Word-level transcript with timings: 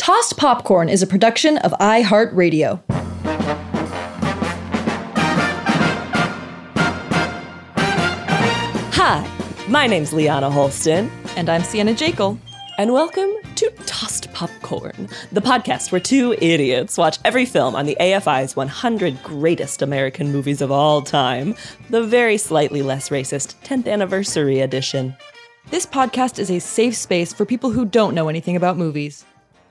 Tossed 0.00 0.38
Popcorn 0.38 0.88
is 0.88 1.02
a 1.02 1.06
production 1.06 1.58
of 1.58 1.72
iHeartRadio. 1.72 2.80
Hi, 8.94 9.30
my 9.68 9.86
name's 9.86 10.14
Liana 10.14 10.50
Holston. 10.50 11.10
And 11.36 11.50
I'm 11.50 11.62
Sienna 11.62 11.92
Jekyll. 11.92 12.38
And 12.78 12.94
welcome 12.94 13.28
to 13.56 13.70
Tossed 13.84 14.32
Popcorn, 14.32 15.06
the 15.32 15.42
podcast 15.42 15.92
where 15.92 16.00
two 16.00 16.32
idiots 16.40 16.96
watch 16.96 17.18
every 17.26 17.44
film 17.44 17.76
on 17.76 17.84
the 17.84 17.98
AFI's 18.00 18.56
100 18.56 19.22
Greatest 19.22 19.82
American 19.82 20.32
Movies 20.32 20.62
of 20.62 20.72
All 20.72 21.02
Time, 21.02 21.54
the 21.90 22.02
very 22.02 22.38
slightly 22.38 22.80
less 22.80 23.10
racist 23.10 23.54
10th 23.64 23.86
Anniversary 23.86 24.60
Edition. 24.60 25.14
This 25.68 25.84
podcast 25.84 26.38
is 26.38 26.50
a 26.50 26.58
safe 26.58 26.96
space 26.96 27.34
for 27.34 27.44
people 27.44 27.70
who 27.70 27.84
don't 27.84 28.14
know 28.14 28.30
anything 28.30 28.56
about 28.56 28.78
movies. 28.78 29.26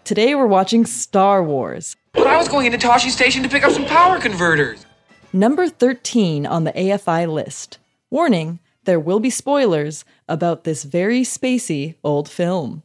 Today 0.09 0.33
we're 0.33 0.47
watching 0.47 0.87
Star 0.87 1.43
Wars. 1.43 1.95
But 2.13 2.25
I 2.25 2.35
was 2.35 2.47
going 2.47 2.65
into 2.65 2.79
Tosche 2.79 3.11
Station 3.11 3.43
to 3.43 3.49
pick 3.49 3.63
up 3.63 3.71
some 3.71 3.85
power 3.85 4.19
converters. 4.19 4.83
Number 5.31 5.69
13 5.69 6.47
on 6.47 6.63
the 6.63 6.71
AFI 6.71 7.31
list. 7.31 7.77
Warning, 8.09 8.57
there 8.85 8.99
will 8.99 9.19
be 9.19 9.29
spoilers 9.29 10.05
about 10.27 10.63
this 10.63 10.83
very 10.83 11.21
spacey 11.21 11.93
old 12.03 12.27
film. 12.27 12.81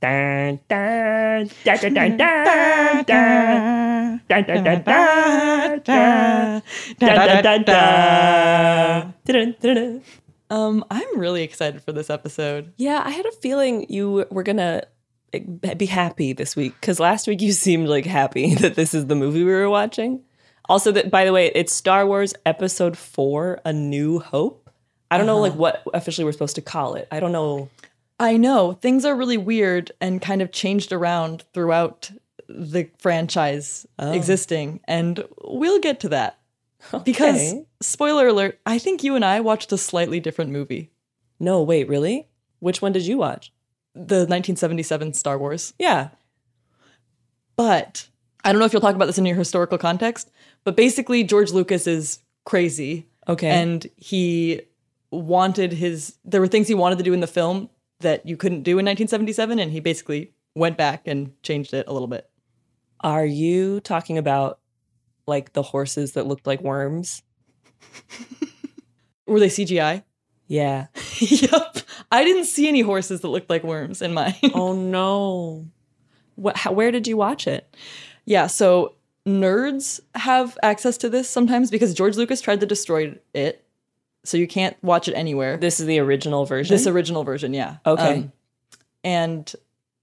Dun, 0.00 0.60
dun, 9.24 9.56
dun. 9.60 10.02
Um, 10.50 10.84
I'm 10.88 11.18
really 11.18 11.42
excited 11.42 11.82
for 11.82 11.90
this 11.90 12.08
episode. 12.08 12.72
Yeah, 12.76 13.02
I 13.04 13.10
had 13.10 13.26
a 13.26 13.32
feeling 13.32 13.86
you 13.88 14.24
were 14.30 14.44
gonna 14.44 14.84
be 15.30 15.86
happy 15.86 16.32
this 16.32 16.56
week 16.56 16.74
because 16.80 17.00
last 17.00 17.26
week 17.26 17.40
you 17.40 17.52
seemed 17.66 17.88
like 17.88 18.06
happy 18.06 18.54
that 18.56 18.74
this 18.74 18.94
is 18.94 19.06
the 19.06 19.14
movie 19.14 19.44
we 19.44 19.52
were 19.52 19.70
watching. 19.70 20.22
Also, 20.68 20.92
that 20.92 21.10
by 21.10 21.24
the 21.24 21.32
way, 21.32 21.50
it's 21.54 21.72
Star 21.72 22.06
Wars 22.06 22.34
Episode 22.44 22.96
Four: 22.96 23.60
A 23.64 23.72
New 23.72 24.18
Hope. 24.18 24.70
I 25.10 25.16
don't 25.16 25.28
uh-huh. 25.28 25.36
know 25.36 25.42
like 25.42 25.54
what 25.54 25.82
officially 25.94 26.24
we're 26.24 26.32
supposed 26.32 26.56
to 26.56 26.62
call 26.62 26.94
it. 26.94 27.08
I 27.10 27.20
don't 27.20 27.32
know. 27.32 27.70
I 28.20 28.36
know 28.36 28.72
things 28.72 29.04
are 29.04 29.16
really 29.16 29.38
weird 29.38 29.92
and 30.00 30.20
kind 30.20 30.42
of 30.42 30.52
changed 30.52 30.92
around 30.92 31.44
throughout 31.54 32.10
the 32.48 32.90
franchise 32.98 33.86
oh. 33.98 34.12
existing, 34.12 34.80
and 34.86 35.24
we'll 35.42 35.80
get 35.80 36.00
to 36.00 36.10
that. 36.10 36.38
Okay. 36.92 37.02
Because 37.04 37.54
spoiler 37.80 38.28
alert, 38.28 38.60
I 38.66 38.78
think 38.78 39.02
you 39.02 39.14
and 39.14 39.24
I 39.24 39.40
watched 39.40 39.72
a 39.72 39.78
slightly 39.78 40.20
different 40.20 40.50
movie. 40.50 40.90
No, 41.40 41.62
wait, 41.62 41.88
really? 41.88 42.28
Which 42.60 42.82
one 42.82 42.92
did 42.92 43.06
you 43.06 43.18
watch? 43.18 43.52
The 43.98 44.26
1977 44.26 45.14
Star 45.14 45.38
Wars. 45.38 45.74
Yeah. 45.78 46.10
But 47.56 48.08
I 48.44 48.52
don't 48.52 48.60
know 48.60 48.64
if 48.64 48.72
you'll 48.72 48.82
talk 48.82 48.94
about 48.94 49.06
this 49.06 49.18
in 49.18 49.26
your 49.26 49.36
historical 49.36 49.78
context, 49.78 50.30
but 50.64 50.76
basically 50.76 51.24
George 51.24 51.50
Lucas 51.50 51.86
is 51.86 52.20
crazy. 52.44 53.06
Okay. 53.28 53.48
And 53.48 53.86
he 53.96 54.62
wanted 55.10 55.72
his 55.72 56.16
there 56.24 56.40
were 56.40 56.46
things 56.46 56.68
he 56.68 56.74
wanted 56.74 56.98
to 56.98 57.04
do 57.04 57.12
in 57.12 57.20
the 57.20 57.26
film 57.26 57.70
that 58.00 58.26
you 58.26 58.36
couldn't 58.36 58.62
do 58.62 58.72
in 58.72 58.84
1977 58.84 59.58
and 59.58 59.72
he 59.72 59.80
basically 59.80 60.32
went 60.54 60.76
back 60.76 61.06
and 61.06 61.32
changed 61.42 61.74
it 61.74 61.86
a 61.88 61.92
little 61.92 62.08
bit. 62.08 62.28
Are 63.00 63.26
you 63.26 63.80
talking 63.80 64.18
about 64.18 64.60
like 65.26 65.52
the 65.52 65.62
horses 65.62 66.12
that 66.12 66.26
looked 66.26 66.46
like 66.46 66.60
worms? 66.60 67.22
were 69.26 69.40
they 69.40 69.48
CGI? 69.48 70.04
Yeah. 70.46 70.86
yep. 71.18 71.78
I 72.10 72.24
didn't 72.24 72.44
see 72.44 72.68
any 72.68 72.80
horses 72.80 73.20
that 73.20 73.28
looked 73.28 73.50
like 73.50 73.62
worms 73.62 74.02
in 74.02 74.14
mine. 74.14 74.34
oh 74.54 74.72
no. 74.72 75.66
What, 76.36 76.56
how, 76.56 76.72
where 76.72 76.90
did 76.90 77.06
you 77.06 77.16
watch 77.16 77.46
it? 77.46 77.74
Yeah, 78.24 78.46
so 78.46 78.94
nerds 79.26 80.00
have 80.14 80.56
access 80.62 80.96
to 80.98 81.08
this 81.08 81.28
sometimes 81.28 81.70
because 81.70 81.94
George 81.94 82.16
Lucas 82.16 82.40
tried 82.40 82.60
to 82.60 82.66
destroy 82.66 83.14
it. 83.34 83.64
So 84.24 84.36
you 84.36 84.46
can't 84.46 84.76
watch 84.82 85.08
it 85.08 85.14
anywhere. 85.14 85.56
This 85.56 85.80
is 85.80 85.86
the 85.86 85.98
original 86.00 86.44
version. 86.44 86.74
This 86.74 86.86
original 86.86 87.24
version, 87.24 87.54
yeah. 87.54 87.76
Okay. 87.86 88.14
Um, 88.14 88.32
and 89.04 89.52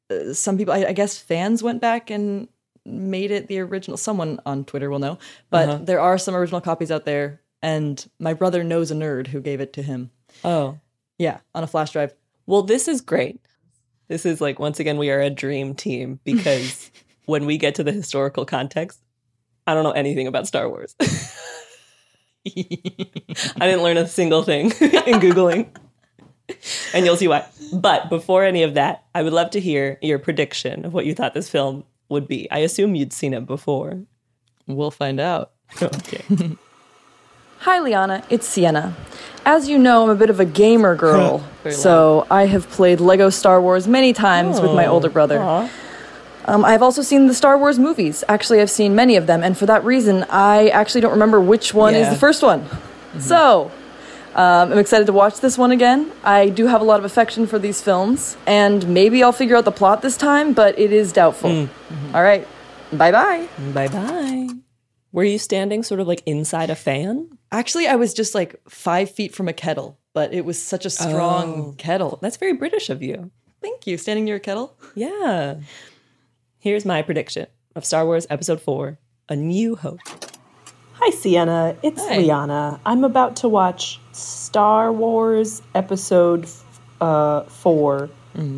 uh, 0.09 0.33
some 0.33 0.57
people, 0.57 0.73
I, 0.73 0.85
I, 0.85 0.93
guess, 0.93 1.17
fans 1.17 1.61
went 1.61 1.81
back 1.81 2.09
and 2.09 2.47
made 2.85 3.31
it 3.31 3.47
the 3.47 3.59
original. 3.59 3.97
Someone 3.97 4.39
on 4.45 4.65
Twitter 4.65 4.89
will 4.89 4.99
know, 4.99 5.17
but 5.49 5.69
uh-huh. 5.69 5.83
there 5.83 5.99
are 5.99 6.17
some 6.17 6.35
original 6.35 6.61
copies 6.61 6.91
out 6.91 7.05
there. 7.05 7.41
And 7.61 8.07
my 8.19 8.33
brother 8.33 8.63
knows 8.63 8.91
a 8.91 8.95
nerd 8.95 9.27
who 9.27 9.41
gave 9.41 9.59
it 9.59 9.73
to 9.73 9.81
him. 9.81 10.11
Oh, 10.43 10.79
yeah, 11.17 11.39
on 11.53 11.63
a 11.63 11.67
flash 11.67 11.91
drive. 11.91 12.13
Well, 12.45 12.63
this 12.63 12.87
is 12.87 13.01
great. 13.01 13.39
This 14.07 14.25
is 14.25 14.39
like, 14.41 14.59
once 14.59 14.79
again, 14.79 14.97
we 14.97 15.09
are 15.09 15.21
a 15.21 15.29
dream 15.29 15.73
team 15.73 16.19
because 16.25 16.91
when 17.25 17.45
we 17.45 17.57
get 17.57 17.75
to 17.75 17.83
the 17.83 17.91
historical 17.91 18.45
context, 18.45 19.01
I 19.67 19.73
don't 19.73 19.83
know 19.83 19.91
anything 19.91 20.27
about 20.27 20.47
Star 20.47 20.69
Wars. 20.69 20.95
I 22.47 22.61
didn't 23.59 23.81
learn 23.81 23.97
a 23.97 24.07
single 24.07 24.43
thing 24.43 24.65
in 24.81 25.19
Googling. 25.19 25.67
and 26.93 27.03
you'll 27.05 27.17
see 27.17 27.27
why. 27.27 27.47
But 27.73 28.09
before 28.09 28.43
any 28.43 28.61
of 28.61 28.75
that, 28.75 29.03
I 29.15 29.23
would 29.23 29.33
love 29.33 29.49
to 29.51 29.59
hear 29.59 29.97
your 30.03 30.19
prediction 30.19 30.85
of 30.85 30.93
what 30.93 31.07
you 31.07 31.15
thought 31.15 31.33
this 31.33 31.49
film 31.49 31.83
would 32.09 32.27
be. 32.27 32.49
I 32.51 32.59
assume 32.59 32.93
you'd 32.93 33.13
seen 33.13 33.33
it 33.33 33.47
before. 33.47 34.03
We'll 34.67 34.91
find 34.91 35.19
out. 35.19 35.53
Okay. 35.81 36.55
Hi, 37.59 37.79
Liana. 37.79 38.23
It's 38.29 38.47
Sienna. 38.47 38.93
As 39.45 39.67
you 39.69 39.77
know, 39.77 40.03
I'm 40.03 40.09
a 40.09 40.15
bit 40.15 40.29
of 40.29 40.39
a 40.39 40.45
gamer 40.45 40.95
girl, 41.05 41.43
so 41.69 42.25
I 42.29 42.45
have 42.47 42.69
played 42.69 42.99
Lego 42.99 43.29
Star 43.29 43.61
Wars 43.61 43.87
many 43.87 44.13
times 44.13 44.59
with 44.59 44.71
my 44.73 44.85
Oh, 44.85 44.93
older 44.93 45.09
brother. 45.09 45.39
Um, 46.47 46.63
I've 46.63 46.83
also 46.83 47.01
seen 47.01 47.25
the 47.27 47.33
Star 47.33 47.57
Wars 47.57 47.79
movies. 47.79 48.23
Actually, 48.27 48.61
I've 48.61 48.69
seen 48.69 48.93
many 48.95 49.15
of 49.15 49.25
them, 49.27 49.43
and 49.43 49.57
for 49.57 49.65
that 49.65 49.83
reason, 49.83 50.25
I 50.29 50.69
actually 50.69 51.01
don't 51.01 51.11
remember 51.11 51.39
which 51.41 51.73
one 51.73 51.95
is 51.95 52.05
Yeah. 52.05 52.13
the 52.13 52.19
first 52.19 52.43
one. 52.43 52.65
So, 53.19 53.71
um, 54.35 54.71
I'm 54.71 54.77
excited 54.77 55.07
to 55.07 55.13
watch 55.13 55.39
this 55.39 55.57
one 55.57 55.71
again. 55.71 56.11
I 56.23 56.49
do 56.49 56.67
have 56.67 56.81
a 56.81 56.83
lot 56.83 56.99
of 56.99 57.05
affection 57.05 57.47
for 57.47 57.57
these 57.57 57.81
films, 57.81 58.37
and 58.45 58.87
maybe 58.87 59.23
I'll 59.23 59.31
figure 59.31 59.55
out 59.55 59.65
the 59.65 59.71
plot 59.71 60.01
this 60.03 60.17
time, 60.17 60.53
but 60.53 60.77
it 60.77 60.91
is 60.91 61.11
doubtful. 61.13 61.67
All 62.13 62.21
right, 62.23 62.47
bye 62.93 63.11
bye. 63.11 63.47
Bye 63.73 63.87
bye. 63.87 64.49
Were 65.11 65.23
you 65.23 65.39
standing 65.39 65.81
sort 65.81 65.99
of 65.99 66.07
like 66.07 66.21
inside 66.27 66.69
a 66.69 66.75
fan? 66.75 67.34
Actually, 67.55 67.87
I 67.87 67.95
was 67.95 68.13
just 68.13 68.35
like 68.35 68.59
five 68.67 69.09
feet 69.09 69.33
from 69.33 69.47
a 69.47 69.53
kettle, 69.53 69.97
but 70.13 70.33
it 70.33 70.43
was 70.43 70.61
such 70.61 70.85
a 70.85 70.89
strong 70.89 71.47
Oh. 71.69 71.75
kettle. 71.77 72.19
That's 72.21 72.35
very 72.35 72.51
British 72.51 72.89
of 72.89 73.01
you. 73.01 73.31
Thank 73.61 73.87
you. 73.87 73.97
Standing 73.97 74.25
near 74.25 74.35
a 74.35 74.39
kettle? 74.41 74.75
Yeah. 74.93 75.55
Here's 76.59 76.83
my 76.85 77.01
prediction 77.01 77.47
of 77.73 77.85
Star 77.85 78.05
Wars 78.05 78.27
Episode 78.29 78.59
4 78.59 78.97
A 79.29 79.35
New 79.37 79.77
Hope. 79.77 79.99
Hi, 80.95 81.09
Sienna. 81.11 81.77
It's 81.81 82.01
Hi. 82.05 82.17
Liana. 82.17 82.79
I'm 82.85 83.05
about 83.05 83.37
to 83.37 83.47
watch 83.47 84.01
Star 84.11 84.91
Wars 84.91 85.61
Episode 85.73 86.47
uh, 86.99 87.43
4 87.43 88.09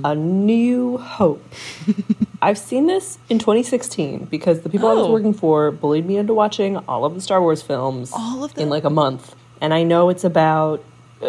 A 0.06 0.16
New 0.16 0.98
Hope. 0.98 1.44
I've 2.42 2.58
seen 2.58 2.86
this 2.88 3.18
in 3.30 3.40
2016 3.40 4.26
because 4.26 4.62
the 4.62 4.70
people 4.70 4.90
I 4.90 4.94
was 4.94 5.08
Oh. 5.08 5.12
working 5.12 5.34
for 5.34 5.72
bullied 5.72 6.06
me 6.06 6.18
into 6.18 6.34
watching 6.34 6.78
all 6.88 7.04
of 7.06 7.16
the 7.16 7.22
Star 7.22 7.42
Wars 7.42 7.62
films 7.62 8.12
All 8.14 8.44
of 8.44 8.54
them? 8.54 8.64
in 8.64 8.70
like 8.70 8.84
a 8.84 8.90
month. 8.90 9.36
And 9.60 9.74
I 9.74 9.84
know 9.84 10.10
it's 10.10 10.24
about 10.24 10.84
uh, 11.22 11.28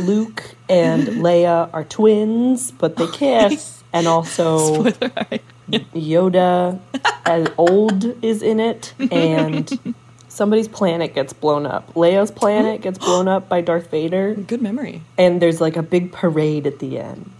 Luke 0.00 0.54
and 0.68 1.06
Leia 1.24 1.68
are 1.72 1.84
twins, 1.84 2.70
but 2.70 2.96
they 2.96 3.06
kiss. 3.08 3.82
and 3.92 4.06
also 4.06 4.84
Yoda 5.70 6.78
as 7.26 7.48
old 7.58 8.04
is 8.24 8.42
in 8.42 8.60
it, 8.60 8.94
and 9.10 9.94
somebody's 10.28 10.68
planet 10.68 11.14
gets 11.14 11.32
blown 11.34 11.66
up. 11.66 11.92
Leia's 11.94 12.30
planet 12.30 12.80
gets 12.80 12.98
blown 12.98 13.28
up 13.28 13.48
by 13.48 13.60
Darth 13.60 13.90
Vader. 13.90 14.34
Good 14.46 14.62
memory. 14.62 15.02
And 15.18 15.40
there's 15.42 15.60
like 15.60 15.76
a 15.76 15.82
big 15.82 16.12
parade 16.12 16.66
at 16.66 16.78
the 16.78 16.98
end. 16.98 17.30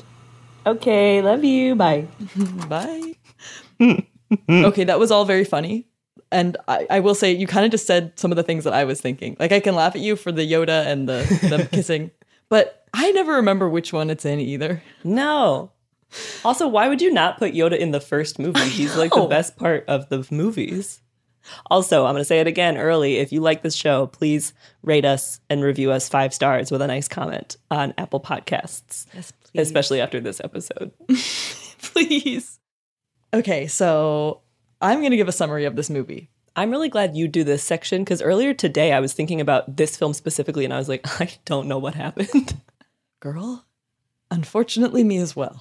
Okay, 0.67 1.23
love 1.23 1.45
you. 1.45 1.75
Bye. 1.75 2.07
Bye. 2.69 3.15
okay, 4.49 4.85
that 4.85 4.99
was 4.99 5.11
all 5.11 5.25
very 5.25 5.45
funny. 5.45 5.87
And 6.31 6.57
I, 6.67 6.87
I 6.89 7.01
will 7.01 7.15
say, 7.15 7.33
you 7.33 7.47
kind 7.47 7.65
of 7.65 7.71
just 7.71 7.87
said 7.87 8.19
some 8.19 8.33
of 8.33 8.37
the 8.37 8.43
things 8.43 8.65
that 8.65 8.73
I 8.73 8.85
was 8.85 9.01
thinking. 9.01 9.37
Like, 9.39 9.53
I 9.53 9.61
can 9.61 9.75
laugh 9.75 9.95
at 9.95 10.01
you 10.01 10.17
for 10.17 10.33
the 10.33 10.51
Yoda 10.51 10.87
and 10.87 11.09
the, 11.09 11.25
the 11.43 11.69
kissing, 11.73 12.11
but 12.49 12.87
I 12.95 13.11
never 13.13 13.35
remember 13.35 13.69
which 13.69 13.93
one 13.93 14.09
it's 14.09 14.25
in 14.25 14.41
either. 14.41 14.83
No. 15.05 15.73
Also, 16.45 16.69
why 16.69 16.89
would 16.89 17.03
you 17.03 17.13
not 17.13 17.39
put 17.39 17.55
Yoda 17.55 17.77
in 17.79 17.91
the 17.91 18.01
first 18.01 18.39
movie? 18.39 18.61
He's 18.69 18.97
like 18.97 19.13
the 19.13 19.27
best 19.27 19.57
part 19.57 19.85
of 19.89 20.09
the 20.09 20.27
movies. 20.31 21.01
Also, 21.71 22.05
I'm 22.05 22.13
going 22.13 22.21
to 22.21 22.25
say 22.25 22.41
it 22.41 22.47
again 22.47 22.77
early. 22.77 23.17
If 23.17 23.33
you 23.33 23.41
like 23.41 23.63
this 23.63 23.75
show, 23.75 24.07
please 24.07 24.53
rate 24.83 25.05
us 25.05 25.41
and 25.51 25.63
review 25.63 25.91
us 25.91 26.09
five 26.09 26.33
stars 26.33 26.71
with 26.71 26.83
a 26.83 26.87
nice 26.87 27.09
comment 27.09 27.57
on 27.71 27.95
Apple 27.99 28.21
Podcasts. 28.21 29.07
Yes, 29.15 29.33
Especially 29.55 30.01
after 30.01 30.21
this 30.21 30.41
episode. 30.43 30.93
please. 31.83 32.59
Okay, 33.35 33.67
so 33.67 34.41
I'm 34.81 34.99
going 35.01 35.11
to 35.11 35.17
give 35.17 35.29
a 35.29 35.33
summary 35.33 35.65
of 35.65 35.77
this 35.77 35.91
movie. 35.91 36.31
I'm 36.55 36.71
really 36.71 36.89
glad 36.91 37.17
you 37.17 37.29
do 37.29 37.45
this 37.45 37.63
section 37.63 38.03
because 38.05 38.21
earlier 38.21 38.53
today 38.53 38.93
I 38.93 39.01
was 39.01 39.15
thinking 39.15 39.41
about 39.41 39.77
this 39.77 39.97
film 39.97 40.13
specifically 40.13 40.65
and 40.65 40.73
I 40.75 40.79
was 40.79 40.89
like, 40.89 41.03
I 41.21 41.31
don't 41.45 41.67
know 41.69 41.79
what 41.79 41.95
happened. 41.95 42.61
Girl, 43.21 43.65
unfortunately, 44.31 45.03
me 45.05 45.19
as 45.19 45.35
well. 45.35 45.59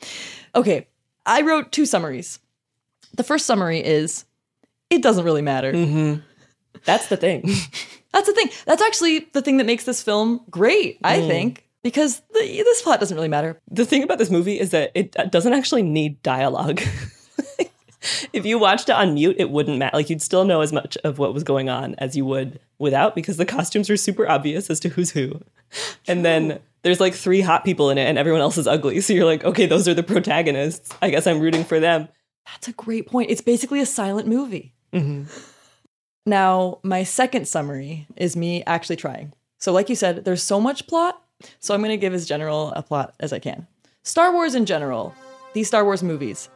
okay, 0.54 0.86
I 1.26 1.42
wrote 1.42 1.72
two 1.72 1.86
summaries. 1.86 2.38
The 3.14 3.24
first 3.24 3.46
summary 3.46 3.84
is 3.84 4.24
it 4.90 5.02
doesn't 5.02 5.24
really 5.24 5.42
matter. 5.42 5.72
Mm-hmm. 5.72 6.20
That's 6.84 7.08
the 7.08 7.16
thing. 7.16 7.42
That's 8.12 8.26
the 8.28 8.32
thing. 8.34 8.48
That's 8.66 8.82
actually 8.82 9.28
the 9.32 9.42
thing 9.42 9.56
that 9.56 9.66
makes 9.66 9.84
this 9.84 10.02
film 10.02 10.40
great, 10.50 10.98
I 11.02 11.18
Mm. 11.18 11.26
think, 11.28 11.67
because 11.82 12.22
the, 12.32 12.40
this 12.40 12.82
plot 12.82 13.00
doesn't 13.00 13.16
really 13.16 13.28
matter. 13.28 13.60
The 13.70 13.84
thing 13.84 14.02
about 14.02 14.18
this 14.18 14.30
movie 14.30 14.58
is 14.58 14.70
that 14.70 14.90
it 14.94 15.12
doesn't 15.30 15.52
actually 15.52 15.82
need 15.82 16.22
dialogue. 16.22 16.80
if 18.32 18.44
you 18.44 18.58
watched 18.58 18.88
it 18.88 18.94
on 18.94 19.14
mute, 19.14 19.36
it 19.38 19.50
wouldn't 19.50 19.78
matter. 19.78 19.96
Like 19.96 20.10
you'd 20.10 20.22
still 20.22 20.44
know 20.44 20.60
as 20.60 20.72
much 20.72 20.96
of 21.04 21.18
what 21.18 21.34
was 21.34 21.44
going 21.44 21.68
on 21.68 21.94
as 21.98 22.16
you 22.16 22.24
would 22.24 22.60
without 22.78 23.14
because 23.14 23.36
the 23.36 23.46
costumes 23.46 23.90
are 23.90 23.96
super 23.96 24.28
obvious 24.28 24.70
as 24.70 24.80
to 24.80 24.88
who's 24.88 25.10
who. 25.10 25.40
And 26.06 26.24
then 26.24 26.60
there's 26.82 27.00
like 27.00 27.14
three 27.14 27.40
hot 27.40 27.64
people 27.64 27.90
in 27.90 27.98
it 27.98 28.08
and 28.08 28.18
everyone 28.18 28.40
else 28.40 28.58
is 28.58 28.66
ugly. 28.66 29.00
So 29.00 29.12
you're 29.12 29.24
like, 29.24 29.44
okay, 29.44 29.66
those 29.66 29.88
are 29.88 29.94
the 29.94 30.02
protagonists. 30.02 30.94
I 31.02 31.10
guess 31.10 31.26
I'm 31.26 31.40
rooting 31.40 31.64
for 31.64 31.80
them. 31.80 32.08
That's 32.46 32.68
a 32.68 32.72
great 32.72 33.06
point. 33.06 33.30
It's 33.30 33.40
basically 33.40 33.80
a 33.80 33.86
silent 33.86 34.26
movie. 34.26 34.74
Mm-hmm. 34.92 35.24
Now, 36.26 36.80
my 36.82 37.04
second 37.04 37.48
summary 37.48 38.06
is 38.16 38.36
me 38.36 38.62
actually 38.66 38.96
trying. 38.96 39.32
So, 39.58 39.72
like 39.72 39.88
you 39.88 39.96
said, 39.96 40.24
there's 40.24 40.42
so 40.42 40.60
much 40.60 40.86
plot, 40.86 41.20
so 41.60 41.74
I'm 41.74 41.80
going 41.80 41.90
to 41.90 41.96
give 41.96 42.14
as 42.14 42.26
general 42.26 42.72
a 42.74 42.82
plot 42.82 43.14
as 43.20 43.32
I 43.32 43.38
can. 43.38 43.66
Star 44.02 44.32
Wars 44.32 44.54
in 44.54 44.66
general, 44.66 45.14
these 45.52 45.68
Star 45.68 45.84
Wars 45.84 46.02
movies, 46.02 46.48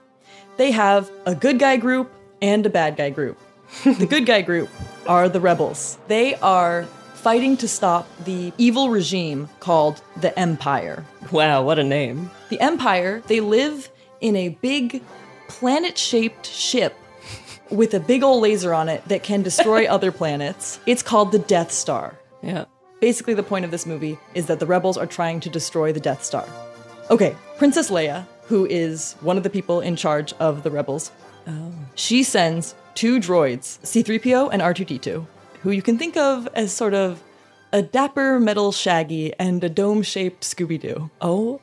they 0.56 0.70
have 0.70 1.10
a 1.26 1.34
good 1.34 1.58
guy 1.58 1.76
group 1.76 2.12
and 2.40 2.64
a 2.66 2.70
bad 2.70 2.96
guy 2.96 3.10
group. 3.10 3.38
the 3.84 4.06
good 4.06 4.26
guy 4.26 4.42
group 4.42 4.68
are 5.06 5.28
the 5.28 5.40
rebels. 5.40 5.98
They 6.08 6.34
are 6.36 6.84
fighting 7.14 7.56
to 7.58 7.68
stop 7.68 8.06
the 8.24 8.52
evil 8.58 8.90
regime 8.90 9.48
called 9.60 10.02
the 10.20 10.36
Empire. 10.38 11.04
Wow, 11.30 11.62
what 11.62 11.78
a 11.78 11.84
name. 11.84 12.30
The 12.48 12.60
Empire, 12.60 13.22
they 13.28 13.40
live 13.40 13.90
in 14.20 14.36
a 14.36 14.50
big 14.50 15.02
planet 15.48 15.96
shaped 15.96 16.46
ship 16.46 16.94
with 17.70 17.94
a 17.94 18.00
big 18.00 18.22
old 18.22 18.42
laser 18.42 18.74
on 18.74 18.88
it 18.88 19.06
that 19.08 19.22
can 19.22 19.42
destroy 19.42 19.86
other 19.88 20.12
planets. 20.12 20.80
It's 20.86 21.02
called 21.02 21.32
the 21.32 21.38
Death 21.38 21.72
Star. 21.72 22.18
Yeah. 22.42 22.64
Basically, 23.02 23.34
the 23.34 23.42
point 23.42 23.64
of 23.64 23.72
this 23.72 23.84
movie 23.84 24.16
is 24.32 24.46
that 24.46 24.60
the 24.60 24.66
rebels 24.66 24.96
are 24.96 25.06
trying 25.08 25.40
to 25.40 25.50
destroy 25.50 25.92
the 25.92 25.98
Death 25.98 26.22
Star. 26.24 26.46
Okay, 27.10 27.34
Princess 27.58 27.90
Leia, 27.90 28.24
who 28.44 28.64
is 28.66 29.14
one 29.22 29.36
of 29.36 29.42
the 29.42 29.50
people 29.50 29.80
in 29.80 29.96
charge 29.96 30.32
of 30.38 30.62
the 30.62 30.70
rebels, 30.70 31.10
Oh. 31.48 31.72
she 31.96 32.22
sends 32.22 32.76
two 32.94 33.18
droids, 33.18 33.80
C3PO 33.82 34.50
and 34.52 34.62
R2D2, 34.62 35.26
who 35.62 35.72
you 35.72 35.82
can 35.82 35.98
think 35.98 36.16
of 36.16 36.46
as 36.54 36.72
sort 36.72 36.94
of 36.94 37.20
a 37.72 37.82
dapper 37.82 38.38
metal 38.38 38.70
Shaggy 38.70 39.32
and 39.36 39.64
a 39.64 39.68
dome 39.68 40.02
shaped 40.02 40.44
Scooby 40.44 40.78
Doo. 40.80 41.10
Oh. 41.20 41.60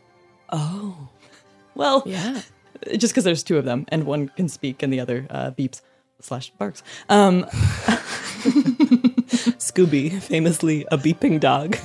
Oh. 0.50 1.08
Well, 1.74 2.04
Yeah. 2.06 2.42
just 2.98 3.14
because 3.14 3.24
there's 3.24 3.44
two 3.44 3.58
of 3.58 3.64
them 3.64 3.86
and 3.88 4.04
one 4.04 4.28
can 4.36 4.50
speak 4.50 4.84
and 4.84 4.92
the 4.92 5.00
other 5.00 5.26
uh, 5.30 5.52
beeps 5.52 5.80
slash 6.20 6.50
barks. 6.58 6.84
Um, 7.08 7.46
Scooby, 9.58 10.22
famously 10.22 10.86
a 10.92 10.98
beeping 10.98 11.40
dog. 11.40 11.78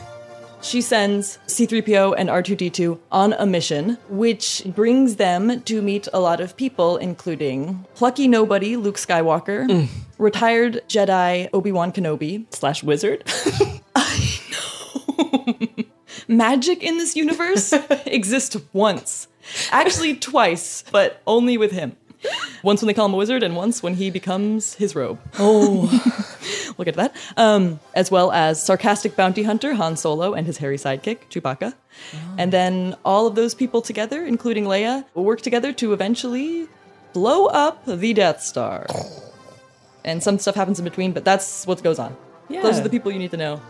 She 0.64 0.80
sends 0.80 1.38
C3PO 1.46 2.14
and 2.16 2.30
R2D2 2.30 2.98
on 3.12 3.34
a 3.34 3.44
mission, 3.44 3.98
which 4.08 4.62
brings 4.64 5.16
them 5.16 5.60
to 5.64 5.82
meet 5.82 6.08
a 6.14 6.20
lot 6.20 6.40
of 6.40 6.56
people, 6.56 6.96
including 6.96 7.84
plucky 7.94 8.26
nobody 8.26 8.76
Luke 8.76 8.96
Skywalker, 8.96 9.68
mm. 9.68 9.88
retired 10.16 10.80
Jedi 10.88 11.50
Obi 11.52 11.70
Wan 11.70 11.92
Kenobi, 11.92 12.46
Slash 12.54 12.82
wizard. 12.82 13.24
I 13.94 14.40
know. 14.50 15.84
Magic 16.28 16.82
in 16.82 16.96
this 16.96 17.14
universe 17.14 17.72
exists 18.06 18.56
once. 18.72 19.28
Actually, 19.70 20.16
twice, 20.16 20.82
but 20.90 21.20
only 21.26 21.58
with 21.58 21.72
him. 21.72 21.94
Once 22.64 22.80
when 22.80 22.86
they 22.86 22.94
call 22.94 23.04
him 23.06 23.12
a 23.14 23.16
wizard, 23.16 23.42
and 23.42 23.54
once 23.54 23.82
when 23.82 23.94
he 23.94 24.10
becomes 24.10 24.74
his 24.74 24.96
robe. 24.96 25.20
Oh. 25.38 25.82
we'll 26.76 26.84
get 26.86 26.92
to 26.92 26.96
that. 26.96 27.14
Um, 27.36 27.78
as 27.94 28.10
well 28.10 28.32
as 28.32 28.60
sarcastic 28.60 29.14
bounty 29.16 29.42
hunter 29.42 29.74
Han 29.74 29.98
Solo 29.98 30.32
and 30.32 30.46
his 30.46 30.56
hairy 30.56 30.78
sidekick, 30.78 31.28
Chewbacca. 31.28 31.74
And 32.38 32.52
then 32.52 32.96
all 33.04 33.26
of 33.26 33.34
those 33.34 33.54
people 33.54 33.82
together, 33.82 34.24
including 34.24 34.64
Leia, 34.64 35.04
will 35.14 35.24
work 35.24 35.42
together 35.42 35.74
to 35.74 35.92
eventually 35.92 36.66
blow 37.12 37.46
up 37.46 37.84
the 37.84 38.14
Death 38.14 38.42
Star. 38.42 38.86
And 40.06 40.22
some 40.22 40.38
stuff 40.38 40.54
happens 40.54 40.78
in 40.78 40.84
between, 40.84 41.12
but 41.12 41.24
that's 41.24 41.66
what 41.66 41.82
goes 41.82 41.98
on. 41.98 42.14
Yeah. 42.50 42.60
Those 42.60 42.78
are 42.78 42.82
the 42.82 42.90
people 42.90 43.10
you 43.10 43.18
need 43.18 43.30
to 43.30 43.38
know. 43.38 43.62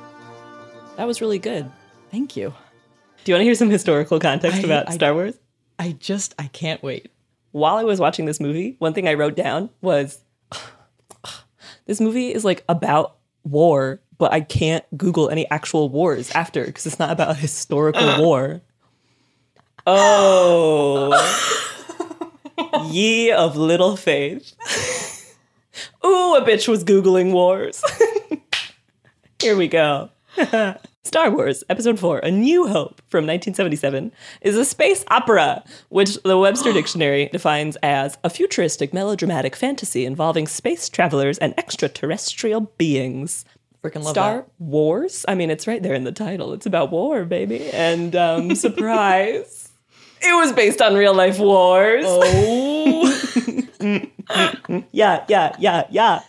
That 0.97 1.07
was 1.07 1.21
really 1.21 1.39
good. 1.39 1.71
Thank 2.11 2.37
you. 2.37 2.53
Do 3.23 3.31
you 3.31 3.37
want 3.37 3.43
to 3.43 3.45
hear 3.45 3.55
some 3.55 3.71
historical 3.71 4.19
context 4.19 4.59
I- 4.59 4.63
about 4.63 4.89
I- 4.89 4.95
Star 4.95 5.15
Wars? 5.15 5.39
I 5.79 5.93
just, 5.93 6.35
I 6.37 6.49
can't 6.49 6.83
wait. 6.83 7.11
While 7.55 7.77
I 7.77 7.85
was 7.85 8.01
watching 8.01 8.25
this 8.25 8.41
movie, 8.41 8.75
one 8.81 8.95
thing 8.95 9.07
I 9.07 9.15
wrote 9.15 9.37
down 9.37 9.71
was 9.81 10.19
this 11.87 12.01
movie 12.01 12.35
is 12.35 12.45
like 12.45 12.65
about 12.69 13.15
war, 13.45 14.01
but 14.19 14.33
I 14.33 14.41
can't 14.41 14.85
Google 14.99 15.31
any 15.31 15.49
actual 15.53 15.89
wars 15.89 16.33
after 16.33 16.65
because 16.65 16.85
it's 16.85 16.99
not 16.99 17.13
about 17.13 17.31
a 17.31 17.35
historical 17.39 18.03
uh. 18.03 18.21
war. 18.21 18.61
Oh, 19.87 21.15
ye 22.91 23.31
of 23.31 23.57
little 23.57 23.97
faith. 23.97 24.53
Ooh, 26.05 26.35
a 26.35 26.45
bitch 26.45 26.67
was 26.67 26.83
Googling 26.83 27.31
wars. 27.31 27.85
Here 29.41 29.57
we 29.57 29.69
go. 29.69 30.11
Star 31.05 31.31
Wars 31.31 31.63
Episode 31.69 31.99
4 32.01 32.21
A 32.21 32.31
New 32.31 32.67
Hope 32.67 33.03
from 33.09 33.27
1977 33.27 34.11
is 34.41 34.57
a 34.57 34.65
space 34.65 35.05
opera, 35.09 35.63
which 35.91 36.21
the 36.23 36.39
Webster 36.39 36.73
Dictionary 36.75 37.29
defines 37.31 37.77
as 37.83 38.17
a 38.25 38.31
futuristic 38.31 38.95
melodramatic 38.95 39.55
fantasy 39.55 40.07
involving 40.07 40.49
space 40.49 40.89
travelers 40.89 41.37
and 41.39 41.53
extraterrestrial 41.59 42.73
beings. 42.79 43.45
Freaking 43.83 44.03
love 44.03 44.13
Star 44.13 44.37
that. 44.37 44.49
Wars. 44.59 45.27
I 45.29 45.35
mean, 45.35 45.51
it's 45.51 45.67
right 45.67 45.83
there 45.83 45.93
in 45.95 46.05
the 46.05 46.13
title. 46.13 46.55
It's 46.55 46.65
about 46.65 46.91
war, 46.91 47.25
baby. 47.27 47.71
And 47.71 48.17
um, 48.17 48.55
surprise, 48.55 49.71
it 50.23 50.35
was 50.35 50.53
based 50.53 50.81
on 50.81 50.95
real 50.95 51.15
life 51.15 51.39
wars. 51.39 52.05
Oh. 52.09 53.11
yeah, 54.91 55.25
yeah, 55.29 55.55
yeah, 55.59 55.87
yeah. 55.91 56.21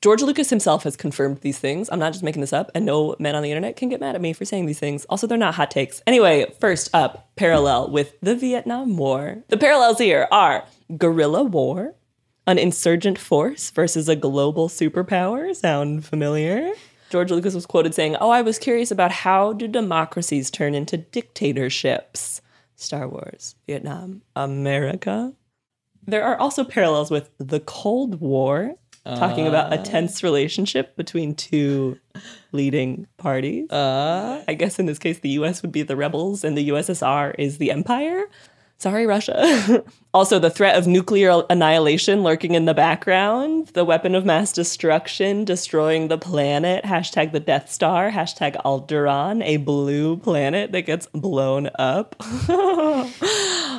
George 0.00 0.22
Lucas 0.22 0.50
himself 0.50 0.84
has 0.84 0.96
confirmed 0.96 1.38
these 1.40 1.58
things. 1.58 1.88
I'm 1.90 1.98
not 1.98 2.12
just 2.12 2.22
making 2.22 2.40
this 2.40 2.52
up, 2.52 2.70
and 2.74 2.86
no 2.86 3.16
men 3.18 3.34
on 3.34 3.42
the 3.42 3.50
internet 3.50 3.76
can 3.76 3.88
get 3.88 4.00
mad 4.00 4.14
at 4.14 4.20
me 4.20 4.32
for 4.32 4.44
saying 4.44 4.66
these 4.66 4.78
things. 4.78 5.04
Also, 5.06 5.26
they're 5.26 5.36
not 5.36 5.54
hot 5.54 5.72
takes. 5.72 6.02
Anyway, 6.06 6.52
first 6.60 6.90
up, 6.94 7.30
parallel 7.34 7.90
with 7.90 8.14
the 8.20 8.36
Vietnam 8.36 8.96
War. 8.96 9.38
The 9.48 9.56
parallels 9.56 9.98
here 9.98 10.28
are 10.30 10.64
guerrilla 10.96 11.42
war, 11.42 11.94
an 12.46 12.58
insurgent 12.58 13.18
force 13.18 13.70
versus 13.70 14.08
a 14.08 14.14
global 14.14 14.68
superpower. 14.68 15.54
Sound 15.54 16.04
familiar? 16.04 16.72
George 17.10 17.30
Lucas 17.32 17.54
was 17.54 17.66
quoted 17.66 17.94
saying, 17.94 18.16
Oh, 18.20 18.30
I 18.30 18.42
was 18.42 18.58
curious 18.58 18.90
about 18.90 19.10
how 19.10 19.52
do 19.52 19.66
democracies 19.66 20.50
turn 20.50 20.74
into 20.74 20.96
dictatorships? 20.96 22.40
Star 22.76 23.08
Wars, 23.08 23.56
Vietnam, 23.66 24.22
America. 24.36 25.32
There 26.06 26.24
are 26.24 26.38
also 26.38 26.62
parallels 26.62 27.10
with 27.10 27.30
the 27.38 27.60
Cold 27.60 28.20
War, 28.20 28.76
talking 29.16 29.46
about 29.46 29.72
a 29.72 29.80
Uh. 29.80 29.84
tense 29.84 30.22
relationship 30.22 30.96
between 30.96 31.34
two 31.34 31.98
leading 32.52 33.06
parties. 33.16 33.70
Uh. 33.70 34.42
I 34.46 34.54
guess 34.54 34.78
in 34.78 34.86
this 34.86 34.98
case, 34.98 35.18
the 35.20 35.30
US 35.30 35.62
would 35.62 35.72
be 35.72 35.82
the 35.82 35.96
rebels 35.96 36.44
and 36.44 36.56
the 36.56 36.68
USSR 36.68 37.34
is 37.38 37.58
the 37.58 37.70
empire. 37.70 38.24
Sorry, 38.80 39.06
Russia. 39.06 39.82
also, 40.14 40.38
the 40.38 40.50
threat 40.50 40.76
of 40.76 40.86
nuclear 40.86 41.42
annihilation 41.50 42.22
lurking 42.22 42.54
in 42.54 42.64
the 42.64 42.74
background, 42.74 43.68
the 43.68 43.84
weapon 43.84 44.14
of 44.14 44.24
mass 44.24 44.52
destruction 44.52 45.44
destroying 45.44 46.06
the 46.06 46.16
planet, 46.16 46.84
hashtag 46.84 47.32
the 47.32 47.40
Death 47.40 47.72
Star, 47.72 48.08
hashtag 48.12 48.54
Alderaan, 48.62 49.42
a 49.42 49.56
blue 49.56 50.16
planet 50.18 50.70
that 50.70 50.82
gets 50.82 51.08
blown 51.08 51.70
up. 51.76 52.14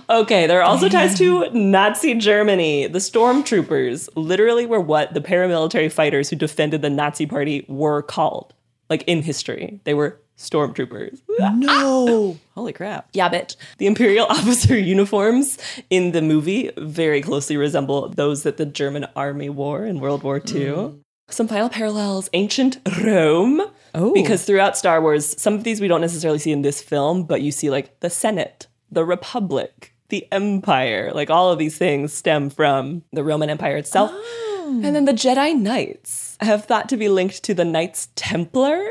okay, 0.10 0.48
there 0.48 0.60
are 0.60 0.64
also 0.64 0.90
ties 0.90 1.18
to 1.18 1.50
Nazi 1.52 2.14
Germany. 2.16 2.88
The 2.88 3.00
stormtroopers 3.00 4.10
literally 4.16 4.66
were 4.66 4.82
what 4.82 5.14
the 5.14 5.22
paramilitary 5.22 5.90
fighters 5.90 6.30
who 6.30 6.36
defended 6.36 6.82
the 6.82 6.90
Nazi 6.90 7.26
party 7.26 7.66
were 7.70 8.02
called. 8.02 8.54
Like 8.90 9.04
in 9.04 9.22
history, 9.22 9.80
they 9.86 9.94
were 9.94 10.20
stormtroopers. 10.40 11.22
No. 11.38 12.38
Holy 12.56 12.74
crap. 12.74 13.10
Yeah, 13.14 13.30
bitch. 13.30 13.56
The 13.78 13.86
Imperial 13.86 14.26
officer 14.30 14.78
uniforms 14.78 15.58
in 15.90 16.12
the 16.12 16.22
movie 16.22 16.72
very 16.78 17.22
closely 17.22 17.58
resemble 17.58 18.10
those 18.10 18.44
that 18.44 18.58
the 18.58 18.66
German 18.66 19.06
army 19.16 19.50
wore 19.50 19.86
in 19.86 20.00
World 20.00 20.24
War 20.24 20.38
II. 20.38 20.42
Mm. 20.44 21.00
Some 21.30 21.48
final 21.48 21.70
parallels 21.70 22.30
ancient 22.34 22.80
Rome. 23.04 23.62
Oh. 23.94 24.14
Because 24.14 24.46
throughout 24.46 24.78
Star 24.78 25.02
Wars, 25.02 25.40
some 25.40 25.54
of 25.54 25.64
these 25.64 25.82
we 25.82 25.88
don't 25.88 26.02
necessarily 26.02 26.40
see 26.40 26.52
in 26.52 26.64
this 26.64 26.82
film, 26.82 27.24
but 27.24 27.42
you 27.42 27.52
see 27.52 27.70
like 27.70 28.00
the 28.00 28.10
Senate, 28.10 28.68
the 28.92 29.06
Republic, 29.06 29.94
the 30.10 30.28
Empire. 30.32 31.12
Like 31.14 31.30
all 31.30 31.52
of 31.52 31.60
these 31.60 31.78
things 31.78 32.14
stem 32.14 32.50
from 32.50 33.04
the 33.12 33.24
Roman 33.24 33.50
Empire 33.50 33.78
itself. 33.78 34.12
Oh. 34.14 34.82
And 34.84 34.96
then 34.96 35.06
the 35.06 35.14
Jedi 35.14 35.56
Knights 35.56 36.38
have 36.42 36.66
thought 36.66 36.90
to 36.90 36.98
be 36.98 37.10
linked 37.10 37.44
to 37.44 37.54
the 37.54 37.66
Knights 37.66 38.10
Templar. 38.16 38.88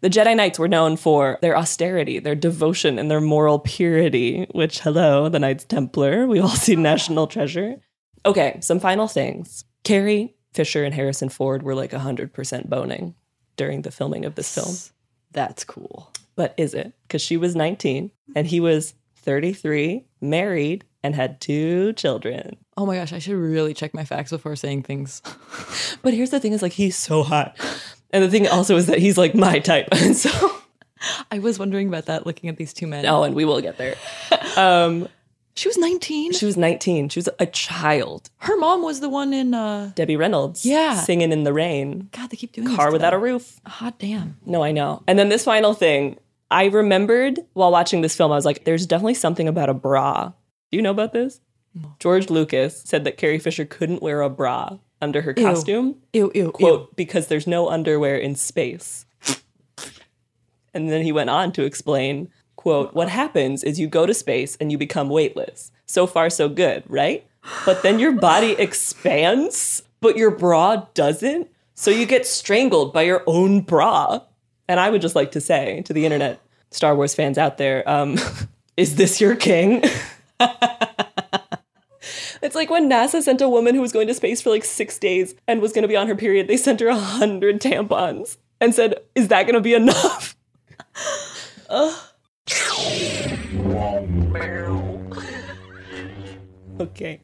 The 0.00 0.08
Jedi 0.08 0.34
Knights 0.34 0.58
were 0.58 0.68
known 0.68 0.96
for 0.96 1.38
their 1.42 1.56
austerity, 1.56 2.18
their 2.18 2.34
devotion, 2.34 2.98
and 2.98 3.10
their 3.10 3.20
moral 3.20 3.58
purity, 3.58 4.46
which, 4.52 4.80
hello, 4.80 5.28
the 5.28 5.38
Knights 5.38 5.64
Templar. 5.64 6.26
We 6.26 6.40
all 6.40 6.48
see 6.48 6.76
National 6.92 7.26
Treasure. 7.26 7.76
Okay, 8.24 8.58
some 8.62 8.80
final 8.80 9.08
things. 9.08 9.64
Carrie 9.84 10.34
Fisher 10.52 10.84
and 10.84 10.94
Harrison 10.94 11.28
Ford 11.28 11.62
were 11.62 11.74
like 11.74 11.90
100% 11.90 12.68
boning 12.68 13.14
during 13.56 13.82
the 13.82 13.90
filming 13.90 14.24
of 14.24 14.36
this 14.36 14.54
film. 14.54 14.74
That's 15.32 15.64
cool. 15.64 16.10
But 16.34 16.54
is 16.56 16.72
it? 16.72 16.94
Because 17.02 17.20
she 17.20 17.36
was 17.36 17.54
19 17.54 18.10
and 18.34 18.46
he 18.46 18.60
was 18.60 18.94
33, 19.16 20.06
married, 20.22 20.84
and 21.02 21.14
had 21.14 21.40
two 21.40 21.92
children. 21.94 22.56
Oh 22.76 22.86
my 22.86 22.96
gosh, 22.96 23.12
I 23.12 23.18
should 23.18 23.36
really 23.36 23.74
check 23.74 23.92
my 23.92 24.04
facts 24.04 24.30
before 24.30 24.56
saying 24.56 24.84
things. 24.84 25.22
But 26.02 26.14
here's 26.14 26.30
the 26.30 26.40
thing 26.40 26.54
is 26.54 26.62
like 26.62 26.72
he's 26.72 26.96
so 26.96 27.22
hot. 27.22 27.54
And 28.12 28.24
the 28.24 28.30
thing 28.30 28.48
also 28.48 28.76
is 28.76 28.86
that 28.86 28.98
he's 28.98 29.18
like 29.18 29.34
my 29.34 29.58
type. 29.58 29.88
And 29.92 30.16
so 30.16 30.30
I 31.30 31.38
was 31.38 31.58
wondering 31.58 31.88
about 31.88 32.06
that 32.06 32.26
looking 32.26 32.50
at 32.50 32.56
these 32.56 32.72
two 32.72 32.86
men. 32.86 33.06
Oh, 33.06 33.22
and 33.22 33.34
we 33.34 33.44
will 33.44 33.60
get 33.60 33.78
there. 33.78 33.96
Um 34.56 35.08
she 35.54 35.68
was 35.68 35.76
19. 35.76 36.32
She 36.32 36.46
was 36.46 36.56
19. 36.56 37.08
She 37.10 37.18
was 37.18 37.28
a 37.38 37.44
child. 37.46 38.30
Her 38.38 38.56
mom 38.56 38.82
was 38.82 39.00
the 39.00 39.08
one 39.08 39.32
in 39.32 39.52
uh 39.54 39.92
Debbie 39.94 40.16
Reynolds. 40.16 40.64
Yeah. 40.64 40.94
Singing 40.94 41.32
in 41.32 41.44
the 41.44 41.52
rain. 41.52 42.08
God, 42.12 42.30
they 42.30 42.36
keep 42.36 42.52
doing 42.52 42.74
Car 42.74 42.92
without 42.92 43.14
a 43.14 43.18
roof. 43.18 43.60
Hot 43.66 43.98
damn. 43.98 44.38
No, 44.46 44.62
I 44.62 44.72
know. 44.72 45.02
And 45.06 45.18
then 45.18 45.28
this 45.28 45.44
final 45.44 45.74
thing, 45.74 46.18
I 46.50 46.66
remembered 46.66 47.40
while 47.52 47.70
watching 47.70 48.00
this 48.00 48.16
film, 48.16 48.32
I 48.32 48.36
was 48.36 48.44
like, 48.44 48.64
there's 48.64 48.86
definitely 48.86 49.14
something 49.14 49.48
about 49.48 49.68
a 49.68 49.74
bra. 49.74 50.32
Do 50.70 50.76
you 50.76 50.82
know 50.82 50.90
about 50.90 51.12
this? 51.12 51.40
George 51.98 52.30
Lucas 52.30 52.82
said 52.84 53.04
that 53.04 53.16
Carrie 53.16 53.38
Fisher 53.38 53.64
couldn't 53.64 54.02
wear 54.02 54.22
a 54.22 54.30
bra 54.30 54.78
under 55.00 55.22
her 55.22 55.34
Ew. 55.36 55.44
costume. 55.44 55.96
Ew, 56.12 56.30
ew, 56.34 56.52
Quote, 56.52 56.94
because 56.96 57.28
there's 57.28 57.46
no 57.46 57.68
underwear 57.68 58.16
in 58.16 58.34
space. 58.34 59.06
And 60.72 60.88
then 60.88 61.02
he 61.02 61.12
went 61.12 61.30
on 61.30 61.52
to 61.52 61.64
explain, 61.64 62.30
quote, 62.56 62.94
what 62.94 63.08
happens 63.08 63.64
is 63.64 63.80
you 63.80 63.88
go 63.88 64.06
to 64.06 64.14
space 64.14 64.56
and 64.56 64.70
you 64.70 64.78
become 64.78 65.08
weightless. 65.08 65.72
So 65.86 66.06
far, 66.06 66.30
so 66.30 66.48
good, 66.48 66.84
right? 66.86 67.26
But 67.64 67.82
then 67.82 67.98
your 67.98 68.12
body 68.12 68.52
expands, 68.52 69.82
but 70.00 70.16
your 70.16 70.30
bra 70.30 70.86
doesn't. 70.94 71.48
So 71.74 71.90
you 71.90 72.06
get 72.06 72.26
strangled 72.26 72.92
by 72.92 73.02
your 73.02 73.24
own 73.26 73.62
bra. 73.62 74.20
And 74.68 74.78
I 74.78 74.90
would 74.90 75.00
just 75.00 75.16
like 75.16 75.32
to 75.32 75.40
say 75.40 75.82
to 75.82 75.92
the 75.92 76.04
internet, 76.04 76.40
Star 76.70 76.94
Wars 76.94 77.14
fans 77.14 77.38
out 77.38 77.58
there, 77.58 77.88
um, 77.88 78.16
is 78.76 78.96
this 78.96 79.20
your 79.20 79.34
king? 79.34 79.82
It's 82.42 82.54
like 82.54 82.70
when 82.70 82.88
NASA 82.88 83.22
sent 83.22 83.40
a 83.40 83.48
woman 83.48 83.74
who 83.74 83.80
was 83.80 83.92
going 83.92 84.06
to 84.08 84.14
space 84.14 84.40
for 84.40 84.50
like 84.50 84.64
six 84.64 84.98
days 84.98 85.34
and 85.46 85.60
was 85.60 85.72
going 85.72 85.82
to 85.82 85.88
be 85.88 85.96
on 85.96 86.08
her 86.08 86.16
period, 86.16 86.48
they 86.48 86.56
sent 86.56 86.80
her 86.80 86.88
a 86.88 86.96
hundred 86.96 87.60
tampons 87.60 88.38
and 88.60 88.74
said, 88.74 88.94
Is 89.14 89.28
that 89.28 89.44
going 89.44 89.54
to 89.54 89.60
be 89.60 89.74
enough? 89.74 90.36
Ugh. 91.68 91.98
okay. 96.80 97.20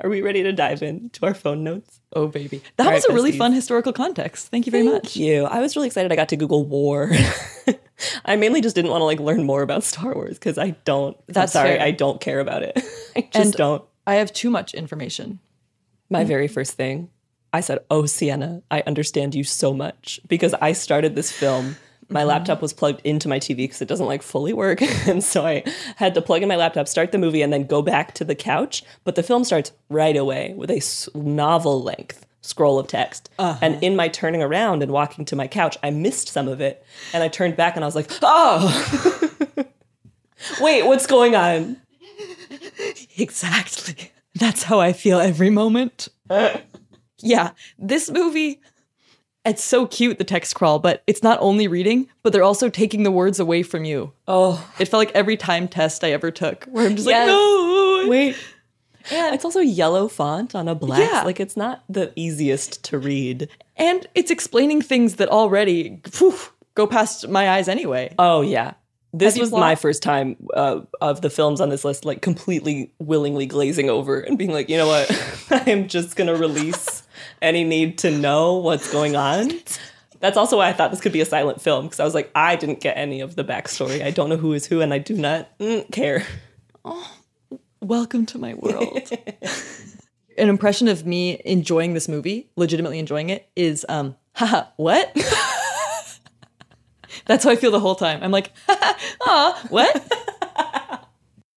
Are 0.00 0.10
we 0.10 0.22
ready 0.22 0.42
to 0.42 0.52
dive 0.52 0.82
into 0.82 1.24
our 1.24 1.34
phone 1.34 1.62
notes? 1.62 2.00
Oh, 2.12 2.26
baby. 2.26 2.60
That 2.76 2.88
All 2.88 2.92
was 2.92 3.04
right, 3.04 3.12
a 3.12 3.14
really 3.14 3.32
besties. 3.32 3.38
fun 3.38 3.52
historical 3.52 3.92
context. 3.92 4.48
Thank 4.48 4.66
you 4.66 4.72
very 4.72 4.84
Thank 4.88 5.04
much. 5.04 5.16
you. 5.16 5.44
I 5.44 5.60
was 5.60 5.76
really 5.76 5.86
excited 5.86 6.10
I 6.10 6.16
got 6.16 6.28
to 6.30 6.36
Google 6.36 6.64
war. 6.64 7.12
I 8.24 8.34
mainly 8.36 8.60
just 8.60 8.74
didn't 8.74 8.90
want 8.90 9.02
to 9.02 9.04
like 9.04 9.20
learn 9.20 9.44
more 9.44 9.62
about 9.62 9.84
Star 9.84 10.14
Wars 10.14 10.36
because 10.38 10.58
I 10.58 10.70
don't. 10.84 11.16
I'm 11.36 11.46
sorry, 11.46 11.76
fair. 11.76 11.82
I 11.82 11.92
don't 11.92 12.20
care 12.20 12.40
about 12.40 12.62
it. 12.64 12.72
I 13.16 13.20
just 13.32 13.36
And 13.36 13.52
don't. 13.54 13.84
I 14.08 14.14
have 14.14 14.32
too 14.32 14.48
much 14.48 14.72
information. 14.72 15.38
My 16.08 16.24
very 16.24 16.48
first 16.48 16.72
thing, 16.72 17.10
I 17.52 17.60
said, 17.60 17.80
Oh, 17.90 18.06
Sienna, 18.06 18.62
I 18.70 18.82
understand 18.86 19.34
you 19.34 19.44
so 19.44 19.74
much 19.74 20.18
because 20.26 20.54
I 20.54 20.72
started 20.72 21.14
this 21.14 21.30
film. 21.30 21.76
My 22.08 22.20
mm-hmm. 22.20 22.28
laptop 22.28 22.62
was 22.62 22.72
plugged 22.72 23.02
into 23.04 23.28
my 23.28 23.38
TV 23.38 23.56
because 23.56 23.82
it 23.82 23.88
doesn't 23.88 24.06
like 24.06 24.22
fully 24.22 24.54
work. 24.54 24.80
and 25.06 25.22
so 25.22 25.44
I 25.46 25.62
had 25.96 26.14
to 26.14 26.22
plug 26.22 26.40
in 26.40 26.48
my 26.48 26.56
laptop, 26.56 26.88
start 26.88 27.12
the 27.12 27.18
movie, 27.18 27.42
and 27.42 27.52
then 27.52 27.66
go 27.66 27.82
back 27.82 28.14
to 28.14 28.24
the 28.24 28.34
couch. 28.34 28.82
But 29.04 29.14
the 29.14 29.22
film 29.22 29.44
starts 29.44 29.72
right 29.90 30.16
away 30.16 30.54
with 30.56 30.70
a 30.70 30.80
novel 31.14 31.82
length 31.82 32.24
scroll 32.40 32.78
of 32.78 32.86
text. 32.86 33.28
Uh-huh. 33.38 33.58
And 33.60 33.82
in 33.84 33.94
my 33.94 34.08
turning 34.08 34.42
around 34.42 34.82
and 34.82 34.90
walking 34.90 35.26
to 35.26 35.36
my 35.36 35.48
couch, 35.48 35.76
I 35.82 35.90
missed 35.90 36.28
some 36.28 36.48
of 36.48 36.62
it. 36.62 36.82
And 37.12 37.22
I 37.22 37.28
turned 37.28 37.56
back 37.56 37.76
and 37.76 37.84
I 37.84 37.86
was 37.86 37.94
like, 37.94 38.10
Oh, 38.22 39.44
wait, 40.62 40.86
what's 40.86 41.06
going 41.06 41.36
on? 41.36 41.76
Exactly. 43.22 44.12
That's 44.34 44.62
how 44.62 44.78
I 44.80 44.92
feel 44.92 45.18
every 45.18 45.50
moment. 45.50 46.08
yeah, 47.20 47.50
this 47.78 48.10
movie, 48.10 48.60
it's 49.44 49.64
so 49.64 49.86
cute, 49.86 50.18
the 50.18 50.24
text 50.24 50.54
crawl, 50.54 50.78
but 50.78 51.02
it's 51.06 51.22
not 51.22 51.38
only 51.40 51.66
reading, 51.66 52.08
but 52.22 52.32
they're 52.32 52.44
also 52.44 52.68
taking 52.68 53.02
the 53.02 53.10
words 53.10 53.40
away 53.40 53.62
from 53.64 53.84
you. 53.84 54.12
Oh, 54.28 54.64
It 54.78 54.86
felt 54.86 55.00
like 55.00 55.14
every 55.14 55.36
time 55.36 55.66
test 55.66 56.04
I 56.04 56.12
ever 56.12 56.30
took, 56.30 56.64
where 56.66 56.86
I'm 56.86 56.94
just 56.94 57.08
Yes. 57.08 57.26
like, 57.26 57.34
no, 57.34 58.04
wait. 58.08 58.36
Yeah, 59.10 59.32
it's 59.34 59.44
also 59.44 59.60
yellow 59.60 60.06
font 60.06 60.54
on 60.54 60.68
a 60.68 60.74
black. 60.74 61.00
Yeah. 61.10 61.22
Like 61.22 61.40
it's 61.40 61.56
not 61.56 61.82
the 61.88 62.12
easiest 62.14 62.84
to 62.84 62.98
read. 62.98 63.48
And 63.76 64.06
it's 64.14 64.30
explaining 64.30 64.82
things 64.82 65.16
that 65.16 65.28
already 65.30 66.00
phew, 66.04 66.34
go 66.74 66.86
past 66.86 67.26
my 67.28 67.48
eyes 67.50 67.68
anyway. 67.68 68.14
Oh 68.18 68.42
yeah. 68.42 68.74
This 69.12 69.38
was 69.38 69.50
plot. 69.50 69.60
my 69.60 69.74
first 69.74 70.02
time 70.02 70.36
uh, 70.52 70.80
of 71.00 71.22
the 71.22 71.30
films 71.30 71.60
on 71.60 71.70
this 71.70 71.84
list, 71.84 72.04
like 72.04 72.20
completely 72.20 72.92
willingly 72.98 73.46
glazing 73.46 73.88
over 73.88 74.20
and 74.20 74.36
being 74.36 74.52
like, 74.52 74.68
you 74.68 74.76
know 74.76 74.86
what, 74.86 75.10
I'm 75.50 75.88
just 75.88 76.14
gonna 76.14 76.36
release 76.36 77.04
any 77.40 77.64
need 77.64 77.98
to 77.98 78.10
know 78.10 78.54
what's 78.54 78.92
going 78.92 79.16
on. 79.16 79.50
That's 80.20 80.36
also 80.36 80.56
why 80.56 80.68
I 80.68 80.72
thought 80.72 80.90
this 80.90 81.00
could 81.00 81.12
be 81.12 81.20
a 81.20 81.26
silent 81.26 81.60
film 81.60 81.86
because 81.86 82.00
I 82.00 82.04
was 82.04 82.14
like, 82.14 82.30
I 82.34 82.56
didn't 82.56 82.80
get 82.80 82.96
any 82.96 83.20
of 83.20 83.36
the 83.36 83.44
backstory. 83.44 84.02
I 84.02 84.10
don't 84.10 84.28
know 84.28 84.36
who 84.36 84.52
is 84.52 84.66
who, 84.66 84.80
and 84.80 84.92
I 84.92 84.98
do 84.98 85.14
not 85.14 85.56
mm, 85.58 85.90
care. 85.92 86.26
Oh, 86.84 87.16
welcome 87.80 88.26
to 88.26 88.38
my 88.38 88.54
world. 88.54 89.10
An 90.38 90.48
impression 90.48 90.88
of 90.88 91.06
me 91.06 91.40
enjoying 91.44 91.94
this 91.94 92.08
movie, 92.08 92.50
legitimately 92.56 92.98
enjoying 92.98 93.30
it, 93.30 93.48
is 93.56 93.86
um, 93.88 94.16
haha, 94.34 94.64
what? 94.76 95.16
That's 97.28 97.44
how 97.44 97.50
I 97.50 97.56
feel 97.56 97.70
the 97.70 97.78
whole 97.78 97.94
time. 97.94 98.22
I'm 98.22 98.32
like, 98.32 98.52
ah, 98.68 99.66
what? 99.68 100.12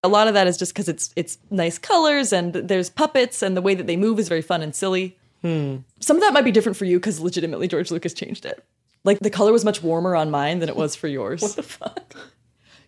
a 0.04 0.08
lot 0.08 0.28
of 0.28 0.34
that 0.34 0.46
is 0.46 0.56
just 0.56 0.72
because 0.72 0.88
it's 0.88 1.12
it's 1.16 1.38
nice 1.50 1.78
colors 1.78 2.32
and 2.32 2.52
there's 2.52 2.90
puppets 2.90 3.42
and 3.42 3.56
the 3.56 3.62
way 3.62 3.74
that 3.74 3.86
they 3.86 3.96
move 3.96 4.18
is 4.18 4.28
very 4.28 4.42
fun 4.42 4.62
and 4.62 4.74
silly. 4.74 5.16
Hmm. 5.40 5.78
Some 5.98 6.16
of 6.16 6.22
that 6.22 6.32
might 6.32 6.44
be 6.44 6.52
different 6.52 6.76
for 6.76 6.84
you 6.84 6.98
because 6.98 7.20
legitimately 7.20 7.68
George 7.68 7.90
Lucas 7.90 8.14
changed 8.14 8.44
it. 8.44 8.64
Like 9.02 9.18
the 9.20 9.30
color 9.30 9.50
was 9.50 9.64
much 9.64 9.82
warmer 9.82 10.14
on 10.14 10.30
mine 10.30 10.60
than 10.60 10.68
it 10.68 10.76
was 10.76 10.94
for 10.94 11.08
yours. 11.08 11.42
what 11.42 11.56
the 11.56 11.62
fuck? 11.62 12.14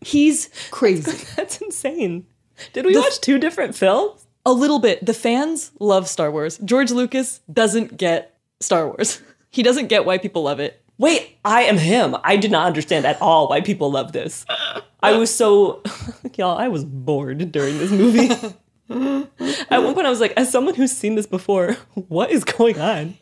He's 0.00 0.50
crazy. 0.71 1.25
That's 1.37 1.61
insane. 1.61 2.26
Did 2.73 2.87
we 2.87 2.97
watch 2.97 3.21
two 3.21 3.38
different 3.38 3.75
films? 3.75 4.26
A 4.47 4.53
little 4.53 4.79
bit. 4.79 5.05
The 5.05 5.14
fans 5.14 5.73
love 5.81 6.07
Star 6.07 6.31
Wars. 6.31 6.59
George 6.59 6.91
Lucas 6.91 7.41
doesn't 7.50 7.97
get 7.97 8.38
Star 8.61 8.87
Wars. 8.87 9.23
He 9.50 9.62
doesn't 9.62 9.87
get 9.87 10.05
why 10.05 10.19
people 10.19 10.43
love 10.43 10.61
it. 10.61 10.84
Wait, 10.98 11.38
I 11.44 11.62
am 11.62 11.78
him. 11.78 12.16
I 12.22 12.36
did 12.36 12.50
not 12.50 12.66
understand 12.66 13.04
at 13.04 13.20
all 13.20 13.48
why 13.48 13.60
people 13.60 13.90
love 13.90 14.12
this. 14.12 14.46
I 15.02 15.12
was 15.16 15.34
so, 15.34 15.82
y'all, 16.36 16.56
I 16.56 16.68
was 16.68 16.84
bored 16.84 17.50
during 17.50 17.78
this 17.78 17.90
movie. 17.90 18.30
at 19.70 19.82
one 19.82 19.94
point, 19.94 20.06
I 20.06 20.10
was 20.10 20.20
like, 20.20 20.32
as 20.36 20.50
someone 20.50 20.74
who's 20.74 20.92
seen 20.92 21.14
this 21.16 21.26
before, 21.26 21.72
what 22.08 22.30
is 22.30 22.44
going 22.44 22.80
on? 22.80 23.16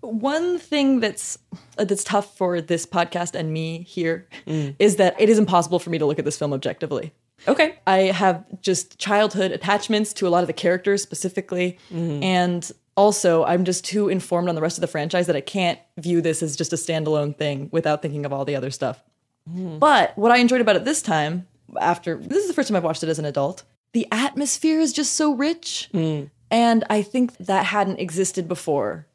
One 0.00 0.58
thing 0.58 1.00
that's 1.00 1.38
uh, 1.78 1.84
that's 1.84 2.04
tough 2.04 2.36
for 2.36 2.60
this 2.60 2.86
podcast 2.86 3.34
and 3.34 3.52
me 3.52 3.82
here 3.82 4.28
is 4.46 4.96
that 4.96 5.20
it 5.20 5.28
is 5.28 5.36
impossible 5.36 5.80
for 5.80 5.90
me 5.90 5.98
to 5.98 6.06
look 6.06 6.18
at 6.20 6.24
this 6.24 6.38
film 6.38 6.52
objectively. 6.52 7.12
Okay. 7.48 7.78
I 7.88 7.98
have 7.98 8.44
just 8.60 8.98
childhood 8.98 9.50
attachments 9.50 10.12
to 10.14 10.28
a 10.28 10.30
lot 10.30 10.42
of 10.42 10.46
the 10.46 10.52
characters 10.52 11.02
specifically 11.02 11.78
and 11.90 12.70
also 12.96 13.44
I'm 13.44 13.64
just 13.64 13.84
too 13.84 14.08
informed 14.08 14.48
on 14.48 14.54
the 14.54 14.60
rest 14.60 14.76
of 14.76 14.80
the 14.80 14.86
franchise 14.86 15.26
that 15.26 15.36
I 15.36 15.40
can't 15.40 15.78
view 15.98 16.20
this 16.20 16.42
as 16.42 16.56
just 16.56 16.72
a 16.72 16.76
standalone 16.76 17.36
thing 17.36 17.68
without 17.72 18.02
thinking 18.02 18.24
of 18.26 18.32
all 18.32 18.44
the 18.44 18.56
other 18.56 18.70
stuff. 18.70 19.02
Hmm. 19.50 19.78
But 19.78 20.16
what 20.18 20.32
I 20.32 20.38
enjoyed 20.38 20.60
about 20.60 20.76
it 20.76 20.84
this 20.84 21.02
time 21.02 21.46
after 21.80 22.16
this 22.16 22.38
is 22.38 22.48
the 22.48 22.54
first 22.54 22.68
time 22.68 22.76
I've 22.76 22.84
watched 22.84 23.02
it 23.02 23.08
as 23.08 23.18
an 23.18 23.24
adult, 23.24 23.62
the 23.92 24.06
atmosphere 24.10 24.80
is 24.80 24.92
just 24.92 25.14
so 25.14 25.34
rich. 25.34 25.88
Hmm. 25.92 26.24
And 26.50 26.84
I 26.90 27.02
think 27.02 27.36
that 27.38 27.66
hadn't 27.66 27.98
existed 27.98 28.46
before 28.48 29.06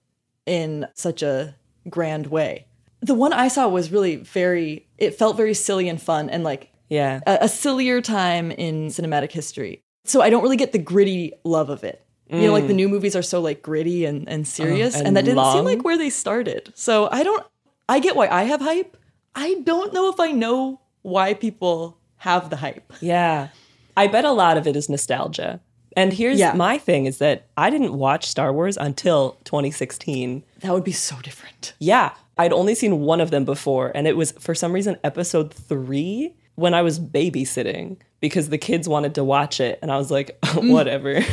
in 0.45 0.87
such 0.95 1.21
a 1.23 1.55
grand 1.89 2.27
way. 2.27 2.65
The 3.01 3.13
one 3.15 3.33
I 3.33 3.47
saw 3.47 3.67
was 3.67 3.91
really 3.91 4.17
very, 4.17 4.87
it 4.97 5.15
felt 5.15 5.37
very 5.37 5.53
silly 5.53 5.87
and 5.89 5.99
fun 6.01 6.29
and 6.29 6.43
like 6.43 6.71
Yeah. 6.89 7.21
a, 7.25 7.39
a 7.41 7.47
sillier 7.49 8.01
time 8.01 8.51
in 8.51 8.87
cinematic 8.87 9.31
history. 9.31 9.81
So 10.03 10.21
I 10.21 10.29
don't 10.29 10.43
really 10.43 10.57
get 10.57 10.71
the 10.71 10.77
gritty 10.79 11.33
love 11.43 11.69
of 11.69 11.83
it. 11.83 12.03
You 12.31 12.47
know, 12.47 12.53
like 12.53 12.67
the 12.67 12.73
mm. 12.73 12.77
new 12.77 12.89
movies 12.89 13.15
are 13.15 13.21
so 13.21 13.41
like 13.41 13.61
gritty 13.61 14.05
and, 14.05 14.27
and 14.29 14.43
uh, 14.43 14.47
serious, 14.47 14.95
and, 14.95 15.07
and 15.07 15.17
that 15.17 15.25
didn't 15.25 15.37
long. 15.37 15.57
seem 15.57 15.65
like 15.65 15.83
where 15.83 15.97
they 15.97 16.09
started. 16.09 16.71
So 16.75 17.09
I 17.11 17.23
don't, 17.23 17.45
I 17.89 17.99
get 17.99 18.15
why 18.15 18.27
I 18.29 18.43
have 18.43 18.61
hype. 18.61 18.95
I 19.35 19.55
don't 19.63 19.93
know 19.93 20.09
if 20.09 20.19
I 20.19 20.31
know 20.31 20.79
why 21.01 21.33
people 21.33 21.97
have 22.17 22.49
the 22.49 22.57
hype. 22.57 22.93
Yeah. 23.01 23.49
I 23.97 24.07
bet 24.07 24.25
a 24.25 24.31
lot 24.31 24.57
of 24.57 24.67
it 24.67 24.75
is 24.75 24.89
nostalgia. 24.89 25.59
And 25.97 26.13
here's 26.13 26.39
Yeah. 26.39 26.53
my 26.53 26.77
thing 26.77 27.05
is 27.05 27.17
that 27.17 27.47
I 27.57 27.69
didn't 27.69 27.93
watch 27.93 28.27
Star 28.27 28.53
Wars 28.53 28.77
until 28.77 29.37
2016. 29.43 30.43
That 30.59 30.71
would 30.71 30.83
be 30.83 30.91
so 30.91 31.17
different. 31.21 31.73
Yeah. 31.79 32.11
I'd 32.37 32.53
only 32.53 32.75
seen 32.75 33.01
one 33.01 33.21
of 33.21 33.29
them 33.29 33.45
before, 33.45 33.91
and 33.93 34.07
it 34.07 34.15
was 34.15 34.31
for 34.33 34.55
some 34.55 34.71
reason 34.71 34.97
episode 35.03 35.53
three 35.53 36.33
when 36.55 36.73
I 36.73 36.81
was 36.81 36.99
babysitting 36.99 37.97
because 38.19 38.49
the 38.49 38.57
kids 38.57 38.87
wanted 38.87 39.15
to 39.15 39.23
watch 39.23 39.59
it, 39.59 39.79
and 39.81 39.91
I 39.91 39.97
was 39.97 40.09
like, 40.09 40.39
mm. 40.43 40.71
whatever. 40.71 41.21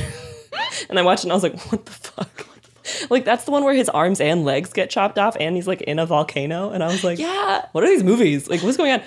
and 0.88 0.98
I 0.98 1.02
watched 1.02 1.20
it 1.20 1.26
and 1.26 1.32
I 1.32 1.34
was 1.36 1.42
like, 1.42 1.58
what 1.72 1.84
the 1.86 1.92
fuck? 1.92 2.46
Like 3.10 3.24
that's 3.24 3.44
the 3.44 3.50
one 3.50 3.64
where 3.64 3.74
his 3.74 3.88
arms 3.90 4.20
and 4.20 4.44
legs 4.44 4.72
get 4.72 4.88
chopped 4.88 5.18
off 5.18 5.36
and 5.38 5.54
he's 5.56 5.66
like 5.66 5.82
in 5.82 5.98
a 5.98 6.06
volcano. 6.06 6.70
And 6.70 6.82
I 6.82 6.86
was 6.86 7.04
like, 7.04 7.18
Yeah. 7.18 7.66
what 7.72 7.84
are 7.84 7.88
these 7.88 8.02
movies? 8.04 8.48
Like, 8.48 8.62
what's 8.62 8.76
going 8.78 8.92
on? 8.92 9.02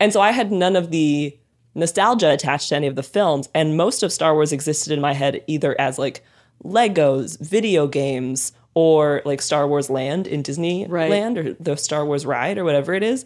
And 0.00 0.12
so 0.12 0.20
I 0.20 0.30
had 0.30 0.50
none 0.52 0.74
of 0.76 0.90
the 0.90 1.36
nostalgia 1.74 2.30
attached 2.32 2.70
to 2.70 2.76
any 2.76 2.86
of 2.86 2.94
the 2.96 3.02
films. 3.02 3.48
And 3.54 3.76
most 3.76 4.02
of 4.02 4.10
Star 4.12 4.32
Wars 4.34 4.52
existed 4.52 4.92
in 4.92 5.00
my 5.02 5.12
head 5.12 5.42
either 5.46 5.78
as 5.78 5.98
like 5.98 6.24
Legos, 6.64 7.38
video 7.38 7.86
games, 7.86 8.52
or 8.74 9.22
like 9.24 9.40
Star 9.42 9.66
Wars 9.68 9.88
Land 9.90 10.26
in 10.26 10.42
Disneyland 10.42 10.90
Right. 10.90 11.36
or 11.36 11.52
the 11.54 11.76
Star 11.76 12.04
Wars 12.04 12.26
ride 12.26 12.58
or 12.58 12.64
whatever 12.64 12.94
it 12.94 13.02
is. 13.02 13.24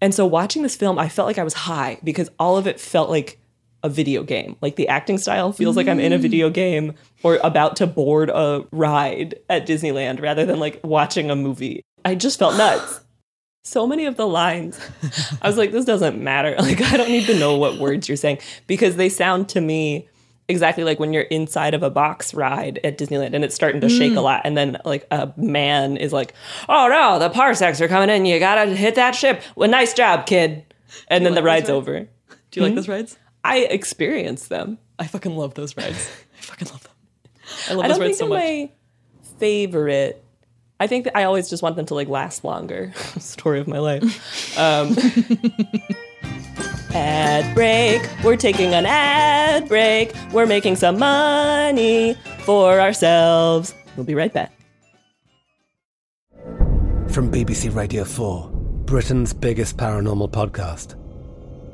And 0.00 0.14
so 0.14 0.26
watching 0.26 0.62
this 0.62 0.76
film, 0.76 0.98
I 0.98 1.08
felt 1.08 1.26
like 1.26 1.38
I 1.38 1.44
was 1.44 1.54
high 1.54 1.98
because 2.04 2.30
all 2.38 2.56
of 2.56 2.66
it 2.68 2.78
felt 2.80 3.10
like 3.10 3.37
a 3.82 3.88
video 3.88 4.22
game. 4.22 4.56
Like 4.60 4.76
the 4.76 4.88
acting 4.88 5.18
style 5.18 5.52
feels 5.52 5.76
like 5.76 5.86
I'm 5.88 6.00
in 6.00 6.12
a 6.12 6.18
video 6.18 6.50
game 6.50 6.94
or 7.22 7.38
about 7.44 7.76
to 7.76 7.86
board 7.86 8.30
a 8.30 8.64
ride 8.72 9.36
at 9.48 9.66
Disneyland 9.66 10.20
rather 10.20 10.44
than 10.44 10.58
like 10.58 10.80
watching 10.82 11.30
a 11.30 11.36
movie. 11.36 11.82
I 12.04 12.14
just 12.14 12.38
felt 12.38 12.56
nuts. 12.56 13.00
So 13.64 13.86
many 13.86 14.06
of 14.06 14.16
the 14.16 14.26
lines, 14.26 14.80
I 15.42 15.46
was 15.46 15.58
like, 15.58 15.72
this 15.72 15.84
doesn't 15.84 16.18
matter. 16.22 16.54
Like, 16.58 16.80
I 16.80 16.96
don't 16.96 17.10
need 17.10 17.26
to 17.26 17.38
know 17.38 17.56
what 17.58 17.76
words 17.78 18.08
you're 18.08 18.16
saying 18.16 18.38
because 18.66 18.96
they 18.96 19.10
sound 19.10 19.50
to 19.50 19.60
me 19.60 20.08
exactly 20.48 20.84
like 20.84 20.98
when 20.98 21.12
you're 21.12 21.24
inside 21.24 21.74
of 21.74 21.82
a 21.82 21.90
box 21.90 22.32
ride 22.32 22.80
at 22.82 22.96
Disneyland 22.96 23.34
and 23.34 23.44
it's 23.44 23.54
starting 23.54 23.82
to 23.82 23.90
shake 23.90 24.14
a 24.16 24.22
lot. 24.22 24.40
And 24.44 24.56
then, 24.56 24.78
like, 24.86 25.06
a 25.10 25.34
man 25.36 25.98
is 25.98 26.14
like, 26.14 26.32
oh 26.66 26.88
no, 26.88 27.18
the 27.18 27.28
parsecs 27.28 27.82
are 27.82 27.88
coming 27.88 28.08
in. 28.08 28.24
You 28.24 28.38
gotta 28.38 28.70
hit 28.74 28.94
that 28.94 29.14
ship. 29.14 29.42
Well, 29.54 29.68
nice 29.68 29.92
job, 29.92 30.24
kid. 30.24 30.64
And 31.08 31.26
then 31.26 31.34
like 31.34 31.42
the 31.42 31.46
ride's 31.46 31.68
over. 31.68 32.00
Do 32.00 32.08
you 32.54 32.62
like 32.62 32.70
Hmm? 32.70 32.76
those 32.76 32.88
rides? 32.88 33.18
I 33.48 33.60
experienced 33.60 34.50
them. 34.50 34.78
I 34.98 35.06
fucking 35.06 35.34
love 35.34 35.54
those 35.54 35.76
rides. 35.76 36.10
I 36.38 36.42
fucking 36.42 36.68
love 36.68 36.82
them. 36.82 36.92
I 37.70 37.74
love 37.74 37.84
I 37.84 37.88
those 37.88 37.96
don't 37.96 38.06
rides 38.06 38.18
think 38.18 38.28
so 38.30 38.34
they're 38.34 38.60
much. 38.62 38.70
my 38.70 39.38
favorite. 39.38 40.24
I 40.80 40.86
think 40.86 41.04
that 41.04 41.16
I 41.16 41.24
always 41.24 41.48
just 41.48 41.62
want 41.62 41.76
them 41.76 41.86
to 41.86 41.94
like 41.94 42.08
last 42.08 42.44
longer. 42.44 42.92
Story 43.18 43.58
of 43.58 43.66
my 43.66 43.78
life. 43.78 44.58
Um, 44.58 44.96
ad 46.94 47.54
break. 47.54 48.02
We're 48.22 48.36
taking 48.36 48.74
an 48.74 48.84
ad 48.86 49.66
break. 49.66 50.12
We're 50.32 50.46
making 50.46 50.76
some 50.76 50.98
money 50.98 52.16
for 52.40 52.80
ourselves. 52.80 53.74
We'll 53.96 54.04
be 54.06 54.14
right 54.14 54.32
back. 54.32 54.52
From 57.08 57.32
BBC 57.32 57.74
Radio 57.74 58.04
4, 58.04 58.50
Britain's 58.84 59.32
biggest 59.32 59.78
paranormal 59.78 60.30
podcast 60.30 60.94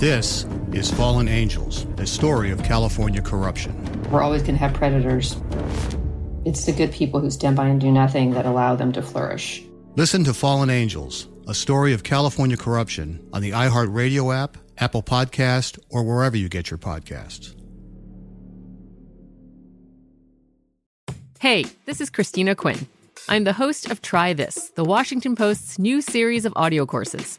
This 0.00 0.46
is 0.72 0.90
Fallen 0.90 1.28
Angels, 1.28 1.86
a 1.98 2.06
story 2.06 2.50
of 2.50 2.62
California 2.62 3.20
corruption. 3.20 3.74
We're 4.10 4.22
always 4.22 4.40
going 4.40 4.54
to 4.54 4.58
have 4.60 4.72
predators. 4.72 5.36
It's 6.46 6.64
the 6.64 6.72
good 6.72 6.90
people 6.90 7.20
who 7.20 7.30
stand 7.30 7.54
by 7.54 7.68
and 7.68 7.78
do 7.78 7.92
nothing 7.92 8.30
that 8.30 8.46
allow 8.46 8.74
them 8.76 8.92
to 8.92 9.02
flourish. 9.02 9.62
Listen 9.96 10.24
to 10.24 10.32
Fallen 10.32 10.70
Angels, 10.70 11.28
a 11.46 11.52
story 11.52 11.92
of 11.92 12.02
California 12.02 12.56
corruption 12.56 13.28
on 13.34 13.42
the 13.42 13.50
iHeartRadio 13.50 14.34
app, 14.34 14.56
Apple 14.78 15.02
Podcast, 15.02 15.78
or 15.90 16.02
wherever 16.02 16.34
you 16.34 16.48
get 16.48 16.70
your 16.70 16.78
podcasts. 16.78 17.54
Hey, 21.40 21.66
this 21.84 22.00
is 22.00 22.08
Christina 22.08 22.54
Quinn. 22.54 22.86
I'm 23.28 23.44
the 23.44 23.52
host 23.52 23.90
of 23.90 24.00
Try 24.00 24.32
This, 24.32 24.70
the 24.76 24.84
Washington 24.84 25.36
Post's 25.36 25.78
new 25.78 26.00
series 26.00 26.46
of 26.46 26.54
audio 26.56 26.86
courses. 26.86 27.38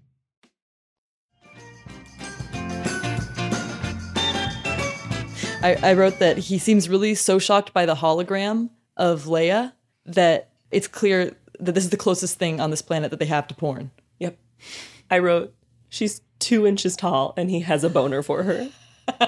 I, 5.63 5.77
I 5.81 5.93
wrote 5.93 6.19
that 6.19 6.37
he 6.37 6.57
seems 6.57 6.89
really 6.89 7.15
so 7.15 7.39
shocked 7.39 7.73
by 7.73 7.85
the 7.85 7.95
hologram 7.95 8.69
of 8.97 9.25
Leia 9.25 9.73
that 10.05 10.49
it's 10.71 10.87
clear 10.87 11.35
that 11.59 11.75
this 11.75 11.83
is 11.83 11.89
the 11.91 11.97
closest 11.97 12.39
thing 12.39 12.59
on 12.59 12.71
this 12.71 12.81
planet 12.81 13.11
that 13.11 13.19
they 13.19 13.25
have 13.25 13.47
to 13.47 13.55
porn. 13.55 13.91
Yep. 14.19 14.37
I 15.09 15.19
wrote, 15.19 15.53
she's 15.89 16.21
two 16.39 16.65
inches 16.65 16.95
tall 16.95 17.33
and 17.37 17.49
he 17.49 17.59
has 17.61 17.83
a 17.83 17.89
boner 17.89 18.23
for 18.23 18.43
her. 18.43 18.69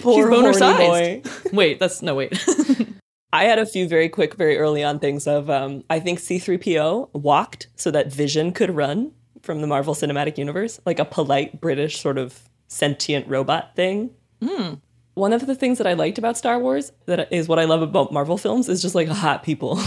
Poor 0.00 0.28
boner 0.28 0.52
sized. 0.52 1.22
boy. 1.22 1.22
wait, 1.52 1.78
that's 1.80 2.02
no 2.02 2.14
wait. 2.14 2.44
I 3.32 3.44
had 3.44 3.58
a 3.58 3.66
few 3.66 3.88
very 3.88 4.08
quick, 4.08 4.34
very 4.34 4.58
early 4.58 4.84
on 4.84 4.98
things 4.98 5.26
of 5.26 5.50
um, 5.50 5.84
I 5.90 5.98
think 5.98 6.18
C3PO 6.18 7.14
walked 7.14 7.68
so 7.76 7.90
that 7.90 8.12
Vision 8.12 8.52
could 8.52 8.70
run 8.70 9.12
from 9.42 9.60
the 9.60 9.66
Marvel 9.66 9.94
Cinematic 9.94 10.38
Universe, 10.38 10.80
like 10.86 10.98
a 10.98 11.04
polite 11.04 11.60
British 11.60 12.00
sort 12.00 12.18
of 12.18 12.48
sentient 12.68 13.26
robot 13.28 13.74
thing. 13.76 14.10
Mm. 14.40 14.80
One 15.16 15.32
of 15.32 15.46
the 15.46 15.54
things 15.54 15.78
that 15.78 15.86
I 15.86 15.94
liked 15.94 16.18
about 16.18 16.36
Star 16.36 16.58
Wars, 16.58 16.92
that 17.06 17.32
is 17.32 17.48
what 17.48 17.58
I 17.58 17.64
love 17.64 17.80
about 17.80 18.12
Marvel 18.12 18.36
films, 18.36 18.68
is 18.68 18.82
just 18.82 18.94
like 18.94 19.08
hot 19.08 19.42
people. 19.42 19.80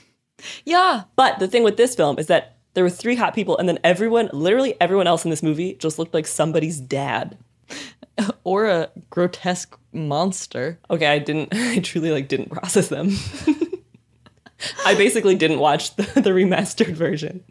yeah. 0.64 1.02
But 1.14 1.38
the 1.40 1.46
thing 1.46 1.62
with 1.62 1.76
this 1.76 1.94
film 1.94 2.18
is 2.18 2.28
that 2.28 2.56
there 2.72 2.82
were 2.82 2.88
three 2.88 3.14
hot 3.14 3.34
people, 3.34 3.58
and 3.58 3.68
then 3.68 3.78
everyone, 3.84 4.30
literally 4.32 4.74
everyone 4.80 5.06
else 5.06 5.26
in 5.26 5.30
this 5.30 5.42
movie, 5.42 5.74
just 5.74 5.98
looked 5.98 6.14
like 6.14 6.26
somebody's 6.26 6.80
dad. 6.80 7.36
or 8.44 8.64
a 8.64 8.90
grotesque 9.10 9.78
monster. 9.92 10.78
Okay, 10.90 11.06
I 11.06 11.18
didn't. 11.18 11.50
I 11.52 11.80
truly 11.80 12.10
like 12.10 12.28
didn't 12.28 12.50
process 12.50 12.88
them. 12.88 13.10
I 14.86 14.94
basically 14.94 15.34
didn't 15.34 15.58
watch 15.58 15.96
the, 15.96 16.04
the 16.18 16.30
remastered 16.30 16.94
version 16.94 17.44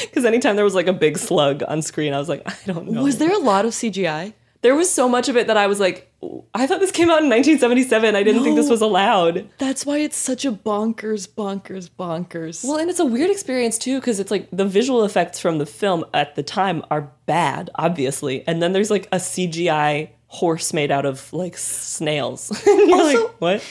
because 0.00 0.24
anytime 0.24 0.56
there 0.56 0.64
was 0.64 0.74
like 0.74 0.86
a 0.86 0.92
big 0.92 1.18
slug 1.18 1.62
on 1.68 1.82
screen, 1.82 2.14
I 2.14 2.18
was 2.18 2.30
like, 2.30 2.42
I 2.46 2.56
don't 2.66 2.90
know. 2.90 3.02
Was 3.02 3.18
there 3.18 3.32
a 3.32 3.38
lot 3.38 3.66
of 3.66 3.72
CGI? 3.72 4.32
There 4.62 4.74
was 4.76 4.90
so 4.90 5.08
much 5.08 5.28
of 5.28 5.36
it 5.36 5.48
that 5.48 5.56
I 5.56 5.66
was 5.66 5.80
like, 5.80 6.08
I 6.54 6.66
thought 6.68 6.78
this 6.80 6.92
came 6.92 7.10
out 7.10 7.22
in 7.22 7.28
1977. 7.28 8.14
I 8.14 8.22
didn't 8.22 8.44
think 8.44 8.54
this 8.56 8.70
was 8.70 8.80
allowed. 8.80 9.48
That's 9.58 9.84
why 9.84 9.98
it's 9.98 10.16
such 10.16 10.44
a 10.44 10.52
bonkers, 10.52 11.28
bonkers, 11.28 11.90
bonkers. 11.90 12.64
Well, 12.64 12.76
and 12.78 12.88
it's 12.88 13.00
a 13.00 13.04
weird 13.04 13.30
experience 13.30 13.76
too 13.76 13.98
because 13.98 14.20
it's 14.20 14.30
like 14.30 14.48
the 14.52 14.64
visual 14.64 15.02
effects 15.04 15.40
from 15.40 15.58
the 15.58 15.66
film 15.66 16.04
at 16.14 16.36
the 16.36 16.44
time 16.44 16.84
are 16.92 17.10
bad, 17.26 17.70
obviously, 17.74 18.46
and 18.46 18.62
then 18.62 18.72
there's 18.72 18.90
like 18.90 19.06
a 19.10 19.16
CGI 19.16 20.10
horse 20.28 20.72
made 20.72 20.90
out 20.92 21.04
of 21.06 21.32
like 21.32 21.56
snails. 21.58 22.50
And 22.66 22.88
you're 22.88 22.98
Also- 22.98 23.22
like, 23.24 23.32
what? 23.40 23.64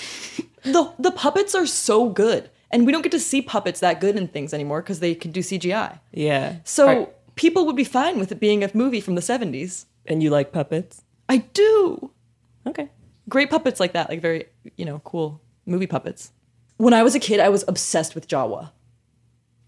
the 0.63 0.91
the 0.99 1.12
puppets 1.12 1.56
are 1.56 1.65
so 1.65 2.10
good, 2.10 2.49
and 2.69 2.86
we 2.86 2.91
don't 2.91 3.01
get 3.01 3.13
to 3.13 3.19
see 3.19 3.41
puppets 3.41 3.80
that 3.80 4.01
good 4.01 4.17
in 4.17 4.27
things 4.27 4.54
anymore 4.54 4.82
because 4.82 4.99
they 4.99 5.15
can 5.15 5.32
do 5.32 5.39
CGI. 5.39 5.99
Yeah. 6.12 6.58
So 6.65 6.88
Are- 7.04 7.08
people 7.36 7.65
would 7.65 7.77
be 7.77 7.86
fine 7.86 8.19
with 8.19 8.32
it 8.32 8.39
being 8.41 8.62
a 8.63 8.69
movie 8.73 8.99
from 9.01 9.15
the 9.15 9.21
seventies. 9.21 9.86
And 10.05 10.21
you 10.21 10.29
like 10.29 10.51
puppets? 10.51 11.03
I 11.29 11.37
do. 11.37 12.11
Okay. 12.67 12.89
Great 13.29 13.49
puppets 13.49 13.79
like 13.79 13.93
that, 13.93 14.09
like 14.09 14.21
very 14.21 14.45
you 14.75 14.85
know 14.85 14.99
cool 15.03 15.41
movie 15.65 15.87
puppets. 15.87 16.31
When 16.77 16.93
I 16.93 17.03
was 17.03 17.15
a 17.15 17.19
kid, 17.19 17.39
I 17.39 17.49
was 17.49 17.63
obsessed 17.67 18.15
with 18.15 18.27
Jawa. 18.27 18.71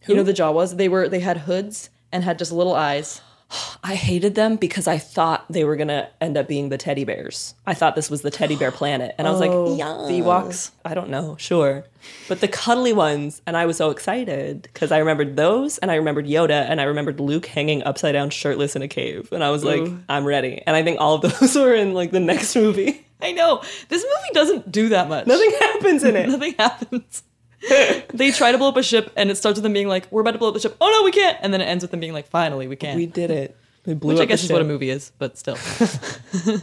You 0.07 0.15
know 0.15 0.23
the 0.23 0.33
Jawas? 0.33 0.75
They 0.75 0.89
were 0.89 1.07
they 1.07 1.21
had 1.21 1.37
hoods 1.37 1.89
and 2.11 2.23
had 2.23 2.37
just 2.37 2.51
little 2.51 2.75
eyes. 2.75 3.21
I 3.83 3.95
hated 3.95 4.35
them 4.35 4.55
because 4.55 4.87
I 4.87 4.97
thought 4.97 5.45
they 5.49 5.63
were 5.63 5.75
gonna 5.75 6.09
end 6.21 6.37
up 6.37 6.47
being 6.47 6.69
the 6.69 6.77
teddy 6.77 7.03
bears. 7.03 7.53
I 7.65 7.73
thought 7.73 7.95
this 7.95 8.09
was 8.09 8.21
the 8.21 8.31
teddy 8.31 8.55
bear 8.55 8.71
planet, 8.71 9.15
and 9.17 9.27
I 9.27 9.31
was 9.31 9.41
Oh, 9.41 9.63
like, 9.65 9.79
yeah, 9.79 10.05
the 10.07 10.21
Ewoks? 10.23 10.71
I 10.85 10.93
don't 10.93 11.09
know, 11.09 11.35
sure, 11.39 11.85
but 12.27 12.41
the 12.41 12.47
cuddly 12.47 12.93
ones, 12.93 13.41
and 13.45 13.55
I 13.57 13.65
was 13.65 13.77
so 13.77 13.89
excited 13.89 14.63
because 14.63 14.91
I 14.91 14.97
remembered 14.99 15.35
those, 15.37 15.77
and 15.79 15.91
I 15.91 15.95
remembered 15.95 16.25
Yoda, 16.25 16.65
and 16.69 16.79
I 16.81 16.85
remembered 16.85 17.19
Luke 17.19 17.45
hanging 17.45 17.83
upside 17.83 18.13
down, 18.13 18.29
shirtless 18.29 18.75
in 18.75 18.81
a 18.81 18.87
cave, 18.87 19.29
and 19.31 19.43
I 19.43 19.49
was 19.51 19.63
like, 19.63 19.81
Ooh. 19.81 19.99
I'm 20.09 20.25
ready. 20.25 20.61
And 20.65 20.75
I 20.75 20.83
think 20.83 20.99
all 20.99 21.15
of 21.15 21.21
those 21.39 21.55
were 21.57 21.73
in 21.73 21.93
like 21.93 22.11
the 22.11 22.19
next 22.19 22.55
movie. 22.57 23.05
I 23.21 23.31
know 23.31 23.61
this 23.89 24.03
movie 24.03 24.33
doesn't 24.33 24.71
do 24.71 24.89
that 24.89 25.07
much. 25.07 25.27
Nothing 25.27 25.51
happens 25.59 26.03
in 26.03 26.15
it. 26.17 26.27
Nothing 26.29 26.55
happens. 26.59 27.23
they 28.13 28.31
try 28.31 28.51
to 28.51 28.57
blow 28.57 28.69
up 28.69 28.77
a 28.77 28.83
ship, 28.83 29.11
and 29.15 29.31
it 29.31 29.35
starts 29.35 29.57
with 29.57 29.63
them 29.63 29.73
being 29.73 29.87
like, 29.87 30.11
"We're 30.11 30.21
about 30.21 30.31
to 30.31 30.37
blow 30.37 30.49
up 30.49 30.53
the 30.53 30.59
ship." 30.59 30.75
Oh 30.81 30.89
no, 30.89 31.03
we 31.03 31.11
can't! 31.11 31.37
And 31.41 31.53
then 31.53 31.61
it 31.61 31.65
ends 31.65 31.83
with 31.83 31.91
them 31.91 31.99
being 31.99 32.13
like, 32.13 32.27
"Finally, 32.27 32.67
we 32.67 32.75
can." 32.75 32.95
We 32.95 33.05
did 33.05 33.31
it. 33.31 33.57
We 33.85 33.93
blew 33.93 34.13
Which 34.13 34.19
I 34.19 34.23
up 34.23 34.27
the 34.27 34.33
guess 34.33 34.43
is 34.43 34.51
what 34.51 34.61
a 34.61 34.65
movie 34.65 34.89
is, 34.89 35.11
but 35.17 35.37
still. 35.37 35.57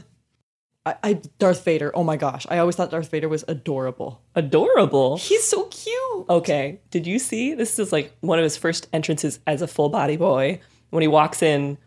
I, 0.86 0.94
I 1.02 1.12
Darth 1.38 1.64
Vader. 1.64 1.92
Oh 1.94 2.04
my 2.04 2.16
gosh, 2.16 2.46
I 2.48 2.58
always 2.58 2.76
thought 2.76 2.90
Darth 2.90 3.10
Vader 3.10 3.28
was 3.28 3.44
adorable. 3.48 4.22
Adorable. 4.34 5.18
He's 5.18 5.46
so 5.46 5.64
cute. 5.64 6.26
Okay. 6.28 6.80
Did 6.90 7.06
you 7.06 7.18
see? 7.18 7.54
This 7.54 7.78
is 7.78 7.92
like 7.92 8.16
one 8.20 8.38
of 8.38 8.42
his 8.42 8.56
first 8.56 8.88
entrances 8.92 9.40
as 9.46 9.62
a 9.62 9.66
full 9.66 9.90
body 9.90 10.16
boy. 10.16 10.60
When 10.90 11.02
he 11.02 11.08
walks 11.08 11.42
in 11.42 11.78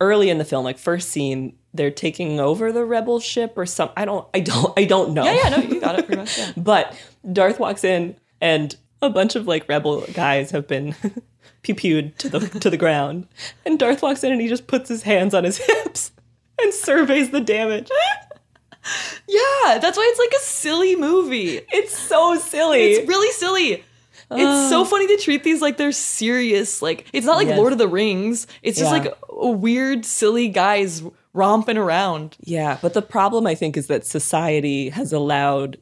early 0.00 0.30
in 0.30 0.38
the 0.38 0.44
film, 0.44 0.64
like 0.64 0.78
first 0.78 1.10
scene, 1.10 1.56
they're 1.74 1.90
taking 1.90 2.40
over 2.40 2.72
the 2.72 2.84
rebel 2.84 3.20
ship 3.20 3.52
or 3.56 3.66
some 3.66 3.90
I 3.96 4.04
don't 4.06 4.26
I 4.32 4.40
don't 4.40 4.72
I 4.78 4.84
don't 4.84 5.12
know. 5.12 5.24
Yeah, 5.24 5.34
yeah, 5.34 5.48
no, 5.50 5.56
you 5.58 5.80
got 5.80 5.98
it 5.98 6.06
pretty 6.06 6.20
much. 6.20 6.38
Yeah. 6.38 6.52
But 6.56 6.96
Darth 7.30 7.60
walks 7.60 7.84
in 7.84 8.16
and 8.40 8.76
a 9.02 9.10
bunch 9.10 9.34
of 9.36 9.46
like 9.46 9.68
rebel 9.68 10.02
guys 10.12 10.50
have 10.50 10.66
been 10.68 10.94
pew-pewed 11.62 12.18
to 12.18 12.28
the 12.28 12.40
to 12.60 12.70
the 12.70 12.76
ground. 12.76 13.26
And 13.64 13.78
Darth 13.78 14.02
walks 14.02 14.22
in 14.24 14.32
and 14.32 14.40
he 14.40 14.48
just 14.48 14.66
puts 14.66 14.88
his 14.88 15.02
hands 15.02 15.34
on 15.34 15.44
his 15.44 15.58
hips 15.66 16.12
and 16.60 16.72
surveys 16.74 17.30
the 17.30 17.40
damage. 17.40 17.90
Yeah, 19.28 19.78
that's 19.78 19.96
why 19.98 20.08
it's 20.10 20.18
like 20.18 20.32
a 20.40 20.42
silly 20.42 20.96
movie. 20.96 21.60
It's 21.70 21.96
so 21.96 22.36
silly. 22.36 22.92
It's 22.92 23.06
really 23.08 23.30
silly. 23.32 23.84
It's 24.32 24.70
so 24.70 24.84
funny 24.84 25.06
to 25.08 25.16
treat 25.22 25.44
these 25.44 25.60
like 25.60 25.76
they're 25.76 25.92
serious. 25.92 26.80
Like 26.80 27.06
it's 27.12 27.26
not 27.26 27.36
like 27.36 27.48
Yes. 27.48 27.58
Lord 27.58 27.72
of 27.72 27.78
the 27.78 27.88
Rings. 27.88 28.46
It's 28.62 28.78
just 28.78 28.90
Yeah. 28.90 28.98
like 29.02 29.14
a 29.28 29.50
weird, 29.50 30.06
silly 30.06 30.48
guys 30.48 31.02
romping 31.34 31.76
around. 31.76 32.36
Yeah, 32.40 32.78
but 32.80 32.94
the 32.94 33.02
problem 33.02 33.46
I 33.46 33.54
think 33.54 33.76
is 33.76 33.86
that 33.88 34.06
society 34.06 34.88
has 34.88 35.12
allowed 35.12 35.76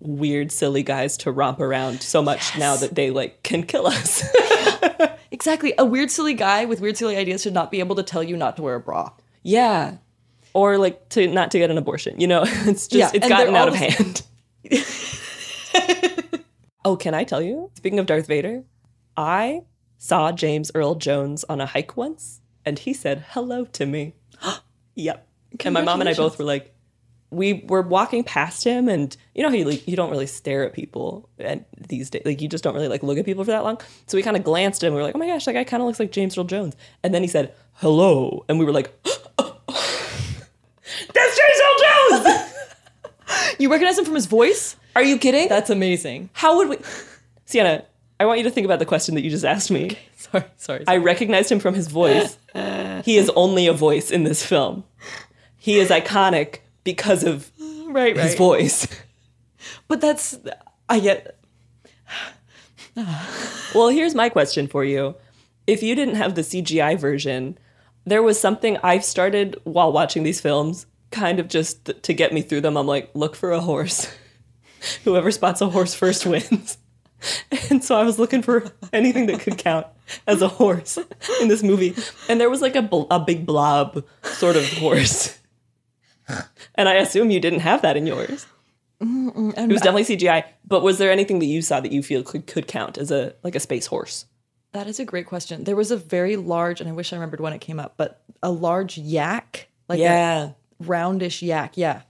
weird, 0.00 0.52
silly 0.52 0.82
guys 0.82 1.16
to 1.18 1.32
romp 1.32 1.60
around 1.60 2.02
so 2.02 2.22
much 2.22 2.56
now 2.58 2.76
that 2.76 2.94
they 2.94 3.10
like 3.10 3.42
can 3.42 3.62
kill 3.64 3.86
us. 3.86 4.22
Exactly. 5.30 5.74
A 5.78 5.84
weird, 5.84 6.10
silly 6.10 6.34
guy 6.34 6.64
with 6.64 6.80
weird, 6.80 6.96
silly 6.96 7.16
ideas 7.16 7.42
should 7.42 7.54
not 7.54 7.70
be 7.70 7.80
able 7.80 7.94
to 7.96 8.02
tell 8.02 8.22
you 8.22 8.36
not 8.36 8.56
to 8.56 8.62
wear 8.62 8.76
a 8.76 8.80
bra. 8.80 9.12
yeah. 9.42 9.96
or 10.54 10.78
like 10.78 11.08
to 11.10 11.28
not 11.28 11.50
to 11.52 11.58
get 11.58 11.70
an 11.70 11.78
abortion. 11.78 12.18
You 12.20 12.26
know, 12.26 12.42
it's 12.46 12.88
just 12.88 13.14
Yeah, 13.14 13.20
it's 13.20 13.24
and 13.24 13.28
gotten 13.28 13.54
out 13.54 13.68
of 13.68 13.74
hand. 13.74 14.22
oh, 16.84 16.96
can 16.96 17.14
I 17.14 17.24
tell 17.24 17.42
you? 17.42 17.70
Speaking 17.74 17.98
of 17.98 18.06
Darth 18.06 18.26
Vader, 18.26 18.64
I 19.16 19.62
saw 19.98 20.32
James 20.32 20.70
Earl 20.74 20.94
Jones 20.94 21.44
on 21.44 21.60
a 21.60 21.66
hike 21.66 21.96
once, 21.96 22.40
and 22.64 22.78
he 22.78 22.92
said 22.92 23.24
hello 23.30 23.64
to 23.66 23.86
me. 23.86 24.14
yep. 24.94 25.26
And 25.64 25.74
my 25.74 25.82
mom 25.82 26.00
and 26.00 26.08
I 26.08 26.14
both 26.14 26.38
were 26.38 26.44
like, 26.44 26.74
we 27.30 27.64
were 27.66 27.82
walking 27.82 28.24
past 28.24 28.64
him, 28.64 28.88
and 28.88 29.16
you 29.34 29.42
know 29.42 29.50
how 29.50 29.54
you 29.54 29.64
like, 29.64 29.86
you 29.86 29.96
don't 29.96 30.10
really 30.10 30.26
stare 30.26 30.64
at 30.64 30.72
people 30.72 31.28
and 31.38 31.64
these 31.88 32.10
days, 32.10 32.22
like 32.24 32.40
you 32.40 32.48
just 32.48 32.64
don't 32.64 32.74
really 32.74 32.88
like 32.88 33.02
look 33.02 33.18
at 33.18 33.24
people 33.24 33.44
for 33.44 33.50
that 33.50 33.64
long. 33.64 33.80
So 34.06 34.16
we 34.16 34.22
kind 34.22 34.36
of 34.36 34.44
glanced 34.44 34.82
at 34.82 34.88
him. 34.88 34.94
We 34.94 35.00
were 35.00 35.04
like, 35.04 35.14
oh 35.14 35.18
my 35.18 35.26
gosh, 35.26 35.44
that 35.44 35.52
guy 35.52 35.64
kind 35.64 35.82
of 35.82 35.86
looks 35.86 36.00
like 36.00 36.10
James 36.10 36.38
Earl 36.38 36.44
Jones. 36.44 36.74
And 37.02 37.12
then 37.12 37.22
he 37.22 37.28
said 37.28 37.54
hello, 37.74 38.44
and 38.48 38.58
we 38.58 38.64
were 38.64 38.72
like, 38.72 38.92
that's 39.04 39.56
James 41.16 41.60
Earl 41.64 41.76
Jones. 41.78 42.44
You 43.58 43.70
recognize 43.70 43.98
him 43.98 44.04
from 44.06 44.14
his 44.14 44.26
voice? 44.26 44.76
Are 44.96 45.02
you 45.02 45.18
kidding? 45.18 45.48
That's 45.48 45.68
amazing. 45.68 46.30
How 46.32 46.56
would 46.56 46.68
we? 46.68 46.78
Sienna, 47.44 47.84
I 48.18 48.24
want 48.24 48.38
you 48.38 48.44
to 48.44 48.50
think 48.50 48.64
about 48.64 48.78
the 48.78 48.86
question 48.86 49.14
that 49.16 49.22
you 49.22 49.30
just 49.30 49.44
asked 49.44 49.70
me. 49.70 49.98
Sorry, 50.16 50.44
sorry. 50.56 50.84
I 50.86 50.96
recognized 50.96 51.52
him 51.52 51.60
from 51.60 51.74
his 51.74 51.88
voice. 51.88 52.38
he 53.04 53.16
is 53.16 53.30
only 53.36 53.66
a 53.66 53.72
voice 53.72 54.10
in 54.10 54.24
this 54.24 54.44
film. 54.44 54.84
He 55.56 55.78
is 55.78 55.90
iconic 55.90 56.60
because 56.92 57.22
of 57.22 57.52
right, 57.88 58.16
his 58.16 58.30
right. 58.30 58.38
voice. 58.38 58.88
But 59.88 60.00
that's 60.00 60.38
I 60.88 61.00
get 61.00 61.38
Well, 63.74 63.88
here's 63.88 64.14
my 64.14 64.30
question 64.30 64.66
for 64.66 64.84
you. 64.84 65.14
If 65.66 65.82
you 65.82 65.94
didn't 65.94 66.14
have 66.14 66.34
the 66.34 66.40
CGI 66.40 66.98
version, 66.98 67.58
there 68.06 68.22
was 68.22 68.40
something 68.40 68.78
I've 68.82 69.04
started 69.04 69.60
while 69.64 69.92
watching 69.92 70.22
these 70.22 70.40
films, 70.40 70.86
kind 71.10 71.38
of 71.38 71.48
just 71.48 71.84
th- 71.84 72.00
to 72.02 72.14
get 72.14 72.32
me 72.32 72.40
through 72.40 72.62
them. 72.62 72.78
I'm 72.78 72.86
like, 72.86 73.10
look 73.12 73.36
for 73.36 73.52
a 73.52 73.60
horse. 73.60 74.10
Whoever 75.04 75.30
spots 75.30 75.60
a 75.60 75.68
horse 75.68 75.92
first 75.94 76.24
wins. 76.26 76.78
And 77.68 77.82
so 77.82 77.98
I 77.98 78.04
was 78.04 78.16
looking 78.16 78.42
for 78.42 78.70
anything 78.92 79.26
that 79.26 79.40
could 79.40 79.58
count 79.58 79.88
as 80.28 80.40
a 80.40 80.46
horse 80.46 80.98
in 81.40 81.48
this 81.48 81.64
movie. 81.64 81.96
And 82.28 82.40
there 82.40 82.48
was 82.48 82.62
like 82.62 82.76
a, 82.76 82.82
bl- 82.82 83.10
a 83.10 83.18
big 83.18 83.44
blob 83.44 84.04
sort 84.22 84.54
of 84.54 84.64
horse. 84.74 85.36
And 86.74 86.88
I 86.88 86.94
assume 86.94 87.30
you 87.30 87.40
didn't 87.40 87.60
have 87.60 87.82
that 87.82 87.96
in 87.96 88.06
yours. 88.06 88.46
It 89.00 89.68
was 89.70 89.80
definitely 89.80 90.04
CGI. 90.16 90.44
But 90.66 90.82
was 90.82 90.98
there 90.98 91.10
anything 91.10 91.38
that 91.38 91.46
you 91.46 91.62
saw 91.62 91.80
that 91.80 91.92
you 91.92 92.02
feel 92.02 92.22
could, 92.22 92.46
could 92.46 92.66
count 92.66 92.98
as 92.98 93.10
a 93.10 93.34
like 93.42 93.54
a 93.54 93.60
space 93.60 93.86
horse? 93.86 94.26
That 94.72 94.86
is 94.86 95.00
a 95.00 95.04
great 95.04 95.26
question. 95.26 95.64
There 95.64 95.76
was 95.76 95.90
a 95.90 95.96
very 95.96 96.36
large, 96.36 96.80
and 96.80 96.88
I 96.88 96.92
wish 96.92 97.12
I 97.12 97.16
remembered 97.16 97.40
when 97.40 97.52
it 97.52 97.60
came 97.60 97.80
up, 97.80 97.94
but 97.96 98.20
a 98.42 98.50
large 98.50 98.98
yak, 98.98 99.68
like 99.88 99.98
Yeah. 100.00 100.50
a 100.50 100.84
roundish 100.84 101.40
yak. 101.42 101.76
Yeah, 101.76 102.02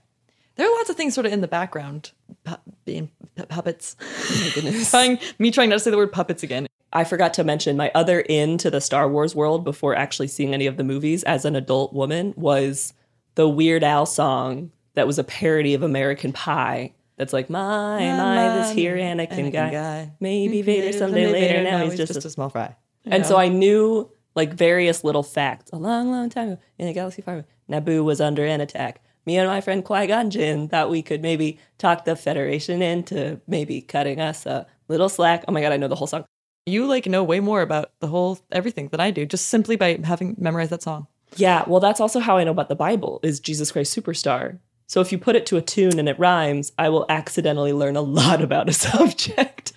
there 0.55 0.67
are 0.67 0.75
lots 0.75 0.89
of 0.89 0.95
things 0.97 1.13
sort 1.13 1.25
of 1.25 1.31
in 1.31 1.39
the 1.41 1.47
background, 1.47 2.11
pu- 2.43 2.55
being 2.85 3.09
pu- 3.35 3.45
puppets. 3.45 3.95
Oh 4.31 4.41
my 4.43 4.49
goodness. 4.53 4.89
trying, 4.91 5.19
me 5.39 5.51
trying 5.51 5.69
not 5.69 5.75
to 5.75 5.79
say 5.79 5.91
the 5.91 5.97
word 5.97 6.11
puppets 6.11 6.43
again. 6.43 6.67
I 6.91 7.03
forgot 7.03 7.33
to 7.35 7.43
mention 7.43 7.77
my 7.77 7.91
other 7.95 8.19
in 8.19 8.57
to 8.59 8.69
the 8.71 8.81
Star 8.81 9.07
Wars 9.07 9.35
world 9.35 9.63
before 9.63 9.95
actually 9.95 10.27
seeing 10.27 10.53
any 10.53 10.65
of 10.65 10.75
the 10.75 10.83
movies 10.83 11.23
as 11.23 11.45
an 11.45 11.55
adult 11.55 11.93
woman 11.93 12.33
was 12.35 12.93
the 13.39 13.47
Weird 13.47 13.85
Al 13.85 14.05
song 14.05 14.69
that 14.95 15.07
was 15.07 15.17
a 15.17 15.23
parody 15.23 15.73
of 15.73 15.81
American 15.81 16.33
Pie. 16.33 16.93
That's 17.15 17.31
like 17.31 17.49
my 17.49 17.97
my, 17.97 18.57
this 18.57 18.71
here 18.71 18.97
Anakin, 18.97 19.53
guy. 19.53 20.11
maybe 20.19 20.57
mm-hmm. 20.57 20.65
Vader 20.65 20.97
someday 20.97 21.31
later. 21.31 21.63
Now 21.63 21.85
he's 21.85 21.95
just, 21.95 22.17
a 22.17 22.29
small 22.29 22.49
fry. 22.49 22.75
And 23.05 23.25
so 23.25 23.37
I 23.37 23.47
knew 23.47 24.11
like 24.35 24.51
various 24.51 25.05
little 25.05 25.23
facts. 25.23 25.71
A 25.71 25.77
long, 25.77 26.11
long 26.11 26.29
time 26.29 26.49
ago 26.49 26.61
in 26.77 26.89
a 26.89 26.93
galaxy 26.93 27.21
far 27.21 27.35
away, 27.35 27.45
Naboo 27.69 28.03
was 28.03 28.19
under 28.19 28.45
an 28.45 28.59
attack. 28.59 29.01
Me 29.25 29.37
and 29.37 29.47
my 29.47 29.61
friend 29.61 29.85
Qui 29.85 30.07
Gon 30.07 30.29
Jinn 30.29 30.67
thought 30.67 30.89
we 30.89 31.01
could 31.01 31.21
maybe 31.21 31.59
talk 31.77 32.03
the 32.03 32.17
Federation 32.17 32.81
into 32.81 33.39
maybe 33.47 33.79
cutting 33.79 34.19
us 34.19 34.45
a 34.45 34.67
little 34.89 35.07
slack. 35.07 35.45
Oh 35.47 35.53
my 35.53 35.61
god, 35.61 35.71
I 35.71 35.77
know 35.77 35.87
the 35.87 35.95
whole 35.95 36.07
song. 36.07 36.25
You 36.65 36.87
like 36.87 37.05
know 37.05 37.23
way 37.23 37.39
more 37.39 37.61
about 37.61 37.93
the 38.01 38.07
whole 38.07 38.37
everything 38.51 38.89
than 38.89 38.99
I 38.99 39.11
do, 39.11 39.25
just 39.25 39.47
simply 39.47 39.77
by 39.77 39.97
having 40.03 40.35
memorized 40.37 40.71
that 40.71 40.83
song. 40.83 41.07
Yeah, 41.35 41.63
well, 41.67 41.79
that's 41.79 41.99
also 41.99 42.19
how 42.19 42.37
I 42.37 42.43
know 42.43 42.51
about 42.51 42.69
the 42.69 42.75
Bible 42.75 43.19
is 43.23 43.39
Jesus 43.39 43.71
Christ 43.71 43.95
Superstar. 43.95 44.59
So 44.87 45.01
if 45.01 45.11
you 45.11 45.17
put 45.19 45.35
it 45.35 45.45
to 45.47 45.57
a 45.57 45.61
tune 45.61 45.99
and 45.99 46.09
it 46.09 46.17
rhymes, 46.17 46.71
I 46.77 46.89
will 46.89 47.05
accidentally 47.09 47.73
learn 47.73 47.95
a 47.95 48.01
lot 48.19 48.41
about 48.41 48.69
a 48.69 48.73
subject. 48.73 49.73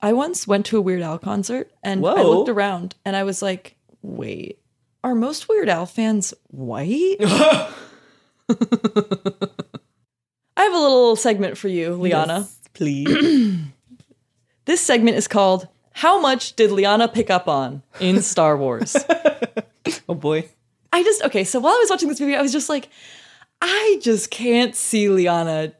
I 0.00 0.12
once 0.12 0.46
went 0.46 0.66
to 0.66 0.78
a 0.78 0.80
Weird 0.80 1.02
Al 1.02 1.18
concert 1.18 1.70
and 1.82 2.04
I 2.06 2.22
looked 2.22 2.48
around 2.48 2.94
and 3.04 3.14
I 3.16 3.24
was 3.24 3.42
like, 3.42 3.76
wait, 4.02 4.58
are 5.04 5.14
most 5.14 5.48
Weird 5.48 5.68
Al 5.68 5.86
fans 5.86 6.34
white? 6.48 7.16
I 7.20 7.66
have 10.56 10.74
a 10.74 10.78
little 10.78 11.16
segment 11.16 11.56
for 11.56 11.68
you, 11.68 11.94
Liana. 11.94 12.40
Yes, 12.40 12.60
please. 12.74 13.58
This 14.64 14.80
segment 14.80 15.16
is 15.16 15.26
called 15.26 15.66
How 15.92 16.20
Much 16.20 16.54
Did 16.54 16.70
Liana 16.70 17.08
Pick 17.08 17.30
Up 17.30 17.48
On 17.48 17.82
in 17.98 18.22
Star 18.22 18.56
Wars? 18.56 18.96
oh 20.08 20.14
boy. 20.14 20.48
I 20.92 21.02
just, 21.02 21.22
okay, 21.22 21.44
so 21.44 21.58
while 21.60 21.72
I 21.72 21.78
was 21.78 21.90
watching 21.90 22.08
this 22.08 22.20
movie, 22.20 22.34
I 22.34 22.42
was 22.42 22.52
just 22.52 22.68
like, 22.68 22.88
I 23.60 23.98
just 24.02 24.30
can't 24.30 24.74
see 24.74 25.08
Liana 25.08 25.72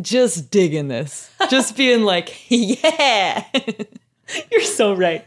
just 0.00 0.50
digging 0.50 0.88
this. 0.88 1.30
Just 1.48 1.76
being 1.76 2.02
like, 2.02 2.36
yeah. 2.48 3.44
You're 4.52 4.60
so 4.62 4.94
right. 4.94 5.26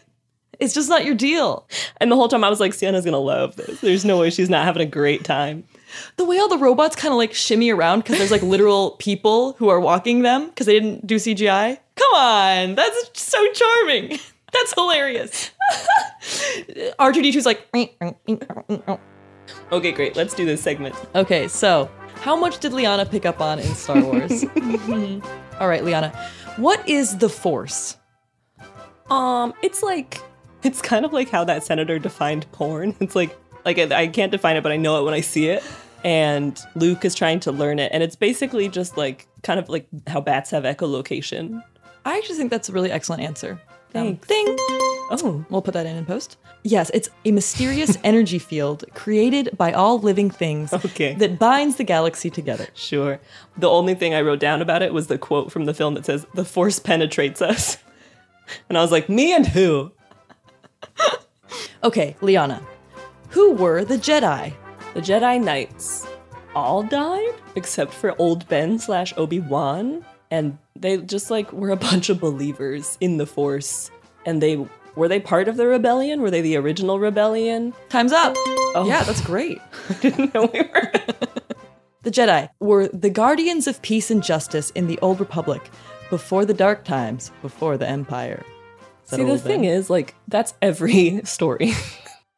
It's 0.60 0.76
just 0.76 0.90
not 0.90 1.06
your 1.06 1.16
deal. 1.16 1.68
And 1.98 2.12
the 2.12 2.16
whole 2.16 2.28
time 2.28 2.44
I 2.44 2.50
was 2.50 2.60
like, 2.60 2.74
Sienna's 2.74 3.04
gonna 3.04 3.18
love 3.18 3.56
this. 3.56 3.82
There's 3.82 4.06
no 4.06 4.20
way 4.20 4.30
she's 4.30 4.50
not 4.50 4.64
having 4.64 4.84
a 4.84 4.86
great 4.86 5.24
time. 5.24 5.64
The 6.18 6.26
way 6.26 6.38
all 6.38 6.48
the 6.48 6.58
robots 6.58 6.96
kind 6.96 7.12
of 7.12 7.18
like 7.18 7.34
shimmy 7.34 7.72
around 7.72 8.02
because 8.02 8.20
there's 8.20 8.30
like 8.30 8.44
literal 8.44 8.92
people 8.92 9.54
who 9.54 9.70
are 9.70 9.80
walking 9.80 10.22
them 10.22 10.50
because 10.50 10.68
they 10.68 10.80
didn't 10.80 11.08
do 11.08 11.16
CGI. 11.16 11.80
Come 11.96 12.14
on, 12.14 12.76
that's 12.76 13.10
so 13.20 13.52
charming. 13.54 14.20
That's 14.54 14.74
hilarious. 14.74 15.50
R2D2's 17.00 17.46
like, 17.46 17.70
Okay, 19.72 19.92
great. 19.92 20.16
Let's 20.16 20.34
do 20.34 20.46
this 20.46 20.62
segment. 20.62 20.96
okay, 21.16 21.48
so 21.48 21.90
how 22.16 22.36
much 22.36 22.60
did 22.60 22.74
Liana 22.74 23.06
pick 23.06 23.26
up 23.26 23.40
on 23.42 23.60
in 23.60 23.74
Star 23.74 24.02
Wars? 24.04 24.44
all 25.60 25.68
right, 25.68 25.84
Liana, 25.84 26.10
what 26.58 26.88
is 26.88 27.18
the 27.18 27.30
Force? 27.30 27.98
Um, 29.10 29.54
it's 29.62 29.82
like 29.84 30.22
it's 30.64 30.82
kind 30.82 31.06
of 31.06 31.14
like 31.14 31.30
how 31.30 31.44
that 31.46 31.64
senator 31.64 32.00
defined 32.00 32.50
porn. 32.52 32.96
It's 33.02 33.16
like 33.16 33.38
like 33.66 33.78
I, 33.78 34.04
I 34.04 34.08
can't 34.08 34.32
define 34.32 34.58
it, 34.58 34.64
but 34.64 34.72
I 34.72 34.78
know 34.78 35.00
it 35.00 35.04
when 35.04 35.14
I 35.14 35.22
see 35.22 35.48
it. 35.50 35.64
And 36.04 36.60
Luke 36.76 37.06
is 37.06 37.14
trying 37.14 37.40
to 37.42 37.52
learn 37.52 37.78
it, 37.78 37.92
and 37.94 38.02
it's 38.02 38.16
basically 38.16 38.70
just 38.70 38.98
like 38.98 39.28
kind 39.44 39.60
of 39.60 39.70
like 39.70 39.88
how 40.08 40.20
bats 40.20 40.50
have 40.52 40.64
echolocation. 40.64 41.64
I 42.06 42.18
actually 42.18 42.38
think 42.38 42.50
that's 42.50 42.70
a 42.70 42.72
really 42.72 42.92
excellent 42.92 43.22
answer. 43.22 43.62
Um, 43.94 44.18
Thanks. 44.18 44.28
ding. 44.28 44.58
Oh, 45.14 45.46
We'll 45.50 45.62
put 45.62 45.74
that 45.74 45.86
in 45.86 45.98
in 45.98 46.06
post. 46.06 46.38
Yes, 46.64 46.90
it's 46.94 47.10
a 47.26 47.32
mysterious 47.32 47.98
energy 48.04 48.40
field 48.40 48.86
created 48.94 49.50
by 49.58 49.74
all 49.74 50.00
living 50.00 50.30
things 50.30 50.72
Okay. 50.74 51.14
that 51.16 51.38
binds 51.38 51.76
the 51.76 51.84
galaxy 51.84 52.30
together. 52.30 52.68
sure. 52.74 53.20
The 53.58 53.70
only 53.70 53.94
thing 53.94 54.14
I 54.14 54.22
wrote 54.22 54.40
down 54.40 54.62
about 54.62 54.82
it 54.82 54.94
was 54.94 55.08
the 55.08 55.18
quote 55.18 55.52
from 55.52 55.66
the 55.66 55.74
film 55.74 55.96
that 55.96 56.06
says, 56.06 56.26
"The 56.34 56.46
Force 56.46 56.80
penetrates 56.80 57.42
us," 57.42 57.78
and 58.70 58.78
I 58.78 58.82
was 58.82 58.92
like, 58.92 59.10
"Me 59.10 59.34
and 59.34 59.46
who?" 59.48 59.92
Okay, 61.84 62.16
Liana, 62.22 62.62
who 63.30 63.54
were 63.54 63.84
the 63.84 63.98
Jedi? 63.98 64.54
The 64.94 65.02
Jedi 65.02 65.44
Knights 65.44 66.06
all 66.56 66.84
died 66.84 67.34
except 67.56 67.92
for 67.94 68.16
Old 68.22 68.48
Ben 68.48 68.78
slash 68.78 69.14
Obi 69.18 69.40
Wan, 69.40 70.06
and 70.30 70.58
they 70.76 70.98
just 70.98 71.32
like 71.32 71.52
were 71.52 71.72
a 71.72 71.76
bunch 71.76 72.10
of 72.10 72.20
believers 72.20 72.98
in 73.02 73.18
the 73.18 73.26
Force. 73.26 73.90
And 74.26 74.42
they 74.42 74.64
were 74.96 75.08
they 75.08 75.20
part 75.20 75.48
of 75.48 75.58
the 75.58 75.68
rebellion? 75.68 76.22
Were 76.22 76.32
they 76.32 76.42
the 76.42 76.58
original 76.58 77.00
rebellion? 77.00 77.74
Time's 77.90 78.12
up. 78.12 78.34
Oh. 78.74 78.86
Yeah, 78.88 79.04
that's 79.04 79.22
great. 79.22 79.60
I 79.90 79.94
didn't 79.96 80.34
know 80.34 80.50
we 80.54 80.62
were. 80.62 80.92
The 82.04 82.10
Jedi 82.10 82.50
were 82.60 82.88
the 82.88 83.12
guardians 83.12 83.68
of 83.68 83.80
peace 83.84 84.10
and 84.10 84.24
justice 84.24 84.72
in 84.72 84.88
the 84.88 84.98
Old 85.04 85.20
Republic 85.20 85.70
before 86.10 86.46
the 86.46 86.54
dark 86.54 86.84
times, 86.84 87.32
before 87.44 87.78
the 87.78 87.88
Empire. 87.88 88.44
See, 89.04 89.24
the 89.24 89.38
thing 89.38 89.62
then? 89.62 89.72
is, 89.72 89.88
like, 89.90 90.16
that's 90.28 90.56
every 90.64 91.22
story. 91.26 91.74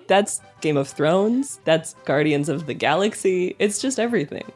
that's 0.08 0.42
Game 0.60 0.76
of 0.76 0.90
Thrones. 0.90 1.62
That's 1.64 1.94
Guardians 2.04 2.50
of 2.50 2.66
the 2.66 2.74
Galaxy. 2.74 3.56
It's 3.58 3.80
just 3.80 4.00
everything. 4.00 4.52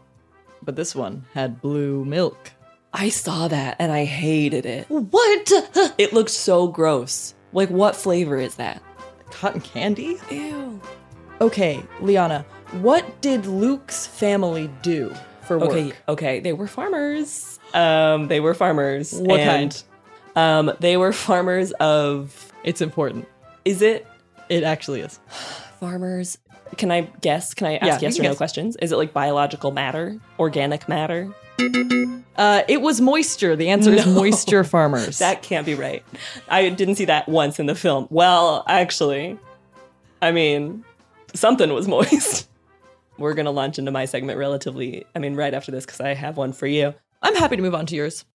But 0.61 0.75
this 0.75 0.93
one 0.93 1.25
had 1.33 1.61
blue 1.61 2.03
milk. 2.03 2.51
I 2.91 3.07
saw 3.07 3.47
that 3.47 3.77
and 3.79 3.93
I 3.93 4.03
hated 4.03 4.65
it. 4.65 4.89
What? 4.89 5.51
It 5.97 6.11
looked 6.11 6.31
so 6.31 6.67
gross. 6.67 7.33
Like, 7.57 7.69
what 7.69 7.95
flavor 7.95 8.37
is 8.37 8.53
that? 8.55 8.83
Cotton 9.31 9.61
candy? 9.61 10.19
Ew. 10.29 10.79
Okay, 11.41 11.83
Liana, 12.01 12.45
what 12.81 13.19
did 13.21 13.47
Luke's 13.47 14.05
family 14.05 14.69
do 14.83 15.11
for 15.41 15.57
work? 15.57 15.71
Okay, 15.71 15.91
okay. 16.07 16.39
They 16.39 16.53
were 16.53 16.67
farmers. 16.67 17.59
Um, 17.73 18.27
they 18.27 18.41
were 18.41 18.53
farmers. 18.53 19.11
What 19.11 19.39
and, 19.39 19.83
Um, 20.35 20.71
they 20.81 20.97
were 20.97 21.11
farmers 21.27 21.71
of. 21.79 22.53
It's 22.63 22.79
important. 22.79 23.27
Is 23.65 23.81
it 23.81 24.05
It 24.49 24.63
actually 24.63 25.01
is. 25.01 25.19
farmers? 25.79 26.37
Can 26.77 26.91
I 26.91 27.09
guess? 27.21 27.55
Can 27.55 27.65
I 27.65 27.77
ask 27.77 28.03
Yeah, 28.03 28.09
yes 28.09 28.19
or 28.19 28.23
no 28.23 28.35
questions? 28.35 28.75
Is 28.75 28.91
it 28.91 28.97
like 28.97 29.13
biological 29.13 29.71
matter, 29.71 30.19
organic 30.37 30.87
matter? 30.87 31.33
Uh, 31.59 32.61
it 32.67 32.81
was 32.81 33.01
moisture. 33.01 33.55
The 33.55 33.69
answer 33.69 33.91
is 33.91 34.05
moisture 34.05 34.63
farmers. 34.63 35.17
That 35.17 35.41
can't 35.41 35.65
be 35.65 35.73
right. 35.73 36.03
I 36.47 36.69
didn't 36.69 36.95
see 36.95 37.05
that 37.05 37.27
once 37.27 37.59
in 37.59 37.65
the 37.65 37.73
film. 37.73 38.07
Well, 38.11 38.63
actually, 38.67 39.37
I 40.21 40.31
mean, 40.31 40.85
something 41.33 41.73
was 41.73 41.87
moist. 41.87 42.47
We're 43.17 43.33
gonna 43.33 43.51
launch 43.51 43.79
into 43.79 43.91
my 43.91 44.05
segment 44.05 44.37
relatively. 44.37 45.05
I 45.15 45.19
mean, 45.19 45.35
right 45.35 45.53
after 45.53 45.71
this 45.71 45.85
because 45.85 45.99
I 45.99 46.13
have 46.13 46.37
one 46.37 46.53
for 46.53 46.67
you. 46.67 46.93
I'm 47.23 47.35
happy 47.35 47.55
to 47.55 47.61
move 47.61 47.75
on 47.75 47.85
to 47.87 47.95
yours. 47.95 48.25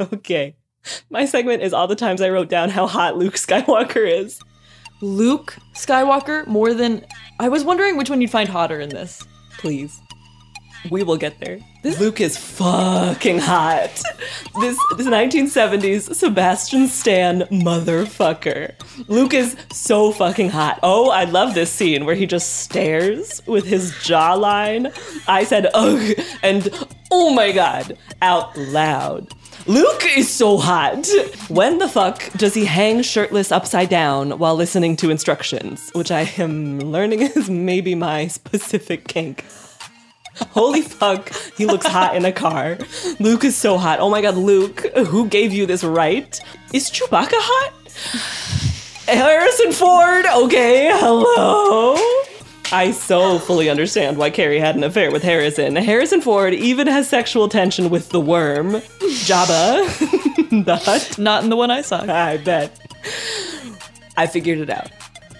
Okay, 0.00 0.54
my 1.10 1.24
segment 1.24 1.60
is 1.60 1.72
all 1.72 1.88
the 1.88 1.96
times 1.96 2.20
I 2.20 2.28
wrote 2.28 2.48
down 2.48 2.70
how 2.70 2.86
hot 2.86 3.16
Luke 3.16 3.34
Skywalker 3.34 4.08
is. 4.08 4.40
Luke 5.00 5.56
Skywalker 5.74 6.46
more 6.46 6.72
than 6.72 7.04
I 7.40 7.48
was 7.48 7.64
wondering 7.64 7.96
which 7.96 8.08
one 8.08 8.20
you'd 8.20 8.30
find 8.30 8.48
hotter 8.48 8.78
in 8.78 8.90
this. 8.90 9.26
Please. 9.58 10.00
We 10.90 11.02
will 11.02 11.16
get 11.16 11.38
there. 11.40 11.58
Luke 11.82 12.20
is 12.20 12.36
fucking 12.36 13.38
hot. 13.38 14.02
This 14.60 14.78
this 14.96 15.06
1970s 15.06 16.14
Sebastian 16.14 16.88
Stan 16.88 17.42
motherfucker. 17.50 18.74
Luke 19.08 19.34
is 19.34 19.56
so 19.72 20.12
fucking 20.12 20.50
hot. 20.50 20.78
Oh, 20.82 21.10
I 21.10 21.24
love 21.24 21.54
this 21.54 21.70
scene 21.70 22.04
where 22.04 22.14
he 22.14 22.26
just 22.26 22.58
stares 22.58 23.42
with 23.46 23.64
his 23.64 23.92
jawline. 23.92 24.92
I 25.28 25.44
said 25.44 25.68
ugh 25.74 26.14
and 26.42 26.68
oh 27.10 27.34
my 27.34 27.52
god 27.52 27.96
out 28.22 28.56
loud. 28.56 29.28
Luke 29.66 30.02
is 30.16 30.30
so 30.30 30.56
hot. 30.56 31.06
When 31.48 31.78
the 31.78 31.88
fuck 31.88 32.32
does 32.32 32.54
he 32.54 32.64
hang 32.64 33.02
shirtless 33.02 33.52
upside 33.52 33.90
down 33.90 34.38
while 34.38 34.54
listening 34.54 34.96
to 34.96 35.10
instructions? 35.10 35.90
Which 35.92 36.10
I 36.10 36.22
am 36.38 36.78
learning 36.80 37.20
is 37.36 37.50
maybe 37.50 37.94
my 37.94 38.28
specific 38.28 39.06
kink. 39.08 39.44
Holy 40.50 40.82
fuck, 40.82 41.32
he 41.56 41.66
looks 41.66 41.86
hot 41.86 42.16
in 42.16 42.24
a 42.24 42.32
car. 42.32 42.78
Luke 43.18 43.44
is 43.44 43.56
so 43.56 43.76
hot. 43.78 44.00
Oh 44.00 44.10
my 44.10 44.20
god, 44.20 44.36
Luke, 44.36 44.80
who 45.06 45.28
gave 45.28 45.52
you 45.52 45.66
this 45.66 45.82
right? 45.82 46.38
Is 46.72 46.90
Chewbacca 46.90 47.30
hot? 47.32 47.72
Harrison 49.08 49.72
Ford, 49.72 50.26
okay, 50.26 50.90
hello. 50.92 51.96
I 52.70 52.90
so 52.90 53.38
fully 53.38 53.70
understand 53.70 54.18
why 54.18 54.28
Carrie 54.28 54.60
had 54.60 54.76
an 54.76 54.84
affair 54.84 55.10
with 55.10 55.22
Harrison. 55.22 55.74
Harrison 55.76 56.20
Ford 56.20 56.52
even 56.52 56.86
has 56.86 57.08
sexual 57.08 57.48
tension 57.48 57.88
with 57.88 58.10
the 58.10 58.20
worm, 58.20 58.72
Jabba. 59.24 59.86
the 60.64 60.76
Hutt. 60.76 61.18
Not 61.18 61.44
in 61.44 61.50
the 61.50 61.56
one 61.56 61.70
I 61.70 61.80
saw. 61.80 62.02
I 62.02 62.36
bet. 62.36 62.78
I 64.18 64.26
figured 64.26 64.58
it 64.58 64.68
out. 64.68 64.90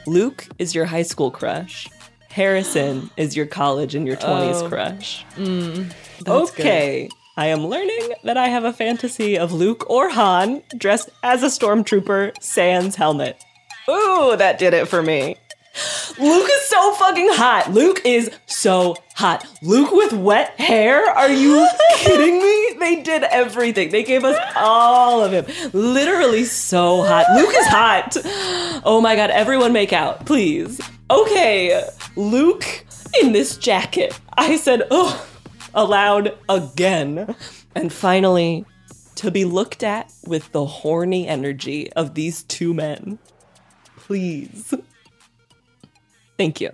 Luke 0.07 0.47
is 0.59 0.75
your 0.75 0.87
high 0.87 1.03
school 1.03 1.31
crush. 1.31 1.87
Harrison 2.31 3.11
is 3.17 3.37
your 3.37 3.47
college 3.47 3.95
and 3.95 4.07
your 4.07 4.17
20s 4.17 4.63
Oh. 4.63 4.69
crush. 4.69 5.25
Mm, 5.37 5.89
that's 6.25 6.51
good. 6.53 6.61
okay. 6.67 7.09
I 7.37 7.47
am 7.47 7.67
learning 7.67 8.15
that 8.25 8.37
I 8.37 8.49
have 8.49 8.65
a 8.65 8.73
fantasy 8.73 9.39
of 9.39 9.53
Luke 9.53 9.89
or 9.89 10.09
Han 10.11 10.63
dressed 10.77 11.11
as 11.23 11.43
a 11.43 11.47
stormtrooper 11.47 12.33
sans 12.43 12.97
helmet. 12.97 13.37
Ooh, 13.89 14.35
that 14.37 14.59
did 14.59 14.75
it 14.75 14.89
for 14.89 15.03
me. 15.03 15.37
Luke 16.19 16.49
is 16.51 16.63
so 16.69 16.93
fucking 16.95 17.29
hot. 17.33 17.71
Luke 17.73 18.01
is 18.05 18.31
so 18.47 18.97
hot. 19.15 19.47
Luke 19.63 19.93
with 19.93 20.13
wet 20.13 20.59
hair? 20.59 21.05
Are 21.09 21.31
you 21.31 21.69
kidding 21.99 22.39
me? 22.43 22.77
They 22.81 23.03
did 23.03 23.23
everything. 23.23 23.91
They 23.91 24.03
gave 24.03 24.25
us 24.25 24.37
all 24.57 25.23
of 25.23 25.31
him. 25.33 25.47
Literally 25.73 26.45
so 26.45 27.05
hot. 27.05 27.27
Luke 27.37 27.55
is 27.55 27.67
hot. 27.69 28.17
Oh 28.85 29.01
my 29.01 29.15
god, 29.15 29.31
everyone 29.31 29.73
make 29.73 29.93
out, 29.93 30.27
please. 30.27 30.81
Okay, 31.11 31.89
Luke 32.17 32.85
in 33.23 33.33
this 33.33 33.57
jacket. 33.57 34.19
I 34.37 34.57
said, 34.57 34.83
oh, 34.91 35.27
aloud 35.75 36.37
again. 36.49 37.35
And 37.75 37.93
finally, 37.93 38.65
to 39.17 39.31
be 39.31 39.45
looked 39.45 39.83
at 39.83 40.13
with 40.27 40.53
the 40.53 40.65
horny 40.65 41.27
energy 41.27 41.93
of 41.95 42.15
these 42.15 42.43
two 42.45 42.75
men. 42.75 43.19
Please. 43.97 44.75
Thank 46.37 46.61
you. 46.61 46.71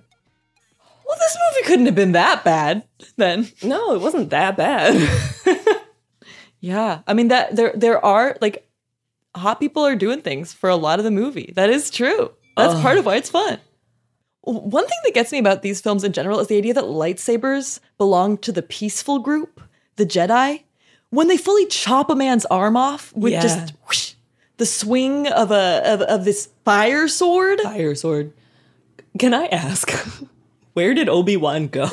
Well, 1.06 1.16
this 1.18 1.36
movie 1.50 1.66
couldn't 1.66 1.86
have 1.86 1.94
been 1.94 2.12
that 2.12 2.44
bad 2.44 2.84
then. 3.16 3.48
No, 3.62 3.94
it 3.94 4.00
wasn't 4.00 4.30
that 4.30 4.56
bad. 4.56 5.08
yeah, 6.60 7.00
I 7.06 7.14
mean 7.14 7.28
that 7.28 7.54
there 7.56 7.72
there 7.74 8.04
are 8.04 8.36
like 8.40 8.68
hot 9.34 9.60
people 9.60 9.86
are 9.86 9.96
doing 9.96 10.22
things 10.22 10.52
for 10.52 10.68
a 10.70 10.76
lot 10.76 10.98
of 10.98 11.04
the 11.04 11.10
movie. 11.10 11.52
That 11.56 11.70
is 11.70 11.90
true. 11.90 12.32
That's 12.56 12.74
Ugh. 12.74 12.82
part 12.82 12.98
of 12.98 13.06
why 13.06 13.16
it's 13.16 13.30
fun. 13.30 13.58
One 14.44 14.86
thing 14.86 14.98
that 15.04 15.14
gets 15.14 15.32
me 15.32 15.38
about 15.38 15.62
these 15.62 15.80
films 15.80 16.04
in 16.04 16.12
general 16.12 16.38
is 16.38 16.48
the 16.48 16.58
idea 16.58 16.74
that 16.74 16.84
lightsabers 16.84 17.80
belong 17.98 18.36
to 18.38 18.52
the 18.52 18.62
peaceful 18.62 19.18
group, 19.18 19.60
the 19.96 20.04
Jedi. 20.04 20.62
When 21.10 21.28
they 21.28 21.36
fully 21.36 21.66
chop 21.66 22.10
a 22.10 22.14
man's 22.14 22.44
arm 22.46 22.76
off 22.76 23.14
with 23.16 23.32
Yeah. 23.32 23.40
just 23.42 23.72
whoosh, 23.86 24.14
the 24.58 24.66
swing 24.66 25.28
of 25.28 25.50
a 25.50 25.80
of, 25.84 26.00
of 26.02 26.24
this 26.24 26.48
fire 26.64 27.08
sword. 27.08 27.60
Fire 27.62 27.94
sword. 27.94 28.32
Can 29.18 29.32
I 29.32 29.46
ask, 29.46 29.90
where 30.74 30.92
did 30.92 31.08
Obi 31.08 31.36
Wan 31.36 31.68
go? 31.68 31.88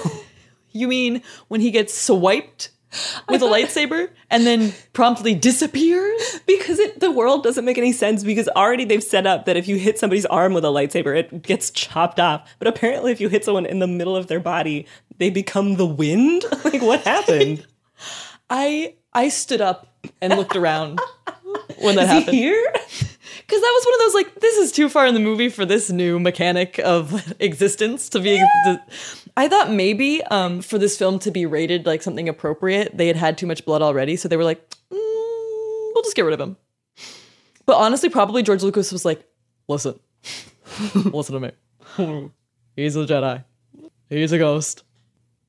You 0.72 0.88
mean 0.88 1.22
when 1.50 1.62
he 1.62 1.70
gets 1.72 1.94
swiped 1.98 2.72
with 3.30 3.42
a 3.42 3.46
lightsaber 3.46 4.10
and 4.30 4.46
then 4.46 4.74
promptly 4.94 5.34
disappears? 5.36 6.40
Because 6.46 6.80
it, 6.80 7.00
the 7.00 7.12
world 7.12 7.44
doesn't 7.44 7.66
make 7.66 7.78
any 7.78 7.92
sense 7.92 8.24
because 8.24 8.48
already 8.50 8.86
they've 8.86 9.04
set 9.04 9.26
up 9.26 9.46
that 9.46 9.58
if 9.58 9.68
you 9.68 9.78
hit 9.78 9.98
somebody's 10.00 10.26
arm 10.28 10.54
with 10.54 10.66
a 10.66 10.70
lightsaber, 10.70 11.18
it 11.18 11.42
gets 11.42 11.70
chopped 11.72 12.20
off. 12.20 12.50
But 12.60 12.68
apparently, 12.68 13.12
if 13.12 13.22
you 13.22 13.30
hit 13.30 13.46
someone 13.46 13.66
in 13.66 13.80
the 13.80 13.88
middle 13.88 14.16
of 14.16 14.28
their 14.28 14.40
body, 14.40 14.86
they 15.18 15.30
become 15.30 15.76
the 15.76 15.86
wind? 15.86 16.46
Like, 16.64 16.82
what 16.82 17.02
happened? 17.02 17.66
I 18.50 18.96
I 19.14 19.30
stood 19.30 19.62
up 19.62 19.88
and 20.22 20.36
looked 20.36 20.56
around 20.56 21.00
when 21.80 21.96
that 21.96 22.04
Is 22.04 22.10
he 22.10 22.16
happened. 22.20 22.38
here? 22.38 22.72
Because 22.74 23.62
that 23.62 23.74
was 23.74 23.86
one 23.86 23.94
of 23.94 24.00
those 24.00 24.14
like 24.14 24.40
this 24.40 24.58
is 24.58 24.72
too 24.72 24.88
far 24.90 25.06
in 25.08 25.14
the 25.14 25.20
movie 25.20 25.50
for 25.50 25.66
this 25.66 25.90
new 25.90 26.20
mechanic 26.20 26.80
of 26.80 27.34
existence 27.42 28.10
to 28.10 28.20
be. 28.20 28.42
I 29.38 29.48
thought 29.48 29.72
maybe 29.72 30.22
um, 30.24 30.62
for 30.62 30.78
this 30.78 30.98
film 30.98 31.20
to 31.20 31.32
be 31.32 31.46
rated 31.46 31.86
like 31.86 32.02
something 32.02 32.28
appropriate, 32.30 32.96
they 32.98 33.08
had 33.08 33.16
had 33.16 33.38
too 33.38 33.48
much 33.48 33.66
blood 33.66 33.82
already, 33.82 34.16
so 34.16 34.28
they 34.28 34.38
were 34.38 34.44
like, 34.44 34.60
"Mm, 34.92 35.92
we'll 35.94 36.04
just 36.04 36.16
get 36.16 36.24
rid 36.26 36.34
of 36.34 36.40
him. 36.42 36.58
But 37.66 37.78
honestly, 37.78 38.10
probably 38.10 38.44
George 38.44 38.64
Lucas 38.64 38.92
was 38.92 39.06
like, 39.06 39.24
listen, 39.68 40.00
listen 40.96 41.40
to 41.40 41.54
me. 41.98 42.30
He's 42.76 42.96
a 42.96 43.06
Jedi. 43.06 43.44
He's 44.10 44.32
a 44.32 44.38
ghost. 44.38 44.84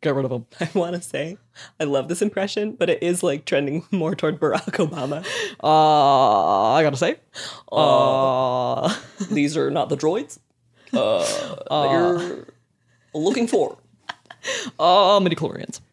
Get 0.02 0.14
rid 0.14 0.24
of 0.24 0.32
him. 0.32 0.46
I 0.60 0.68
want 0.74 0.94
to 0.96 1.00
say, 1.02 1.36
I 1.80 1.84
love 1.84 2.08
this 2.08 2.22
impression, 2.22 2.72
but 2.72 2.90
it 2.90 3.02
is 3.02 3.22
like 3.22 3.44
trending 3.44 3.84
more 3.90 4.14
toward 4.14 4.38
Barack 4.40 4.64
Obama. 4.86 5.24
Uh, 5.62 6.72
I 6.72 6.82
gotta 6.82 6.96
say, 6.96 7.16
Uh, 7.70 8.94
these 9.30 9.56
are 9.56 9.70
not 9.70 9.88
the 9.88 9.96
droids 9.96 10.38
uh, 10.92 11.18
that 11.70 11.90
you're 11.90 12.46
looking 13.14 13.46
for. 13.46 13.78
uh, 14.78 15.20
midi 15.20 15.36
chlorians. 15.36 15.80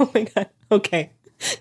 Oh 0.00 0.10
my 0.12 0.24
god. 0.24 0.50
Okay. 0.72 1.12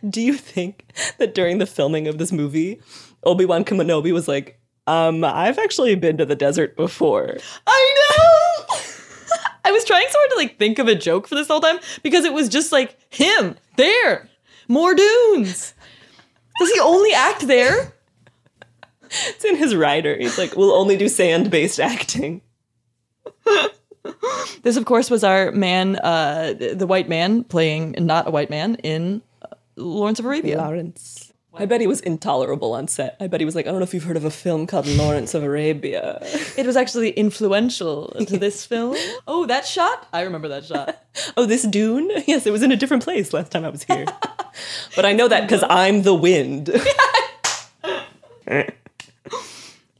Do 0.10 0.20
you 0.20 0.34
think 0.34 0.86
that 1.20 1.36
during 1.36 1.60
the 1.60 1.68
filming 1.68 2.08
of 2.08 2.18
this 2.18 2.32
movie, 2.32 2.82
Obi 3.24 3.46
Wan 3.46 3.64
Kenobi 3.64 4.12
was 4.12 4.28
like, 4.28 4.60
um, 4.88 5.24
I've 5.24 5.60
actually 5.60 5.96
been 5.96 6.18
to 6.18 6.26
the 6.26 6.36
desert 6.36 6.76
before. 6.76 7.38
I 7.68 7.96
know. 8.10 8.76
I 9.66 9.72
was 9.72 9.86
trying 9.86 10.06
so 10.10 10.18
hard 10.18 10.30
to 10.32 10.36
like 10.38 10.58
think 10.58 10.80
of 10.80 10.88
a 10.88 10.96
joke 10.96 11.28
for 11.28 11.36
this 11.36 11.48
whole 11.48 11.62
time 11.62 11.78
because 12.02 12.26
it 12.26 12.34
was 12.34 12.50
just 12.50 12.72
like 12.72 12.98
him 13.14 13.56
there, 13.78 14.30
more 14.68 14.94
dunes. 14.94 15.74
Does 16.60 16.72
he 16.72 16.80
only 16.80 17.14
act 17.14 17.48
there? 17.48 17.94
It's 19.04 19.46
in 19.46 19.56
his 19.56 19.76
rider. 19.76 20.18
He's 20.18 20.38
like, 20.38 20.56
we'll 20.56 20.74
only 20.74 20.98
do 20.98 21.08
sand 21.08 21.50
based 21.52 21.80
acting. 21.80 22.42
This, 24.64 24.76
of 24.76 24.86
course, 24.86 25.10
was 25.10 25.24
our 25.24 25.52
man, 25.52 25.96
uh, 25.98 26.54
the 26.76 26.88
white 26.88 27.08
man 27.08 27.44
playing 27.46 27.96
not 28.00 28.28
a 28.28 28.32
white 28.32 28.50
man 28.50 28.76
in 28.76 29.22
uh, 29.42 29.56
Lawrence 29.78 30.20
of 30.20 30.26
Arabia. 30.26 30.58
Lawrence. 30.58 31.32
I 31.56 31.66
bet 31.66 31.82
he 31.82 31.88
was 31.88 32.02
intolerable 32.02 32.74
on 32.74 32.88
set. 32.88 33.16
I 33.20 33.28
bet 33.28 33.40
he 33.40 33.46
was 33.46 33.54
like, 33.56 33.68
I 33.68 33.70
don't 33.70 33.80
know 33.80 33.84
if 33.84 33.94
you've 33.94 34.04
heard 34.04 34.18
of 34.18 34.26
a 34.26 34.32
film 34.32 34.66
called 34.66 34.88
Lawrence 34.88 35.34
of 35.36 35.44
Arabia. 35.44 36.20
It 36.58 36.66
was 36.66 36.76
actually 36.76 37.12
influential 37.12 38.10
to 38.28 38.38
this 38.38 38.66
film. 38.66 38.98
Oh, 39.28 39.46
that 39.46 39.66
shot! 39.66 40.08
I 40.12 40.22
remember 40.22 40.48
that 40.50 40.66
shot. 40.66 40.98
Oh, 41.38 41.46
this 41.46 41.64
dune? 41.64 42.10
Yes, 42.28 42.46
it 42.46 42.52
was 42.52 42.64
in 42.64 42.72
a 42.72 42.76
different 42.76 43.04
place 43.04 43.34
last 43.34 43.52
time 43.52 43.64
I 43.64 43.70
was 43.70 43.84
here. 43.84 44.06
but 44.96 45.06
I 45.06 45.14
know 45.14 45.28
that 45.28 45.42
because 45.42 45.64
I'm 45.70 46.02
the 46.02 46.14
wind. 46.14 46.70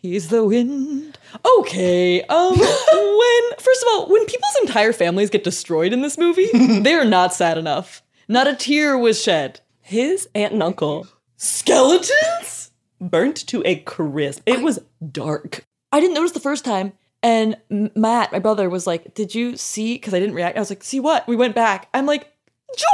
He's 0.02 0.28
the 0.30 0.44
wind. 0.44 1.18
Okay. 1.60 2.22
Um 2.24 2.58
when 2.58 3.42
first 3.60 3.84
of 3.84 3.88
all, 3.92 4.10
when 4.10 4.26
people's 4.26 4.58
entire 4.62 4.94
families 4.94 5.30
get 5.30 5.44
destroyed 5.44 5.94
in 5.94 6.02
this 6.02 6.18
movie, 6.18 6.50
they're 6.82 7.06
not 7.06 7.34
sad 7.34 7.58
enough. 7.58 8.02
Not 8.28 8.48
a 8.48 8.56
tear 8.56 8.98
was 8.98 9.22
shed. 9.22 9.60
His 9.82 10.28
aunt 10.34 10.54
and 10.54 10.64
uncle 10.64 11.08
Skeletons? 11.38 12.72
burnt 13.02 13.36
to 13.48 13.62
a 13.66 13.76
crisp. 13.76 14.44
It 14.46 14.62
was 14.62 14.80
dark. 15.12 15.66
I 15.92 16.00
didn't 16.00 16.16
notice 16.16 16.32
the 16.32 16.40
first 16.40 16.64
time, 16.64 16.94
And 17.22 17.58
Matt, 17.70 18.32
my 18.32 18.40
brother, 18.40 18.70
was 18.70 18.88
like, 18.88 19.14
Did 19.14 19.36
you 19.36 19.58
see? 19.58 19.96
Because 19.96 20.14
I 20.14 20.20
didn't 20.20 20.36
react. 20.36 20.56
I 20.58 20.60
was 20.62 20.70
like, 20.70 20.84
See 20.84 21.00
what? 21.00 21.28
We 21.28 21.36
went 21.36 21.54
back. 21.56 21.90
I'm 21.94 22.06
like, 22.06 22.32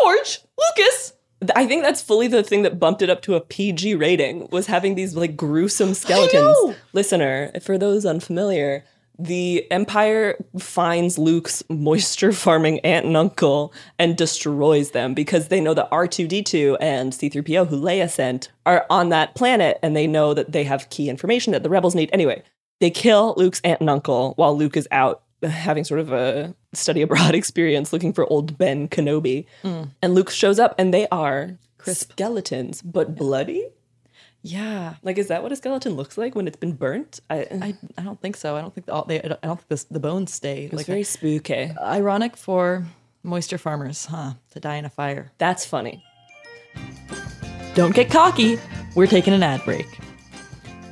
George, 0.03 0.39
Lucas. 0.59 1.13
I 1.55 1.65
think 1.67 1.83
that's 1.83 2.01
fully 2.01 2.27
the 2.27 2.43
thing 2.43 2.63
that 2.63 2.79
bumped 2.79 3.01
it 3.01 3.09
up 3.09 3.21
to 3.23 3.35
a 3.35 3.41
PG 3.41 3.95
rating 3.95 4.47
was 4.51 4.67
having 4.67 4.95
these 4.95 5.15
like 5.15 5.37
gruesome 5.37 5.93
skeletons. 5.93 6.75
Listener, 6.93 7.51
for 7.61 7.77
those 7.77 8.05
unfamiliar, 8.05 8.83
the 9.17 9.69
Empire 9.69 10.37
finds 10.57 11.17
Luke's 11.17 11.61
moisture 11.69 12.31
farming 12.31 12.79
aunt 12.81 13.05
and 13.05 13.17
uncle 13.17 13.73
and 13.97 14.17
destroys 14.17 14.91
them 14.91 15.13
because 15.13 15.49
they 15.49 15.59
know 15.59 15.73
that 15.73 15.91
R2D2 15.91 16.77
and 16.79 17.11
C3PO, 17.11 17.67
who 17.67 17.81
Leia 17.81 18.09
sent, 18.09 18.49
are 18.65 18.85
on 18.89 19.09
that 19.09 19.35
planet 19.35 19.77
and 19.81 19.95
they 19.95 20.07
know 20.07 20.33
that 20.33 20.51
they 20.53 20.63
have 20.63 20.89
key 20.89 21.09
information 21.09 21.51
that 21.51 21.63
the 21.63 21.69
rebels 21.69 21.95
need. 21.95 22.09
Anyway, 22.13 22.43
they 22.79 22.89
kill 22.89 23.33
Luke's 23.35 23.61
aunt 23.63 23.81
and 23.81 23.89
uncle 23.89 24.33
while 24.35 24.57
Luke 24.57 24.77
is 24.77 24.87
out 24.91 25.23
having 25.43 25.83
sort 25.83 25.99
of 25.99 26.11
a 26.11 26.53
study 26.73 27.01
abroad 27.01 27.35
experience 27.41 27.93
looking 27.93 28.13
for 28.13 28.25
old 28.25 28.57
Ben 28.57 28.87
Kenobi. 28.87 29.45
Mm. 29.63 29.91
And 30.01 30.15
Luke 30.15 30.29
shows 30.29 30.59
up 30.59 30.75
and 30.77 30.93
they 30.93 31.07
are 31.09 31.57
Crisp. 31.77 32.11
skeletons, 32.11 32.81
but 32.81 33.15
bloody. 33.15 33.67
Yeah. 34.41 34.95
Like, 35.03 35.17
is 35.17 35.27
that 35.27 35.43
what 35.43 35.51
a 35.51 35.55
skeleton 35.55 35.93
looks 35.93 36.17
like 36.17 36.33
when 36.33 36.47
it's 36.47 36.57
been 36.57 36.73
burnt? 36.73 37.19
I 37.29 37.47
I, 37.51 37.77
I 37.97 38.03
don't 38.03 38.21
think 38.21 38.37
so. 38.37 38.55
I 38.55 38.61
don't 38.61 38.73
think 38.73 38.85
the, 38.87 38.93
all, 38.93 39.03
they. 39.05 39.21
I 39.21 39.27
don't 39.27 39.39
I 39.43 39.47
don't 39.47 39.57
think 39.57 39.67
this, 39.67 39.83
the 39.85 39.99
bones 39.99 40.33
stay. 40.33 40.69
It's 40.71 40.83
very 40.83 41.03
spooky. 41.03 41.71
Ironic 41.81 42.37
for 42.37 42.85
moisture 43.23 43.57
farmers, 43.57 44.05
huh? 44.05 44.33
To 44.51 44.59
die 44.59 44.75
in 44.75 44.85
a 44.85 44.89
fire. 44.89 45.31
That's 45.39 45.65
funny. 45.65 46.03
Don't 47.75 47.93
get 47.93 48.09
cocky. 48.09 48.57
We're 48.95 49.07
taking 49.07 49.33
an 49.33 49.43
ad 49.43 49.63
break. 49.65 49.87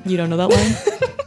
You 0.05 0.17
don't 0.17 0.29
know 0.29 0.37
that 0.37 0.49
line? 1.09 1.26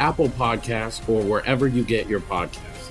Apple 0.00 0.28
Podcasts, 0.28 1.06
or 1.08 1.22
wherever 1.22 1.66
you 1.66 1.84
get 1.84 2.08
your 2.08 2.20
podcasts. 2.20 2.88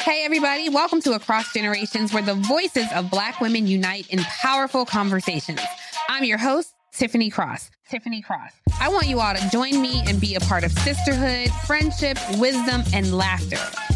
Hey, 0.00 0.24
everybody, 0.24 0.68
welcome 0.68 1.02
to 1.02 1.12
Across 1.12 1.52
Generations, 1.52 2.14
where 2.14 2.22
the 2.22 2.34
voices 2.34 2.86
of 2.94 3.10
Black 3.10 3.40
women 3.40 3.66
unite 3.66 4.08
in 4.08 4.20
powerful 4.20 4.86
conversations. 4.86 5.60
I'm 6.08 6.24
your 6.24 6.38
host, 6.38 6.74
Tiffany 6.92 7.28
Cross. 7.28 7.70
Tiffany 7.90 8.22
Cross. 8.22 8.52
I 8.80 8.88
want 8.88 9.06
you 9.06 9.20
all 9.20 9.34
to 9.34 9.50
join 9.50 9.80
me 9.82 10.02
and 10.06 10.20
be 10.20 10.34
a 10.34 10.40
part 10.40 10.64
of 10.64 10.72
sisterhood, 10.72 11.50
friendship, 11.66 12.18
wisdom, 12.38 12.82
and 12.94 13.14
laughter. 13.14 13.58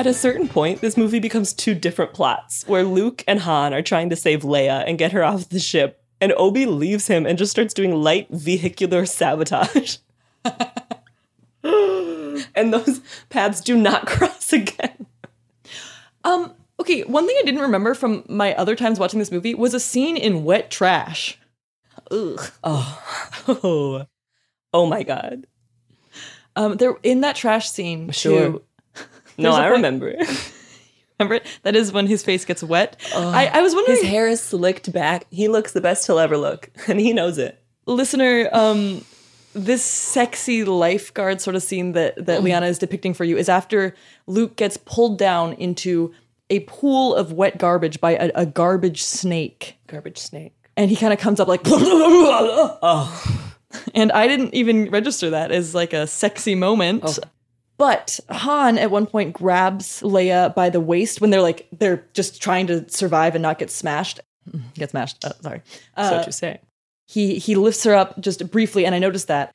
At 0.00 0.06
a 0.06 0.14
certain 0.14 0.48
point, 0.48 0.80
this 0.80 0.96
movie 0.96 1.18
becomes 1.18 1.52
two 1.52 1.74
different 1.74 2.14
plots 2.14 2.64
where 2.66 2.84
Luke 2.84 3.22
and 3.28 3.38
Han 3.40 3.74
are 3.74 3.82
trying 3.82 4.08
to 4.08 4.16
save 4.16 4.40
Leia 4.40 4.82
and 4.86 4.96
get 4.96 5.12
her 5.12 5.22
off 5.22 5.50
the 5.50 5.60
ship, 5.60 6.02
and 6.22 6.32
Obi 6.38 6.64
leaves 6.64 7.06
him 7.06 7.26
and 7.26 7.36
just 7.36 7.50
starts 7.50 7.74
doing 7.74 7.94
light 7.94 8.26
vehicular 8.30 9.04
sabotage. 9.04 9.98
and 11.62 12.72
those 12.72 13.02
paths 13.28 13.60
do 13.60 13.76
not 13.76 14.06
cross 14.06 14.54
again. 14.54 15.04
Um, 16.24 16.54
okay, 16.80 17.02
one 17.02 17.26
thing 17.26 17.36
I 17.38 17.44
didn't 17.44 17.60
remember 17.60 17.92
from 17.92 18.24
my 18.26 18.54
other 18.54 18.76
times 18.76 18.98
watching 18.98 19.18
this 19.18 19.30
movie 19.30 19.54
was 19.54 19.74
a 19.74 19.80
scene 19.80 20.16
in 20.16 20.44
wet 20.44 20.70
trash. 20.70 21.38
Ugh. 22.10 22.50
Oh. 22.64 23.02
oh. 24.72 24.86
my 24.86 25.02
god. 25.02 25.46
Um, 26.56 26.78
there 26.78 26.96
in 27.02 27.20
that 27.20 27.36
trash 27.36 27.68
scene. 27.68 28.10
Sure. 28.12 28.52
too, 28.52 28.62
No, 29.42 29.52
I 29.52 29.66
remember 29.68 30.08
it. 30.08 30.28
Remember 31.18 31.34
it? 31.34 31.46
That 31.64 31.76
is 31.76 31.92
when 31.92 32.06
his 32.06 32.22
face 32.22 32.46
gets 32.46 32.62
wet. 32.62 32.98
I, 33.14 33.50
I 33.52 33.60
was 33.60 33.74
wondering. 33.74 33.98
His 33.98 34.08
hair 34.08 34.26
is 34.26 34.40
slicked 34.40 34.90
back. 34.90 35.26
He 35.28 35.48
looks 35.48 35.72
the 35.74 35.82
best 35.82 36.06
he'll 36.06 36.18
ever 36.18 36.38
look, 36.38 36.70
and 36.88 36.98
he 36.98 37.12
knows 37.12 37.36
it. 37.36 37.62
listener, 37.84 38.48
um, 38.54 39.04
this 39.52 39.84
sexy 39.84 40.64
lifeguard 40.64 41.42
sort 41.42 41.56
of 41.56 41.62
scene 41.62 41.92
that 41.92 42.24
that 42.24 42.42
Liana 42.42 42.64
is 42.66 42.78
depicting 42.78 43.12
for 43.12 43.24
you 43.24 43.36
is 43.36 43.50
after 43.50 43.94
Luke 44.26 44.56
gets 44.56 44.78
pulled 44.78 45.18
down 45.18 45.52
into 45.54 46.10
a 46.48 46.60
pool 46.60 47.14
of 47.14 47.32
wet 47.32 47.58
garbage 47.58 48.00
by 48.00 48.12
a, 48.12 48.30
a 48.34 48.46
garbage 48.46 49.02
snake. 49.02 49.76
Garbage 49.86 50.18
snake. 50.18 50.54
And 50.76 50.90
he 50.90 50.96
kind 50.96 51.12
of 51.12 51.18
comes 51.18 51.40
up 51.40 51.48
like, 51.48 51.60
oh. 51.66 53.36
And 53.94 54.10
I 54.10 54.26
didn't 54.26 54.52
even 54.54 54.90
register 54.90 55.30
that 55.30 55.52
as 55.52 55.74
like 55.76 55.92
a 55.92 56.06
sexy 56.06 56.54
moment. 56.56 57.02
Oh. 57.06 57.14
But 57.80 58.20
Han 58.30 58.78
at 58.78 58.90
one 58.92 59.06
point 59.06 59.32
grabs 59.32 60.02
Leia 60.02 60.54
by 60.54 60.70
the 60.70 60.80
waist 60.80 61.20
when 61.20 61.30
they're 61.30 61.42
like, 61.42 61.66
they're 61.72 62.04
just 62.12 62.40
trying 62.40 62.66
to 62.68 62.88
survive 62.88 63.34
and 63.34 63.42
not 63.42 63.58
get 63.58 63.70
smashed. 63.70 64.20
Get 64.74 64.90
smashed. 64.90 65.24
Uh, 65.24 65.32
sorry. 65.42 65.62
Uh, 65.96 66.10
what 66.10 66.26
you 66.26 66.32
say? 66.32 66.60
he 67.06 67.38
he 67.38 67.56
lifts 67.56 67.82
her 67.84 67.94
up 67.94 68.20
just 68.20 68.48
briefly 68.52 68.86
and 68.86 68.94
i 68.94 68.98
noticed 69.00 69.26
that 69.26 69.50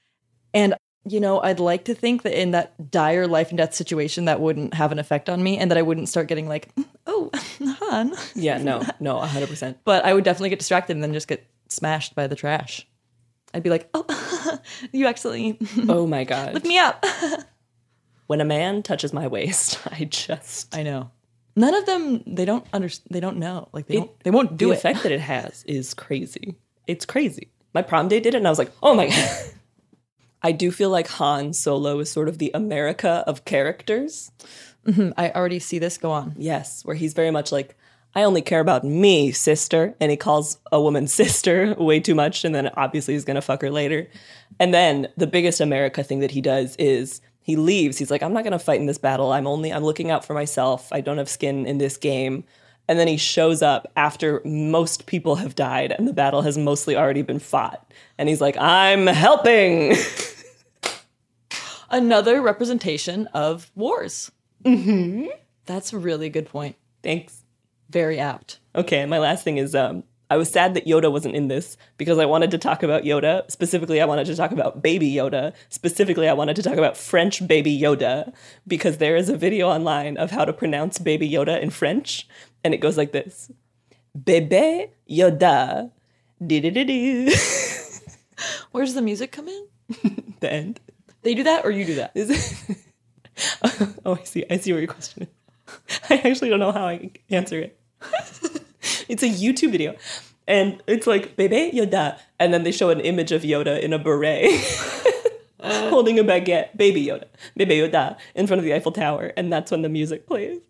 and 0.54 0.74
you 1.08 1.22
know 1.22 1.40
i'd 1.44 1.62
like 1.62 1.86
to 1.86 1.94
think 1.96 2.24
that 2.24 2.38
in 2.38 2.52
that 2.52 2.92
dire 2.92 3.28
life 3.28 3.48
and 3.48 3.58
death 3.58 3.74
situation 3.74 4.26
that 4.26 4.42
wouldn't 4.42 4.74
have 4.74 4.92
an 4.92 5.00
effect 5.00 5.30
on 5.30 5.42
me 5.42 5.58
and 5.58 5.72
that 5.72 5.78
i 5.78 5.82
wouldn't 5.82 6.10
start 6.10 6.28
getting 6.28 6.50
like 6.50 6.68
oh 7.08 7.30
han 7.80 8.14
Yeah, 8.36 8.58
no, 8.58 8.84
no, 9.00 9.20
100%. 9.22 9.76
but 9.86 10.04
i 10.04 10.14
would 10.14 10.26
definitely 10.26 10.50
get 10.50 10.60
distracted 10.60 10.98
and 10.98 11.04
then 11.04 11.14
just 11.14 11.30
get 11.30 11.46
smashed 11.70 12.14
by 12.14 12.28
the 12.28 12.36
trash 12.36 12.86
i'd 13.54 13.64
be 13.64 13.70
like 13.70 13.90
oh 13.94 14.60
you 14.92 15.08
accidentally 15.08 15.58
Oh 15.88 16.06
my 16.08 16.26
God. 16.26 16.54
lift 16.56 16.66
me 16.66 16.78
up 16.78 17.06
When 18.28 18.42
a 18.42 18.46
man 18.46 18.82
touches 18.84 19.14
my 19.14 19.28
waist, 19.28 19.80
I 19.92 20.06
just. 20.06 20.76
i 20.76 20.84
know 20.84 21.12
none 21.58 21.74
of 21.74 21.86
them 21.86 22.22
they 22.28 22.44
don't 22.44 22.66
understand 22.74 23.08
they 23.12 23.22
don't 23.22 23.38
know 23.38 23.70
like 23.72 23.88
they 23.88 23.96
It- 23.96 24.00
don't 24.00 24.20
they 24.26 24.32
won't 24.32 24.58
do 24.58 24.68
the 24.68 24.74
it 24.74 24.78
effect 24.78 25.04
that 25.04 25.12
it 25.12 25.22
has 25.22 25.64
is 25.66 25.94
crazy. 25.94 26.56
It's 26.88 27.06
crazy. 27.06 27.50
My 27.74 27.82
prom 27.82 28.08
date 28.08 28.24
did 28.24 28.36
it, 28.36 28.38
and 28.38 28.48
I 28.48 28.50
was 28.50 28.60
like, 28.60 28.72
oh 28.84 28.94
my 28.96 29.08
God. 29.10 29.40
I 30.42 30.52
do 30.52 30.70
feel 30.72 30.90
like 30.92 31.08
Han 31.08 31.54
Solo 31.54 32.00
is 32.00 32.12
sort 32.12 32.28
of 32.30 32.38
the 32.38 32.52
America 32.54 33.24
of 33.26 33.46
characters. 33.46 34.32
Mhm, 34.86 35.14
i 35.18 35.32
already 35.32 35.58
see 35.60 35.80
this 35.80 35.98
go 35.98 36.12
on 36.12 36.36
Yes, 36.38 36.86
where 36.86 36.96
he's 36.96 37.14
very 37.14 37.32
much 37.32 37.52
like, 37.52 37.76
I 38.14 38.22
only 38.24 38.42
care 38.44 38.60
about 38.60 38.84
me, 38.84 39.32
sister. 39.32 39.96
And 40.00 40.12
he 40.12 40.18
calls 40.18 40.60
a 40.72 40.80
woman 40.80 41.08
sister 41.22 41.74
way 41.80 42.00
too 42.00 42.14
much. 42.16 42.46
And 42.46 42.54
then 42.54 42.70
obviously 42.78 43.16
he's 43.16 43.26
going 43.26 43.36
to 43.36 43.42
fuck 43.42 43.62
her 43.62 43.72
later. 43.72 44.08
And 44.60 44.72
then 44.74 45.08
the 45.18 45.26
biggest 45.28 45.60
America 45.60 46.04
thing 46.04 46.20
that 46.20 46.32
he 46.32 46.42
does 46.42 46.76
is 46.78 47.20
he 47.46 47.56
leaves. 47.58 48.00
He's 48.00 48.10
like, 48.10 48.24
I'm 48.24 48.34
not 48.34 48.44
going 48.44 48.54
to 48.54 48.60
fight 48.60 48.80
in 48.80 48.88
this 48.88 48.98
battle. 48.98 49.32
I'm 49.32 49.46
only, 49.46 49.72
I'm 49.72 49.84
looking 49.84 50.10
out 50.10 50.26
for 50.26 50.34
myself. 50.34 50.92
I 50.92 51.00
don't 51.00 51.20
have 51.20 51.30
skin 51.30 51.68
in 51.68 51.78
this 51.78 51.96
game. 51.96 52.44
And 52.88 52.98
then 52.98 53.08
he 53.08 53.18
shows 53.18 53.62
up 53.62 53.92
after 53.96 54.42
most 54.44 55.06
people 55.06 55.36
have 55.36 55.54
died 55.54 55.92
and 55.92 56.08
the 56.08 56.14
battle 56.14 56.42
has 56.42 56.58
mostly 56.58 56.96
already 56.96 57.22
been 57.22 57.38
fought. 57.38 57.94
And 58.18 58.28
he's 58.28 58.42
like, 58.42 58.58
I'm 58.58 59.06
helping. 59.06 59.96
another 61.92 62.42
representation 62.42 63.28
of 63.28 63.72
wars 63.76 64.32
mm-hmm. 64.64 65.28
that's 65.68 65.94
a 65.94 65.98
really 66.00 66.30
good 66.30 66.50
point 66.50 66.76
Thanks. 67.04 67.44
very 67.92 68.20
apt 68.20 68.60
Okay, 68.74 69.06
my 69.06 69.20
last 69.20 69.44
thing 69.44 69.58
is 69.58 69.76
um 69.76 70.04
I 70.30 70.38
was 70.38 70.50
sad 70.50 70.74
that 70.74 70.86
Yoda 70.88 71.12
wasn't 71.12 71.36
in 71.36 71.48
this 71.48 71.78
because 71.98 72.18
I 72.18 72.26
wanted 72.26 72.52
to 72.52 72.58
talk 72.58 72.84
about 72.84 73.04
Yoda. 73.04 73.50
Specifically, 73.50 74.02
I 74.02 74.06
wanted 74.06 74.26
to 74.26 74.36
talk 74.36 74.52
about 74.52 74.82
baby 74.82 75.12
Yoda. 75.12 75.54
Specifically, 75.70 76.28
I 76.28 76.34
wanted 76.34 76.56
to 76.56 76.64
talk 76.64 76.78
about 76.78 76.98
French 76.98 77.48
baby 77.48 77.80
Yoda 77.80 78.34
because 78.68 78.98
there 78.98 79.16
is 79.16 79.30
a 79.30 79.38
video 79.38 79.70
online 79.70 80.18
of 80.18 80.32
how 80.32 80.46
to 80.46 80.54
pronounce 80.54 80.98
baby 80.98 81.30
Yoda 81.30 81.62
in 81.62 81.70
French, 81.70 82.28
and 82.64 82.74
it 82.74 82.78
goes 82.78 82.98
like 82.98 83.12
this 83.12 83.52
Bébé 84.18 84.90
Yoda. 85.10 85.92
Dee-dee-dee-dee. 86.46 87.34
Where's 88.72 88.94
the 88.94 89.02
music 89.02 89.32
come 89.32 89.48
in? 89.48 89.68
the 90.40 90.52
end. 90.52 90.80
They 91.22 91.34
do 91.34 91.44
that 91.44 91.66
or 91.66 91.72
you 91.72 91.86
do 91.86 91.96
that? 91.96 92.12
Oh, 94.06 94.16
I 94.16 94.24
see. 94.24 94.46
I 94.50 94.56
see 94.56 94.72
where 94.72 94.80
your 94.82 94.94
question 94.94 95.24
is. 95.24 95.30
I 96.10 96.22
actually 96.24 96.50
don't 96.50 96.60
know 96.60 96.72
how 96.72 96.88
I 96.88 97.12
answer 97.30 97.60
it. 97.60 97.78
It's 99.08 99.24
a 99.24 99.30
YouTube 99.30 99.72
video. 99.72 99.96
And 100.48 100.82
it's 100.88 101.08
like, 101.08 101.36
Bebe 101.36 101.72
Yoda. 101.72 102.20
And 102.40 102.54
then 102.54 102.64
they 102.64 102.72
show 102.72 102.90
an 102.90 103.00
image 103.00 103.32
of 103.32 103.42
Yoda 103.42 103.82
in 103.82 103.94
a 103.94 104.00
beret 104.00 104.62
holding 105.60 106.20
a 106.20 106.24
baguette. 106.24 106.78
Baby 106.78 107.06
Yoda. 107.06 107.26
Bebe 107.56 107.78
Yoda 107.78 108.18
in 108.36 108.48
front 108.48 108.60
of 108.60 108.66
the 108.66 108.74
Eiffel 108.74 108.92
Tower. 108.92 109.34
And 109.36 109.52
that's 109.52 109.72
when 109.72 109.82
the 109.82 109.90
music 109.90 110.28
plays. 110.28 110.62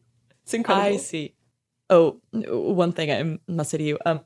It's 0.44 0.54
incredible. 0.54 0.96
I 0.96 0.98
see. 0.98 1.34
Oh, 1.90 2.20
one 2.32 2.92
thing 2.92 3.12
I 3.12 3.52
must 3.52 3.72
say 3.72 3.78
to 3.78 3.84
you. 3.84 3.98
Um, 4.06 4.22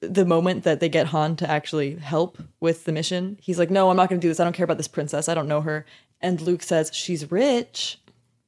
the 0.00 0.24
moment 0.24 0.64
that 0.64 0.80
they 0.80 0.88
get 0.88 1.06
Han 1.08 1.36
to 1.36 1.48
actually 1.50 1.96
help 1.96 2.38
with 2.60 2.84
the 2.84 2.92
mission, 2.92 3.38
he's 3.40 3.58
like, 3.58 3.70
"No, 3.70 3.88
I'm 3.88 3.96
not 3.96 4.08
going 4.08 4.20
to 4.20 4.24
do 4.24 4.28
this. 4.28 4.40
I 4.40 4.44
don't 4.44 4.52
care 4.52 4.64
about 4.64 4.76
this 4.76 4.88
princess. 4.88 5.28
I 5.28 5.34
don't 5.34 5.48
know 5.48 5.60
her." 5.60 5.86
And 6.20 6.40
Luke 6.40 6.62
says, 6.62 6.90
"She's 6.92 7.30
rich." 7.30 7.98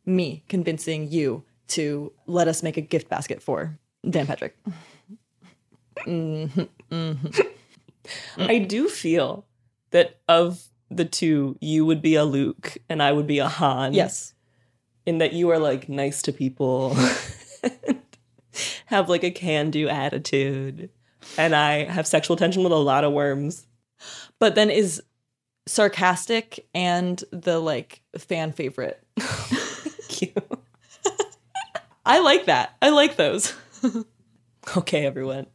Me 0.07 0.45
convincing 0.49 1.11
you 1.11 1.45
to 1.69 2.13
let 2.27 2.47
us 2.47 2.63
make 2.63 2.77
a 2.77 2.81
gift 2.83 3.09
basket 3.09 3.41
for 3.41 3.79
Dan 4.09 4.27
Patrick. 4.27 4.57
Mhm, 6.07 6.69
mhm. 6.91 7.47
I 8.37 8.59
do 8.59 8.89
feel 8.89 9.47
that 9.91 10.19
of 10.29 10.63
the 10.91 11.05
two, 11.05 11.57
you 11.61 11.87
would 11.87 12.03
be 12.03 12.15
a 12.15 12.25
Luke 12.25 12.77
and 12.89 13.03
I 13.03 13.13
would 13.13 13.27
be 13.27 13.39
a 13.39 13.49
Han. 13.49 13.95
Yes. 13.95 14.35
In 15.07 15.19
that 15.19 15.33
you 15.33 15.51
are 15.51 15.59
like 15.59 15.89
nice 15.89 16.23
to 16.23 16.33
people, 16.33 16.97
have 18.87 19.09
like 19.09 19.23
a 19.23 19.31
can 19.31 19.71
do 19.71 19.89
attitude, 19.89 20.89
and 21.37 21.55
I 21.55 21.85
have 21.85 22.07
sexual 22.07 22.37
tension 22.37 22.63
with 22.63 22.73
a 22.73 22.77
lot 22.77 23.05
of 23.05 23.13
worms. 23.13 23.67
But 24.39 24.55
then 24.55 24.71
is 24.71 25.03
sarcastic 25.67 26.67
and 26.75 27.23
the 27.31 27.59
like 27.59 28.01
fan 28.17 28.53
favorite. 28.53 29.03
Thank 29.19 30.23
you. 30.23 30.43
I 32.07 32.21
like 32.21 32.47
that. 32.47 32.77
I 32.81 32.91
like 32.91 33.17
those. 33.17 33.55
Okay, 34.77 35.05
everyone. 35.05 35.47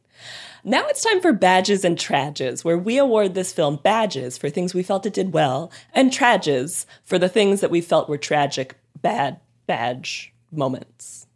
Now 0.64 0.86
it's 0.88 1.03
time 1.03 1.22
for 1.22 1.32
badges 1.32 1.86
and 1.86 1.97
trages, 1.97 2.64
where 2.64 2.78
we 2.78 2.97
award 2.97 3.34
this 3.34 3.53
film 3.53 3.78
badges 3.78 4.38
for 4.38 4.49
things 4.49 4.74
we 4.74 4.84
felt 4.84 5.05
it 5.05 5.14
did 5.14 5.34
well, 5.34 5.72
and 5.93 6.12
trages 6.12 6.86
for 7.03 7.18
the 7.18 7.30
things 7.30 7.62
that 7.62 7.72
we 7.72 7.82
felt 7.82 8.10
were 8.10 8.18
tragic, 8.18 8.76
bad 9.01 9.39
badge 9.68 10.34
moments. 10.51 11.28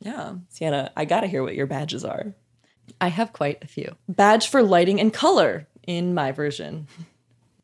Yeah. 0.00 0.34
Sienna, 0.48 0.92
I 0.96 1.04
gotta 1.04 1.26
hear 1.26 1.42
what 1.42 1.54
your 1.54 1.66
badges 1.66 2.04
are. 2.04 2.34
I 3.00 3.08
have 3.08 3.32
quite 3.32 3.62
a 3.62 3.66
few. 3.66 3.96
Badge 4.08 4.48
for 4.48 4.62
lighting 4.62 5.00
and 5.00 5.12
color 5.12 5.66
in 5.86 6.14
my 6.14 6.32
version. 6.32 6.86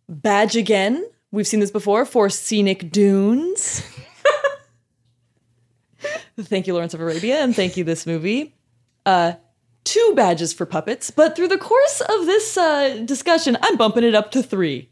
Badge 0.09 0.57
again. 0.57 1.07
We've 1.31 1.47
seen 1.47 1.61
this 1.61 1.71
before 1.71 2.05
for 2.05 2.29
scenic 2.29 2.91
dunes. 2.91 3.83
thank 6.41 6.67
you, 6.67 6.75
Lawrence 6.75 6.95
of 6.95 7.01
Arabia, 7.01 7.41
and 7.41 7.55
thank 7.55 7.77
you, 7.77 7.85
this 7.85 8.07
movie. 8.07 8.55
Uh, 9.07 9.35
two 9.85 10.13
badges 10.15 10.53
for 10.53 10.67
puppets, 10.67 11.11
but 11.11 11.37
through 11.37 11.49
the 11.49 11.59
course 11.59 12.01
of 12.01 12.27
this 12.27 12.57
uh, 12.57 13.03
discussion, 13.05 13.57
I'm 13.63 13.77
bumping 13.77 14.05
it 14.05 14.15
up 14.15 14.31
to 14.33 14.43
three. 14.43 14.91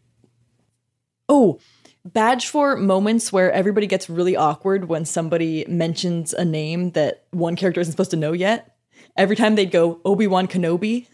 Oh, 1.28 1.58
badge 2.04 2.48
for 2.48 2.76
moments 2.76 3.32
where 3.32 3.52
everybody 3.52 3.86
gets 3.86 4.08
really 4.08 4.36
awkward 4.36 4.88
when 4.88 5.04
somebody 5.04 5.64
mentions 5.68 6.32
a 6.32 6.44
name 6.44 6.92
that 6.92 7.24
one 7.30 7.56
character 7.56 7.80
isn't 7.80 7.92
supposed 7.92 8.10
to 8.12 8.16
know 8.16 8.32
yet. 8.32 8.76
Every 9.16 9.36
time 9.36 9.54
they'd 9.54 9.70
go 9.70 10.00
Obi 10.04 10.26
Wan 10.26 10.46
Kenobi, 10.46 11.06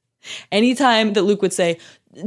anytime 0.52 1.12
that 1.14 1.22
Luke 1.22 1.42
would 1.42 1.52
say, 1.52 1.78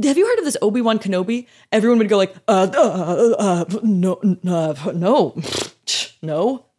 "Have 0.02 0.16
you 0.16 0.26
heard 0.26 0.38
of 0.38 0.44
this 0.44 0.56
Obi 0.62 0.80
Wan 0.80 0.98
Kenobi?" 0.98 1.46
Everyone 1.70 1.98
would 1.98 2.08
go 2.08 2.18
like, 2.18 2.34
"Uh, 2.46 2.68
uh, 2.74 3.34
uh 3.38 3.64
no, 3.82 4.14
uh, 4.46 4.92
no, 4.92 5.34
no." 6.22 6.66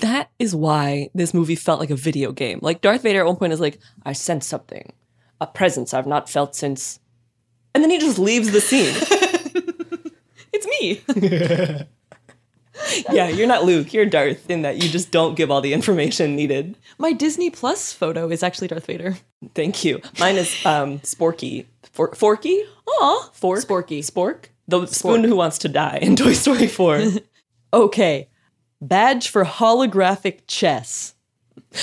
That 0.00 0.30
is 0.38 0.54
why 0.56 1.10
this 1.14 1.32
movie 1.34 1.54
felt 1.54 1.78
like 1.80 1.90
a 1.90 1.96
video 1.96 2.32
game. 2.32 2.58
Like 2.62 2.80
Darth 2.80 3.02
Vader 3.02 3.20
at 3.20 3.26
one 3.26 3.36
point 3.36 3.52
is 3.52 3.60
like, 3.60 3.78
I 4.04 4.12
sense 4.12 4.46
something, 4.46 4.92
a 5.40 5.46
presence 5.46 5.94
I've 5.94 6.06
not 6.06 6.28
felt 6.28 6.54
since. 6.56 6.98
And 7.74 7.82
then 7.82 7.90
he 7.90 7.98
just 7.98 8.18
leaves 8.18 8.50
the 8.50 8.60
scene. 8.60 8.94
it's 10.52 10.66
me. 10.66 11.86
yeah, 13.12 13.28
you're 13.28 13.46
not 13.46 13.64
Luke, 13.64 13.92
you're 13.92 14.06
Darth 14.06 14.50
in 14.50 14.62
that 14.62 14.82
you 14.82 14.88
just 14.88 15.10
don't 15.12 15.36
give 15.36 15.50
all 15.50 15.60
the 15.60 15.72
information 15.72 16.34
needed. 16.34 16.76
My 16.98 17.12
Disney 17.12 17.50
Plus 17.50 17.92
photo 17.92 18.28
is 18.30 18.42
actually 18.42 18.68
Darth 18.68 18.86
Vader. 18.86 19.16
Thank 19.54 19.84
you. 19.84 20.00
Mine 20.18 20.36
is 20.36 20.54
um 20.66 20.98
Sporky. 21.00 21.66
For- 21.92 22.14
Forky? 22.14 22.64
Aw, 22.88 23.30
Fork? 23.32 23.60
Sporky. 23.60 23.98
Spork? 24.00 24.46
The 24.66 24.86
spoon 24.86 25.22
who 25.24 25.36
wants 25.36 25.58
to 25.58 25.68
die 25.68 25.98
in 26.02 26.16
Toy 26.16 26.32
Story 26.32 26.66
4. 26.66 27.02
Okay, 27.74 28.28
badge 28.88 29.28
for 29.28 29.44
holographic 29.44 30.40
chess. 30.46 31.14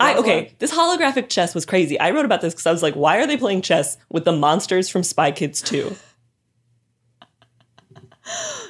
I, 0.00 0.14
okay, 0.18 0.54
this 0.58 0.72
holographic 0.72 1.28
chess 1.28 1.54
was 1.54 1.66
crazy. 1.66 1.98
I 1.98 2.10
wrote 2.12 2.24
about 2.24 2.40
this 2.40 2.54
because 2.54 2.66
I 2.66 2.72
was 2.72 2.82
like, 2.82 2.94
why 2.94 3.18
are 3.18 3.26
they 3.26 3.36
playing 3.36 3.62
chess 3.62 3.96
with 4.08 4.24
the 4.24 4.32
monsters 4.32 4.88
from 4.88 5.02
Spy 5.02 5.32
Kids 5.32 5.60
2? 5.62 5.94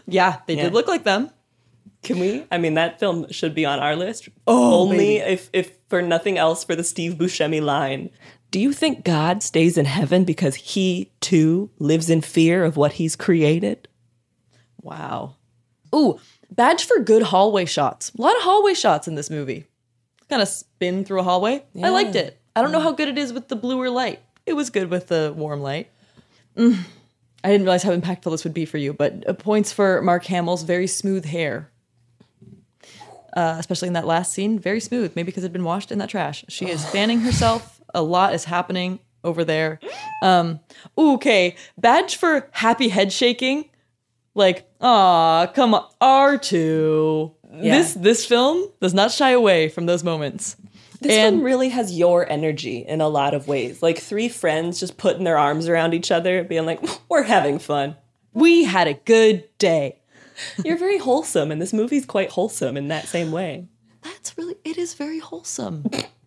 Yeah, 0.07 0.39
they 0.47 0.55
Yeah. 0.57 0.65
did 0.65 0.73
look 0.75 0.89
like 0.89 1.05
them. 1.05 1.31
Can 2.03 2.19
we? 2.19 2.45
I 2.51 2.59
mean, 2.59 2.75
that 2.75 2.99
film 2.99 3.31
should 3.31 3.55
be 3.55 3.65
on 3.65 3.79
our 3.79 3.95
list. 3.95 4.29
Oh, 4.47 4.81
only 4.81 4.97
baby. 4.97 5.17
if, 5.19 5.51
if 5.53 5.77
for 5.89 6.03
nothing 6.03 6.37
else, 6.39 6.65
for 6.65 6.75
the 6.75 6.83
Steve 6.83 7.15
Buscemi 7.15 7.63
line. 7.63 8.11
Do 8.51 8.59
you 8.59 8.73
think 8.73 9.05
God 9.05 9.43
stays 9.43 9.79
in 9.79 9.85
heaven 9.85 10.25
because 10.25 10.57
he 10.57 11.13
too 11.21 11.71
lives 11.79 12.11
in 12.11 12.21
fear 12.21 12.65
of 12.65 12.77
what 12.77 12.95
he's 12.95 13.15
created? 13.15 13.87
Wow. 14.81 15.37
Ooh, 15.95 16.19
badge 16.55 16.85
for 16.85 16.99
good 17.01 17.23
hallway 17.23 17.65
shots. 17.65 18.13
A 18.17 18.21
lot 18.21 18.37
of 18.37 18.43
hallway 18.43 18.75
shots 18.75 19.09
in 19.09 19.15
this 19.15 19.31
movie. 19.31 19.67
kind 20.29 20.43
of 20.43 20.49
spin 20.49 21.05
through 21.05 21.21
a 21.21 21.23
hallway. 21.23 21.65
I 21.83 21.91
liked 21.91 22.17
it. 22.17 22.39
I 22.55 22.63
don't 22.63 22.73
know 22.73 22.81
how 22.81 22.93
good 22.93 23.09
it 23.09 23.19
is 23.19 23.33
with 23.33 23.49
the 23.49 23.57
bluer 23.57 23.91
light. 23.91 24.21
It 24.47 24.55
was 24.55 24.71
good 24.71 24.91
with 24.91 25.09
the 25.09 25.33
warm 25.37 25.61
light. 25.61 25.91
Mm. 26.57 26.79
I 27.45 27.49
didn't 27.49 27.65
realize 27.65 27.83
how 27.83 27.97
impactful 27.97 28.31
this 28.31 28.45
would 28.45 28.55
be 28.55 28.65
for 28.65 28.79
you, 28.79 28.93
but 28.93 29.29
uh, 29.29 29.33
points 29.33 29.73
for 29.73 30.01
Mark 30.03 30.25
Hamill's 30.27 30.63
very 30.63 30.87
smooth 30.87 31.25
hair. 31.25 31.71
Uh, 33.35 33.57
especially 33.59 33.89
in 33.89 33.95
that 33.95 34.07
last 34.07 34.33
scene, 34.33 34.59
very 34.59 34.81
smooth. 34.81 35.17
Maybe 35.17 35.27
because 35.27 35.43
it 35.43 35.47
had 35.47 35.53
been 35.55 35.65
washed 35.65 35.91
in 35.91 35.99
that 35.99 36.11
trash. 36.11 36.45
She 36.49 36.69
is 36.69 36.85
fanning 36.91 37.21
herself. 37.21 37.81
A 37.95 38.03
lot 38.03 38.35
is 38.35 38.45
happening 38.45 39.01
over 39.25 39.45
there. 39.45 39.81
Um, 40.23 40.61
ooh, 40.99 41.15
okay, 41.15 41.57
badge 41.79 42.17
for 42.17 42.49
happy 42.53 42.89
head 42.89 43.13
shaking. 43.13 43.71
Like, 44.35 44.67
ah, 44.83 45.51
come 45.55 45.75
on, 45.75 45.89
R 46.01 46.37
two. 46.39 47.33
Yeah. 47.55 47.79
This 47.79 47.95
this 47.95 48.25
film 48.27 48.67
does 48.81 48.95
not 48.95 49.11
shy 49.13 49.31
away 49.31 49.69
from 49.69 49.87
those 49.87 50.03
moments. 50.05 50.57
This 51.01 51.13
And- 51.13 51.37
one 51.37 51.45
really 51.45 51.69
has 51.71 51.97
your 51.99 52.31
energy 52.31 52.79
in 52.87 53.01
a 53.01 53.09
lot 53.09 53.35
of 53.35 53.49
ways. 53.49 53.83
Like 53.83 53.99
three 53.99 54.29
friends 54.29 54.79
just 54.81 54.97
putting 54.97 55.25
their 55.25 55.37
arms 55.39 55.69
around 55.69 55.95
each 55.95 56.11
other, 56.13 56.45
being 56.45 56.65
like, 56.65 56.81
we're 57.09 57.25
having 57.25 57.59
fun. 57.59 57.97
We 58.35 58.65
had 58.65 58.87
a 58.89 58.95
good 58.95 59.49
day. 59.59 59.99
You're 60.65 60.79
very 60.79 60.99
wholesome, 60.99 61.51
and 61.51 61.61
this 61.61 61.73
movie's 61.73 62.07
quite 62.07 62.31
wholesome 62.31 62.77
in 62.77 62.89
that 62.89 63.07
same 63.09 63.33
way. 63.33 63.67
That's 64.03 64.37
really, 64.39 64.55
it 64.65 64.79
is 64.79 64.95
very 64.95 65.19
wholesome. 65.19 65.85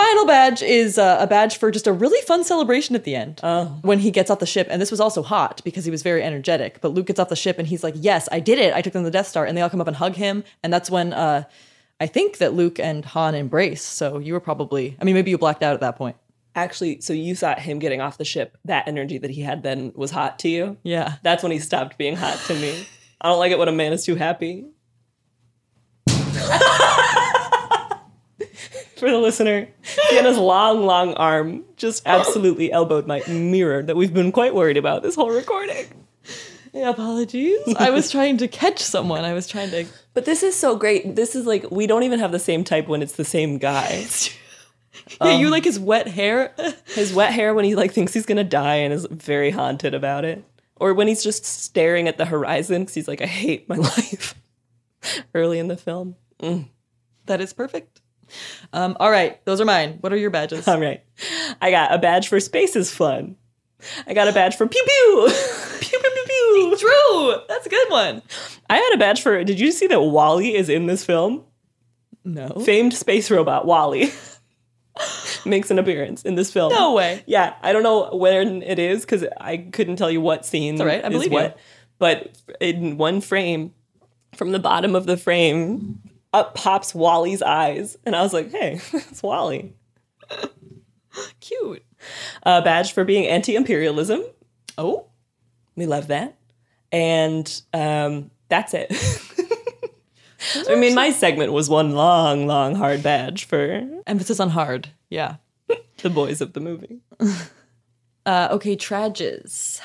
Final 0.00 0.24
badge 0.24 0.62
is 0.62 0.96
uh, 0.96 1.18
a 1.20 1.26
badge 1.26 1.58
for 1.58 1.70
just 1.70 1.86
a 1.86 1.92
really 1.92 2.20
fun 2.22 2.42
celebration 2.42 2.96
at 2.96 3.04
the 3.04 3.14
end 3.14 3.40
when 3.82 3.98
he 3.98 4.10
gets 4.10 4.30
off 4.30 4.38
the 4.38 4.46
ship. 4.46 4.66
And 4.70 4.80
this 4.80 4.90
was 4.90 4.98
also 4.98 5.22
hot 5.22 5.60
because 5.62 5.84
he 5.84 5.90
was 5.90 6.02
very 6.02 6.22
energetic. 6.22 6.80
But 6.80 6.94
Luke 6.94 7.06
gets 7.06 7.20
off 7.20 7.28
the 7.28 7.36
ship 7.36 7.58
and 7.58 7.68
he's 7.68 7.84
like, 7.84 7.94
Yes, 7.98 8.26
I 8.32 8.40
did 8.40 8.58
it. 8.58 8.72
I 8.72 8.80
took 8.80 8.94
them 8.94 9.02
to 9.02 9.04
the 9.04 9.10
Death 9.10 9.26
Star. 9.26 9.44
And 9.44 9.56
they 9.56 9.60
all 9.60 9.68
come 9.68 9.80
up 9.80 9.86
and 9.86 9.96
hug 9.96 10.14
him. 10.14 10.42
And 10.62 10.72
that's 10.72 10.90
when 10.90 11.12
uh, 11.12 11.44
I 12.00 12.06
think 12.06 12.38
that 12.38 12.54
Luke 12.54 12.80
and 12.80 13.04
Han 13.04 13.34
embrace. 13.34 13.82
So 13.82 14.18
you 14.18 14.32
were 14.32 14.40
probably, 14.40 14.96
I 14.98 15.04
mean, 15.04 15.14
maybe 15.14 15.30
you 15.32 15.38
blacked 15.38 15.62
out 15.62 15.74
at 15.74 15.80
that 15.80 15.96
point. 15.96 16.16
Actually, 16.54 17.02
so 17.02 17.12
you 17.12 17.36
thought 17.36 17.58
him 17.58 17.78
getting 17.78 18.00
off 18.00 18.16
the 18.16 18.24
ship, 18.24 18.56
that 18.64 18.88
energy 18.88 19.18
that 19.18 19.30
he 19.30 19.42
had 19.42 19.62
then 19.62 19.92
was 19.94 20.10
hot 20.10 20.38
to 20.40 20.48
you? 20.48 20.78
Yeah. 20.82 21.16
That's 21.22 21.42
when 21.42 21.52
he 21.52 21.58
stopped 21.58 21.98
being 21.98 22.16
hot 22.16 22.38
to 22.46 22.54
me. 22.54 22.86
I 23.20 23.28
don't 23.28 23.38
like 23.38 23.52
it 23.52 23.58
when 23.58 23.68
a 23.68 23.72
man 23.72 23.92
is 23.92 24.04
too 24.04 24.14
happy. 24.14 24.64
For 29.00 29.10
the 29.10 29.18
listener, 29.18 29.66
Sienna's 29.82 30.36
long, 30.36 30.84
long 30.84 31.14
arm 31.14 31.64
just 31.76 32.02
absolutely 32.04 32.70
elbowed 32.70 33.06
my 33.06 33.22
mirror 33.26 33.82
that 33.82 33.96
we've 33.96 34.12
been 34.12 34.30
quite 34.30 34.54
worried 34.54 34.76
about 34.76 35.02
this 35.02 35.14
whole 35.14 35.30
recording. 35.30 35.86
Yeah, 36.74 36.90
apologies. 36.90 37.58
I 37.78 37.88
was 37.90 38.10
trying 38.10 38.36
to 38.36 38.46
catch 38.46 38.78
someone. 38.78 39.24
I 39.24 39.32
was 39.32 39.48
trying 39.48 39.70
to. 39.70 39.86
But 40.12 40.26
this 40.26 40.42
is 40.42 40.54
so 40.54 40.76
great. 40.76 41.16
This 41.16 41.34
is 41.34 41.46
like, 41.46 41.70
we 41.70 41.86
don't 41.86 42.02
even 42.02 42.18
have 42.20 42.30
the 42.30 42.38
same 42.38 42.62
type 42.62 42.88
when 42.88 43.00
it's 43.00 43.14
the 43.14 43.24
same 43.24 43.56
guy. 43.56 44.06
Yeah, 45.20 45.38
you 45.38 45.48
like 45.48 45.64
his 45.64 45.78
wet 45.78 46.06
hair. 46.06 46.54
his 46.94 47.14
wet 47.14 47.32
hair 47.32 47.54
when 47.54 47.64
he 47.64 47.74
like 47.74 47.92
thinks 47.92 48.12
he's 48.12 48.26
gonna 48.26 48.44
die 48.44 48.76
and 48.76 48.92
is 48.92 49.06
very 49.10 49.50
haunted 49.50 49.94
about 49.94 50.24
it, 50.26 50.44
or 50.76 50.92
when 50.94 51.08
he's 51.08 51.22
just 51.22 51.44
staring 51.44 52.06
at 52.06 52.18
the 52.18 52.26
horizon 52.26 52.82
because 52.82 52.94
he's 52.94 53.08
like, 53.08 53.22
I 53.22 53.26
hate 53.26 53.68
my 53.68 53.76
life. 53.76 54.34
Early 55.34 55.58
in 55.58 55.68
the 55.68 55.76
film. 55.76 56.16
Mm. 56.40 56.68
That 57.26 57.40
is 57.40 57.52
perfect. 57.54 58.02
Um, 58.72 58.96
all 59.00 59.10
right, 59.10 59.44
those 59.44 59.60
are 59.60 59.64
mine. 59.64 59.98
What 60.00 60.12
are 60.12 60.16
your 60.16 60.30
badges? 60.30 60.66
All 60.68 60.80
right, 60.80 61.02
I 61.60 61.70
got 61.70 61.92
a 61.94 61.98
badge 61.98 62.28
for 62.28 62.38
space 62.40 62.76
is 62.76 62.92
fun. 62.92 63.36
I 64.06 64.14
got 64.14 64.28
a 64.28 64.32
badge 64.32 64.56
for 64.56 64.66
pew 64.66 64.82
pew. 64.84 65.28
pew 65.80 65.98
pew 65.98 66.10
pew 66.10 66.24
pew. 66.26 66.76
True, 66.78 67.34
that's 67.48 67.66
a 67.66 67.70
good 67.70 67.90
one. 67.90 68.22
I 68.68 68.76
had 68.76 68.92
a 68.94 68.98
badge 68.98 69.22
for. 69.22 69.42
Did 69.44 69.58
you 69.58 69.72
see 69.72 69.86
that 69.88 70.00
WALL-E 70.00 70.54
is 70.54 70.68
in 70.68 70.86
this 70.86 71.04
film? 71.04 71.44
No. 72.24 72.48
Famed 72.64 72.92
space 72.92 73.30
robot 73.30 73.64
WALL-E 73.66 74.12
makes 75.46 75.70
an 75.70 75.78
appearance 75.78 76.22
in 76.22 76.34
this 76.34 76.52
film. 76.52 76.72
No 76.72 76.92
way. 76.92 77.22
Yeah, 77.26 77.54
I 77.62 77.72
don't 77.72 77.82
know 77.82 78.10
when 78.12 78.62
it 78.62 78.78
is 78.78 79.02
because 79.02 79.24
I 79.40 79.56
couldn't 79.56 79.96
tell 79.96 80.10
you 80.10 80.20
what 80.20 80.44
scene. 80.44 80.74
It's 80.74 80.80
all 80.80 80.86
right, 80.86 81.02
I 81.02 81.08
is 81.08 81.12
believe 81.12 81.32
you. 81.32 81.38
what, 81.38 81.58
But 81.98 82.38
in 82.60 82.98
one 82.98 83.20
frame, 83.22 83.72
from 84.36 84.52
the 84.52 84.58
bottom 84.58 84.94
of 84.94 85.06
the 85.06 85.16
frame, 85.16 86.00
up 86.32 86.54
pops 86.54 86.94
WALL-E's 86.94 87.42
eyes, 87.42 87.96
and 88.04 88.14
I 88.14 88.22
was 88.22 88.32
like, 88.32 88.50
"Hey, 88.50 88.80
it's 88.92 89.22
WALL-E." 89.22 89.72
Cute. 91.40 91.84
A 92.44 92.62
badge 92.62 92.92
for 92.92 93.04
being 93.04 93.26
anti-imperialism. 93.26 94.22
Oh, 94.78 95.06
we 95.76 95.86
love 95.86 96.06
that, 96.08 96.36
and 96.92 97.62
um, 97.72 98.30
that's 98.48 98.74
it. 98.74 98.90
I 100.68 100.74
mean, 100.76 100.94
my 100.94 101.10
segment 101.10 101.52
was 101.52 101.68
one 101.68 101.92
long, 101.94 102.46
long, 102.46 102.74
hard 102.74 103.02
badge 103.02 103.44
for 103.44 103.86
Emphasis 104.06 104.40
on 104.40 104.50
hard. 104.50 104.88
Yeah. 105.10 105.36
the 105.98 106.08
boys 106.10 106.40
of 106.40 106.54
the 106.54 106.60
movie. 106.60 107.00
Uh, 108.24 108.48
okay, 108.52 108.76
trages. 108.76 109.80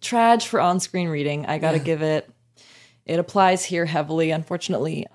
Trage 0.00 0.46
for 0.46 0.60
on 0.60 0.80
screen 0.80 1.08
reading. 1.08 1.44
I 1.46 1.58
gotta 1.58 1.78
give 1.78 2.00
it. 2.00 2.30
It 3.04 3.18
applies 3.18 3.64
here 3.64 3.84
heavily, 3.84 4.30
unfortunately. 4.30 5.06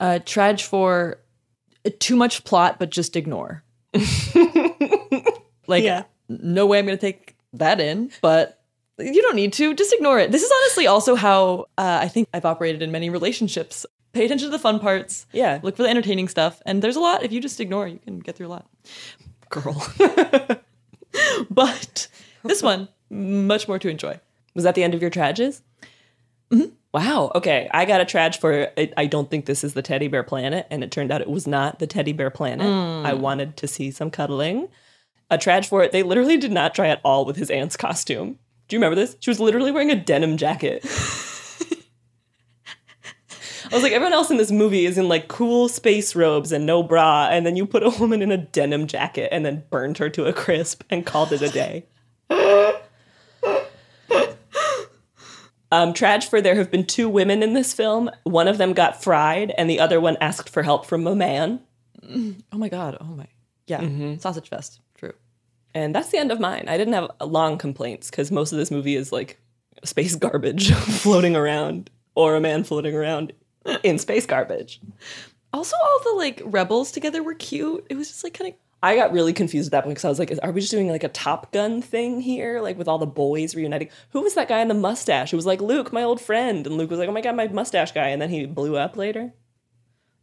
Uh, 0.00 0.18
trage 0.24 0.62
for 0.62 1.18
uh, 1.86 1.90
too 1.98 2.16
much 2.16 2.44
plot, 2.44 2.78
but 2.78 2.90
just 2.90 3.16
ignore. 3.16 3.62
like, 5.66 5.82
Yeah. 5.84 6.04
no 6.28 6.66
way 6.66 6.78
I'm 6.78 6.86
gonna 6.86 6.96
take 6.96 7.36
that 7.54 7.80
in, 7.80 8.10
but 8.20 8.60
you 8.98 9.22
don't 9.22 9.36
need 9.36 9.52
to. 9.54 9.74
Just 9.74 9.92
ignore 9.92 10.18
it. 10.18 10.32
This 10.32 10.42
is 10.42 10.50
honestly 10.62 10.86
also 10.86 11.14
how 11.14 11.66
uh, 11.78 11.98
I 12.02 12.08
think 12.08 12.28
I've 12.34 12.44
operated 12.44 12.82
in 12.82 12.90
many 12.92 13.10
relationships. 13.10 13.86
Pay 14.12 14.24
attention 14.24 14.48
to 14.48 14.50
the 14.52 14.58
fun 14.58 14.80
parts. 14.80 15.26
Yeah. 15.32 15.60
Look 15.62 15.76
for 15.76 15.82
the 15.84 15.88
entertaining 15.88 16.28
stuff. 16.28 16.60
And 16.66 16.82
there's 16.82 16.96
a 16.96 17.00
lot. 17.00 17.22
If 17.22 17.30
you 17.30 17.40
just 17.40 17.60
ignore, 17.60 17.86
you 17.86 17.98
can 17.98 18.18
get 18.18 18.36
through 18.36 18.46
a 18.46 18.48
lot. 18.48 18.66
Girl. 19.50 19.86
but 21.50 22.08
this 22.42 22.62
one, 22.62 22.88
much 23.10 23.68
more 23.68 23.78
to 23.78 23.88
enjoy. 23.88 24.18
Was 24.54 24.64
that 24.64 24.74
the 24.74 24.82
end 24.82 24.94
of 24.94 25.00
your 25.02 25.10
trages? 25.10 25.62
Mm-hmm. 26.50 26.70
Wow. 26.94 27.30
Okay. 27.34 27.68
I 27.72 27.84
got 27.84 28.00
a 28.00 28.04
trage 28.04 28.38
for 28.38 28.70
I 28.76 28.92
I 28.96 29.06
don't 29.06 29.30
think 29.30 29.46
this 29.46 29.62
is 29.62 29.74
the 29.74 29.82
teddy 29.82 30.08
bear 30.08 30.22
planet, 30.22 30.66
and 30.70 30.82
it 30.82 30.90
turned 30.90 31.10
out 31.10 31.20
it 31.20 31.30
was 31.30 31.46
not 31.46 31.78
the 31.78 31.86
teddy 31.86 32.12
bear 32.12 32.30
planet. 32.30 32.66
Mm. 32.66 33.04
I 33.04 33.14
wanted 33.14 33.56
to 33.58 33.68
see 33.68 33.90
some 33.90 34.10
cuddling. 34.10 34.68
A 35.30 35.36
trage 35.36 35.66
for 35.66 35.82
it. 35.82 35.92
They 35.92 36.02
literally 36.02 36.38
did 36.38 36.52
not 36.52 36.74
try 36.74 36.88
at 36.88 37.02
all 37.04 37.26
with 37.26 37.36
his 37.36 37.50
aunt's 37.50 37.76
costume. 37.76 38.38
Do 38.68 38.76
you 38.76 38.80
remember 38.80 38.96
this? 38.96 39.16
She 39.20 39.28
was 39.30 39.40
literally 39.40 39.70
wearing 39.70 39.90
a 39.90 39.96
denim 39.96 40.38
jacket. 40.38 40.82
I 43.70 43.74
was 43.74 43.82
like, 43.82 43.92
everyone 43.92 44.14
else 44.14 44.30
in 44.30 44.38
this 44.38 44.50
movie 44.50 44.86
is 44.86 44.96
in 44.96 45.08
like 45.08 45.28
cool 45.28 45.68
space 45.68 46.16
robes 46.16 46.52
and 46.52 46.64
no 46.64 46.82
bra, 46.82 47.28
and 47.30 47.44
then 47.44 47.56
you 47.56 47.66
put 47.66 47.82
a 47.82 47.90
woman 47.90 48.22
in 48.22 48.32
a 48.32 48.38
denim 48.38 48.86
jacket 48.86 49.28
and 49.30 49.44
then 49.44 49.64
burned 49.68 49.98
her 49.98 50.08
to 50.10 50.24
a 50.24 50.32
crisp 50.32 50.84
and 50.88 51.04
called 51.04 51.32
it 51.32 51.42
a 51.42 51.50
day. 51.50 51.86
Um, 55.70 55.92
Trage 55.92 56.28
for 56.28 56.40
there 56.40 56.54
have 56.54 56.70
been 56.70 56.86
two 56.86 57.08
women 57.08 57.42
in 57.42 57.52
this 57.52 57.72
film. 57.74 58.10
One 58.24 58.48
of 58.48 58.58
them 58.58 58.72
got 58.72 59.02
fried, 59.02 59.52
and 59.58 59.68
the 59.68 59.80
other 59.80 60.00
one 60.00 60.16
asked 60.20 60.48
for 60.48 60.62
help 60.62 60.86
from 60.86 61.06
a 61.06 61.14
man. 61.14 61.60
Oh 62.52 62.58
my 62.58 62.68
god. 62.68 62.96
Oh 63.00 63.04
my. 63.04 63.26
Yeah. 63.66 64.16
Sausage 64.18 64.48
fest. 64.48 64.80
True. 64.94 65.12
And 65.74 65.94
that's 65.94 66.08
the 66.08 66.18
end 66.18 66.32
of 66.32 66.40
mine. 66.40 66.64
I 66.68 66.78
didn't 66.78 66.94
have 66.94 67.10
long 67.20 67.58
complaints 67.58 68.10
because 68.10 68.30
most 68.30 68.52
of 68.52 68.58
this 68.58 68.70
movie 68.70 68.96
is 68.96 69.12
like 69.12 69.38
space 69.84 70.14
garbage 70.16 70.72
floating 70.74 71.36
around 71.36 71.90
or 72.14 72.34
a 72.34 72.40
man 72.40 72.64
floating 72.64 72.94
around 72.94 73.32
in 73.82 73.98
space 73.98 74.26
garbage. 74.26 74.80
Also, 75.52 75.76
all 75.82 76.00
the 76.04 76.18
like 76.18 76.42
rebels 76.44 76.92
together 76.92 77.22
were 77.22 77.34
cute. 77.34 77.86
It 77.90 77.96
was 77.96 78.08
just 78.08 78.24
like 78.24 78.34
kind 78.34 78.52
of. 78.52 78.58
I 78.82 78.94
got 78.94 79.12
really 79.12 79.32
confused 79.32 79.68
at 79.68 79.72
that 79.72 79.84
point 79.84 79.96
because 79.96 80.04
I 80.04 80.08
was 80.08 80.18
like, 80.20 80.32
are 80.42 80.52
we 80.52 80.60
just 80.60 80.70
doing 80.70 80.88
like 80.88 81.02
a 81.02 81.08
Top 81.08 81.50
Gun 81.52 81.82
thing 81.82 82.20
here? 82.20 82.60
Like 82.60 82.78
with 82.78 82.86
all 82.86 82.98
the 82.98 83.06
boys 83.06 83.54
reuniting? 83.56 83.88
Who 84.10 84.22
was 84.22 84.34
that 84.34 84.48
guy 84.48 84.60
in 84.60 84.68
the 84.68 84.74
mustache? 84.74 85.32
It 85.32 85.36
was 85.36 85.46
like 85.46 85.60
Luke, 85.60 85.92
my 85.92 86.02
old 86.04 86.20
friend. 86.20 86.64
And 86.66 86.76
Luke 86.76 86.88
was 86.90 86.98
like, 87.00 87.08
oh 87.08 87.12
my 87.12 87.20
God, 87.20 87.34
my 87.34 87.48
mustache 87.48 87.90
guy. 87.92 88.08
And 88.08 88.22
then 88.22 88.30
he 88.30 88.46
blew 88.46 88.76
up 88.76 88.96
later. 88.96 89.32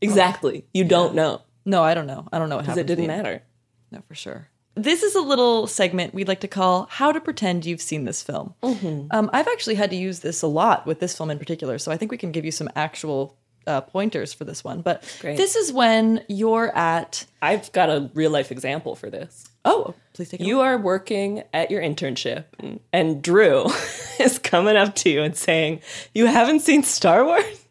Exactly. 0.01 0.65
You 0.73 0.83
don't 0.83 1.15
know. 1.15 1.41
No, 1.65 1.83
I 1.83 1.93
don't 1.93 2.07
know. 2.07 2.27
I 2.31 2.39
don't 2.39 2.49
know 2.49 2.57
what 2.57 2.63
Because 2.65 2.77
happened. 2.77 2.89
it 2.91 2.95
didn't 2.95 3.07
matter. 3.07 3.43
No, 3.91 4.01
for 4.07 4.15
sure. 4.15 4.49
This 4.75 5.03
is 5.03 5.15
a 5.15 5.21
little 5.21 5.67
segment 5.67 6.13
we'd 6.13 6.27
like 6.27 6.41
to 6.41 6.49
call 6.49 6.87
"How 6.91 7.13
to 7.13 7.21
Pretend 7.21 7.65
You've 7.65 7.81
Seen 7.81 8.03
This 8.03 8.21
Film." 8.21 8.53
Um, 8.61 9.29
I've 9.31 9.47
actually 9.47 9.75
had 9.75 9.89
to 9.91 9.95
use 9.95 10.19
this 10.19 10.41
a 10.41 10.47
lot 10.47 10.85
with 10.85 10.99
this 10.99 11.15
film 11.15 11.31
in 11.31 11.39
particular, 11.39 11.77
so 11.79 11.93
I 11.93 11.97
think 11.97 12.11
we 12.11 12.17
can 12.17 12.33
give 12.33 12.43
you 12.43 12.51
some 12.51 12.69
actual 12.75 13.37
uh, 13.67 13.81
pointers 13.81 14.33
for 14.33 14.43
this 14.43 14.63
one. 14.63 14.81
But 14.81 15.03
Great. 15.21 15.37
this 15.37 15.55
is 15.55 15.71
when 15.71 16.23
you're 16.27 16.75
at. 16.75 17.25
I've 17.41 17.71
got 17.71 17.89
a 17.89 18.09
real 18.13 18.31
life 18.31 18.51
example 18.51 18.95
for 18.95 19.09
this. 19.09 19.47
Oh, 19.63 19.93
please 20.13 20.29
take 20.29 20.41
it. 20.41 20.47
You 20.47 20.61
are 20.61 20.77
working 20.77 21.43
at 21.53 21.71
your 21.71 21.81
internship, 21.81 22.45
and 22.93 23.21
Drew 23.21 23.65
is 24.19 24.39
coming 24.39 24.75
up 24.75 24.95
to 24.95 25.09
you 25.09 25.23
and 25.23 25.35
saying, 25.35 25.81
You 26.13 26.27
haven't 26.27 26.59
seen 26.61 26.83
Star 26.83 27.25
Wars? 27.25 27.65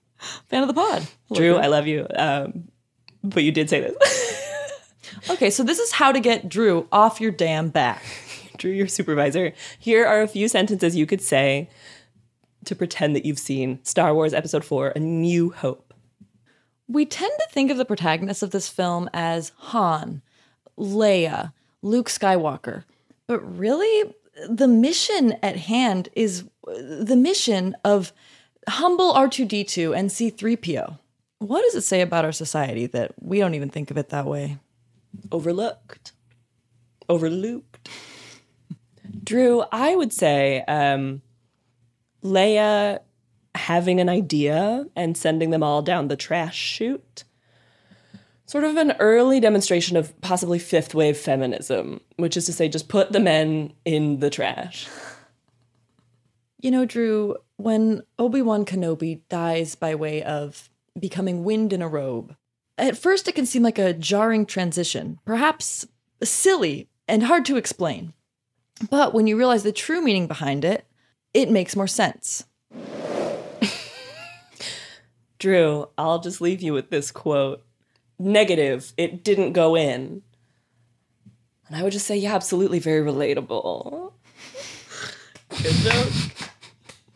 Fan 0.49 0.63
of 0.63 0.69
the 0.69 0.75
pod. 0.75 1.07
Drew, 1.33 1.53
Hello, 1.55 1.61
I 1.61 1.67
love 1.67 1.87
you. 1.87 2.07
Um, 2.15 2.69
but 3.23 3.43
you 3.43 3.53
did 3.53 3.69
say 3.71 3.81
this. 3.81 4.41
Okay, 5.31 5.49
so 5.49 5.63
this 5.63 5.79
is 5.79 5.93
how 5.93 6.13
to 6.13 6.21
get 6.21 6.49
Drew 6.49 6.87
off 6.93 7.21
your 7.21 7.31
damn 7.31 7.71
back. 7.71 8.03
Drew, 8.59 8.71
your 8.71 8.89
supervisor. 8.89 9.53
Here 9.79 10.05
are 10.07 10.21
a 10.21 10.29
few 10.29 10.49
sentences 10.49 10.95
you 10.97 11.07
could 11.07 11.23
say 11.23 11.71
to 12.67 12.75
pretend 12.75 13.17
that 13.17 13.25
you've 13.25 13.39
seen 13.39 13.83
Star 13.85 14.15
Wars 14.15 14.35
Episode 14.35 14.65
4 14.65 14.89
A 14.89 14.99
New 15.01 15.51
Hope. 15.51 15.84
We 16.89 17.07
tend 17.07 17.33
to 17.39 17.47
think 17.51 17.71
of 17.71 17.77
the 17.77 17.85
protagonists 17.85 18.43
of 18.43 18.51
this 18.51 18.69
film 18.69 19.09
as 19.15 19.53
Han, 19.57 20.23
Leia, 20.79 21.53
Luke 21.83 22.09
Skywalker. 22.09 22.85
But 23.27 23.41
really, 23.41 24.15
the 24.49 24.69
mission 24.69 25.33
at 25.43 25.57
hand 25.57 26.09
is 26.15 26.45
the 26.67 27.17
mission 27.17 27.77
of 27.85 28.13
humble 28.69 29.15
R2D2 29.15 29.97
and 29.97 30.11
C3PO. 30.11 30.99
What 31.39 31.63
does 31.63 31.75
it 31.75 31.83
say 31.83 32.01
about 32.01 32.25
our 32.25 32.33
society 32.33 32.87
that 32.89 33.13
we 33.21 33.39
don't 33.39 33.55
even 33.55 33.71
think 33.71 33.91
of 33.91 33.99
it 33.99 34.11
that 34.11 34.27
way? 34.27 34.59
Overlooked. 35.31 36.13
Overlooked. 37.09 37.89
Drew, 39.23 39.65
I 39.73 39.95
would 39.95 40.13
say 40.13 40.63
um, 40.63 41.23
Leia 42.23 43.01
having 43.55 44.01
an 44.01 44.09
idea 44.09 44.87
and 44.97 45.17
sending 45.17 45.51
them 45.51 45.63
all 45.63 45.83
down 45.83 46.09
the 46.09 46.17
trash 46.17 46.57
chute. 46.57 47.25
Sort 48.47 48.65
of 48.65 48.77
an 48.77 48.93
early 48.99 49.41
demonstration 49.41 49.97
of 49.97 50.21
possibly 50.21 50.59
fifth 50.59 50.95
wave 50.95 51.17
feminism, 51.17 52.01
which 52.17 52.37
is 52.37 52.47
to 52.47 52.53
say, 52.53 52.69
just 52.69 52.89
put 52.89 53.13
the 53.13 53.21
men 53.21 53.73
in 53.85 54.21
the 54.21 54.31
trash. 54.31 54.87
You 56.61 56.71
know, 56.71 56.85
Drew, 56.85 57.37
when 57.57 58.03
Obi 58.19 58.43
Wan 58.43 58.65
Kenobi 58.65 59.21
dies 59.29 59.75
by 59.75 59.95
way 59.95 60.23
of 60.23 60.69
becoming 60.99 61.45
wind 61.45 61.73
in 61.73 61.83
a 61.83 61.89
robe, 61.89 62.37
at 62.77 62.99
first 62.99 63.29
it 63.29 63.35
can 63.35 63.47
seem 63.47 63.63
like 63.63 63.79
a 63.79 63.93
jarring 63.93 64.47
transition, 64.47 65.19
perhaps 65.25 65.87
silly 66.23 66.89
and 67.09 67.23
hard 67.23 67.45
to 67.47 67.57
explain. 67.57 68.13
But 68.91 69.15
when 69.15 69.27
you 69.27 69.37
realize 69.37 69.63
the 69.63 69.73
true 69.73 70.03
meaning 70.03 70.27
behind 70.27 70.65
it, 70.65 70.87
it 71.33 71.51
makes 71.51 71.77
more 71.77 71.87
sense. 71.87 72.45
Drew, 75.45 75.91
I'll 75.99 76.21
just 76.21 76.41
leave 76.41 76.63
you 76.63 76.73
with 76.73 76.89
this 76.89 77.11
quote 77.11 77.63
Negative, 78.19 78.95
it 78.97 79.23
didn't 79.23 79.53
go 79.53 79.77
in. 79.77 80.23
And 81.69 81.77
I 81.77 81.83
would 81.83 81.93
just 81.93 82.07
say, 82.07 82.17
yeah, 82.17 82.35
absolutely, 82.35 82.79
very 82.79 83.07
relatable. 83.07 84.13
Good 85.51 85.75
joke. 85.75 86.13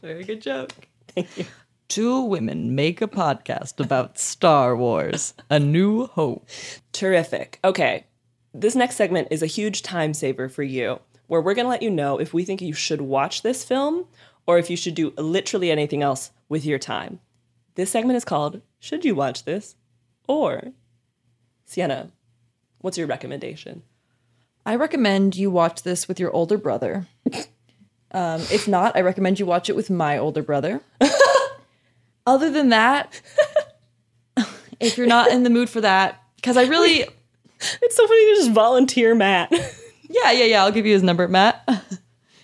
Very 0.02 0.24
good 0.24 0.42
joke. 0.42 0.72
Thank 1.14 1.38
you. 1.38 1.46
Two 1.88 2.20
women 2.20 2.74
make 2.74 3.00
a 3.00 3.08
podcast 3.08 3.82
about 3.82 4.18
Star 4.18 4.76
Wars 4.76 5.32
A 5.48 5.58
New 5.58 6.08
Hope. 6.08 6.46
Terrific. 6.92 7.58
Okay. 7.64 8.04
This 8.52 8.74
next 8.74 8.96
segment 8.96 9.28
is 9.30 9.42
a 9.42 9.46
huge 9.46 9.82
time 9.82 10.12
saver 10.12 10.50
for 10.50 10.62
you, 10.62 11.00
where 11.28 11.40
we're 11.40 11.54
going 11.54 11.64
to 11.64 11.70
let 11.70 11.82
you 11.82 11.90
know 11.90 12.20
if 12.20 12.34
we 12.34 12.44
think 12.44 12.60
you 12.60 12.74
should 12.74 13.00
watch 13.00 13.40
this 13.40 13.64
film 13.64 14.04
or 14.46 14.58
if 14.58 14.68
you 14.68 14.76
should 14.76 14.94
do 14.94 15.14
literally 15.16 15.70
anything 15.70 16.02
else 16.02 16.30
with 16.50 16.66
your 16.66 16.78
time. 16.78 17.20
This 17.78 17.92
segment 17.92 18.16
is 18.16 18.24
called 18.24 18.60
Should 18.80 19.04
You 19.04 19.14
Watch 19.14 19.44
This? 19.44 19.76
Or 20.26 20.72
Sienna, 21.64 22.10
what's 22.78 22.98
your 22.98 23.06
recommendation? 23.06 23.84
I 24.66 24.74
recommend 24.74 25.36
you 25.36 25.48
watch 25.48 25.84
this 25.84 26.08
with 26.08 26.18
your 26.18 26.32
older 26.32 26.58
brother. 26.58 27.06
Um, 28.10 28.40
if 28.50 28.66
not, 28.66 28.96
I 28.96 29.02
recommend 29.02 29.38
you 29.38 29.46
watch 29.46 29.70
it 29.70 29.76
with 29.76 29.90
my 29.90 30.18
older 30.18 30.42
brother. 30.42 30.80
Other 32.26 32.50
than 32.50 32.70
that, 32.70 33.20
if 34.80 34.98
you're 34.98 35.06
not 35.06 35.30
in 35.30 35.44
the 35.44 35.50
mood 35.50 35.70
for 35.70 35.80
that, 35.80 36.20
because 36.34 36.56
I 36.56 36.64
really. 36.64 37.04
It's 37.82 37.94
so 37.94 38.06
funny 38.06 38.34
to 38.34 38.34
just 38.40 38.50
volunteer 38.50 39.14
Matt. 39.14 39.52
yeah, 40.10 40.32
yeah, 40.32 40.44
yeah. 40.44 40.64
I'll 40.64 40.72
give 40.72 40.86
you 40.86 40.94
his 40.94 41.02
number, 41.04 41.28
Matt. 41.28 41.68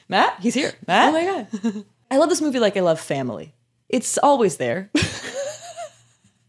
Matt, 0.09 0.39
he's 0.41 0.55
here. 0.55 0.75
Matt. 0.87 1.09
Oh 1.09 1.13
my 1.13 1.25
god. 1.25 1.85
I 2.11 2.19
love 2.19 2.29
this 2.29 2.41
movie 2.41 2.61
like 2.61 2.77
I 2.77 2.81
love 2.81 3.01
family. 3.01 3.55
It's 3.89 4.19
always 4.19 4.57
there. 4.57 4.91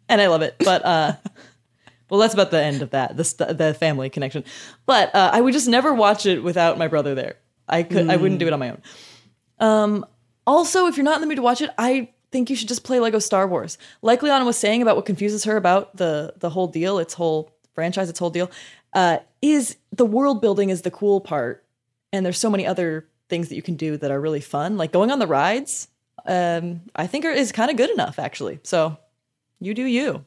And 0.09 0.21
I 0.21 0.27
love 0.27 0.41
it. 0.41 0.55
But 0.59 0.85
uh 0.85 1.13
well, 2.09 2.19
that's 2.19 2.33
about 2.33 2.51
the 2.51 2.61
end 2.61 2.81
of 2.81 2.91
that, 2.91 3.17
the 3.17 3.53
the 3.53 3.73
family 3.73 4.09
connection. 4.09 4.43
But 4.85 5.13
uh, 5.15 5.31
I 5.33 5.41
would 5.41 5.53
just 5.53 5.67
never 5.67 5.93
watch 5.93 6.25
it 6.25 6.43
without 6.43 6.77
my 6.77 6.87
brother 6.87 7.15
there. 7.15 7.37
I 7.67 7.83
could, 7.83 8.09
I 8.09 8.15
wouldn't 8.15 8.39
do 8.39 8.47
it 8.47 8.53
on 8.53 8.59
my 8.59 8.69
own. 8.69 8.81
Um, 9.59 10.05
also, 10.45 10.85
if 10.85 10.97
you're 10.97 11.03
not 11.03 11.15
in 11.15 11.21
the 11.21 11.27
mood 11.27 11.37
to 11.37 11.41
watch 11.41 11.61
it, 11.61 11.71
I 11.77 12.09
think 12.31 12.49
you 12.49 12.55
should 12.55 12.67
just 12.67 12.83
play 12.83 12.99
Lego 12.99 13.19
Star 13.19 13.47
Wars. 13.47 13.77
Like 14.01 14.21
Liana 14.21 14.45
was 14.45 14.57
saying 14.57 14.81
about 14.81 14.95
what 14.95 15.05
confuses 15.05 15.43
her 15.45 15.57
about 15.57 15.95
the 15.97 16.33
the 16.37 16.49
whole 16.49 16.67
deal, 16.67 16.99
its 16.99 17.13
whole 17.13 17.51
franchise, 17.73 18.09
its 18.09 18.19
whole 18.19 18.29
deal, 18.29 18.51
uh, 18.93 19.17
is 19.41 19.77
the 19.91 20.05
world 20.05 20.41
building 20.41 20.69
is 20.69 20.83
the 20.83 20.91
cool 20.91 21.21
part, 21.21 21.65
and 22.13 22.25
there's 22.25 22.37
so 22.37 22.49
many 22.49 22.67
other 22.67 23.07
things 23.29 23.49
that 23.49 23.55
you 23.55 23.61
can 23.63 23.75
do 23.75 23.97
that 23.97 24.11
are 24.11 24.21
really 24.21 24.41
fun, 24.41 24.77
like 24.77 24.91
going 24.91 25.11
on 25.11 25.19
the 25.19 25.27
rides. 25.27 25.87
Um, 26.27 26.81
I 26.95 27.07
think 27.07 27.25
are, 27.25 27.31
is 27.31 27.51
kind 27.51 27.69
of 27.69 27.77
good 27.77 27.89
enough 27.89 28.19
actually. 28.19 28.59
So, 28.63 28.97
you 29.59 29.73
do 29.73 29.83
you. 29.83 30.25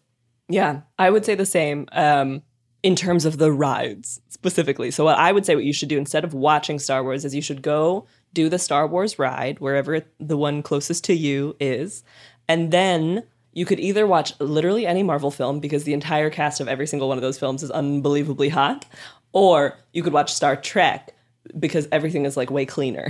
Yeah, 0.48 0.82
I 0.98 1.10
would 1.10 1.24
say 1.24 1.34
the 1.34 1.46
same 1.46 1.86
um, 1.92 2.42
in 2.82 2.96
terms 2.96 3.24
of 3.24 3.38
the 3.38 3.52
rides 3.52 4.20
specifically. 4.28 4.90
So, 4.90 5.04
what 5.04 5.18
I 5.18 5.32
would 5.32 5.44
say 5.44 5.54
what 5.54 5.64
you 5.64 5.72
should 5.72 5.88
do 5.88 5.98
instead 5.98 6.24
of 6.24 6.34
watching 6.34 6.78
Star 6.78 7.02
Wars 7.02 7.24
is 7.24 7.34
you 7.34 7.42
should 7.42 7.62
go 7.62 8.06
do 8.32 8.48
the 8.48 8.58
Star 8.58 8.86
Wars 8.86 9.18
ride 9.18 9.60
wherever 9.60 10.02
the 10.18 10.36
one 10.36 10.62
closest 10.62 11.04
to 11.04 11.14
you 11.14 11.56
is. 11.60 12.02
And 12.48 12.70
then 12.70 13.24
you 13.52 13.66
could 13.66 13.80
either 13.80 14.06
watch 14.06 14.38
literally 14.40 14.86
any 14.86 15.02
Marvel 15.02 15.30
film 15.30 15.60
because 15.60 15.84
the 15.84 15.94
entire 15.94 16.30
cast 16.30 16.60
of 16.60 16.68
every 16.68 16.86
single 16.86 17.08
one 17.08 17.18
of 17.18 17.22
those 17.22 17.38
films 17.38 17.62
is 17.62 17.70
unbelievably 17.70 18.50
hot, 18.50 18.86
or 19.32 19.76
you 19.92 20.02
could 20.02 20.12
watch 20.12 20.32
Star 20.32 20.56
Trek 20.56 21.14
because 21.58 21.88
everything 21.90 22.24
is 22.24 22.36
like 22.36 22.50
way 22.50 22.66
cleaner 22.66 23.08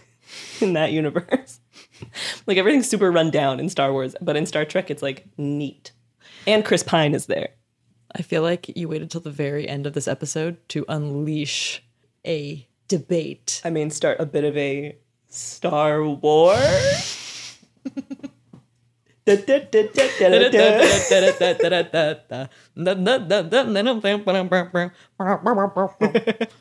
in 0.60 0.74
that 0.74 0.92
universe. 0.92 1.59
like 2.46 2.56
everything's 2.56 2.88
super 2.88 3.10
run 3.10 3.30
down 3.30 3.60
in 3.60 3.68
Star 3.68 3.92
Wars, 3.92 4.14
but 4.20 4.36
in 4.36 4.46
Star 4.46 4.64
Trek 4.64 4.90
it's 4.90 5.02
like 5.02 5.26
neat. 5.36 5.92
And 6.46 6.64
Chris 6.64 6.82
Pine 6.82 7.14
is 7.14 7.26
there. 7.26 7.50
I 8.14 8.22
feel 8.22 8.42
like 8.42 8.76
you 8.76 8.88
waited 8.88 9.10
till 9.10 9.20
the 9.20 9.30
very 9.30 9.68
end 9.68 9.86
of 9.86 9.92
this 9.92 10.08
episode 10.08 10.56
to 10.70 10.84
unleash 10.88 11.82
a 12.26 12.66
debate. 12.88 13.60
I 13.64 13.70
mean, 13.70 13.90
start 13.90 14.18
a 14.20 14.26
bit 14.26 14.44
of 14.44 14.56
a 14.56 14.96
Star 15.28 16.04
War. 16.04 16.56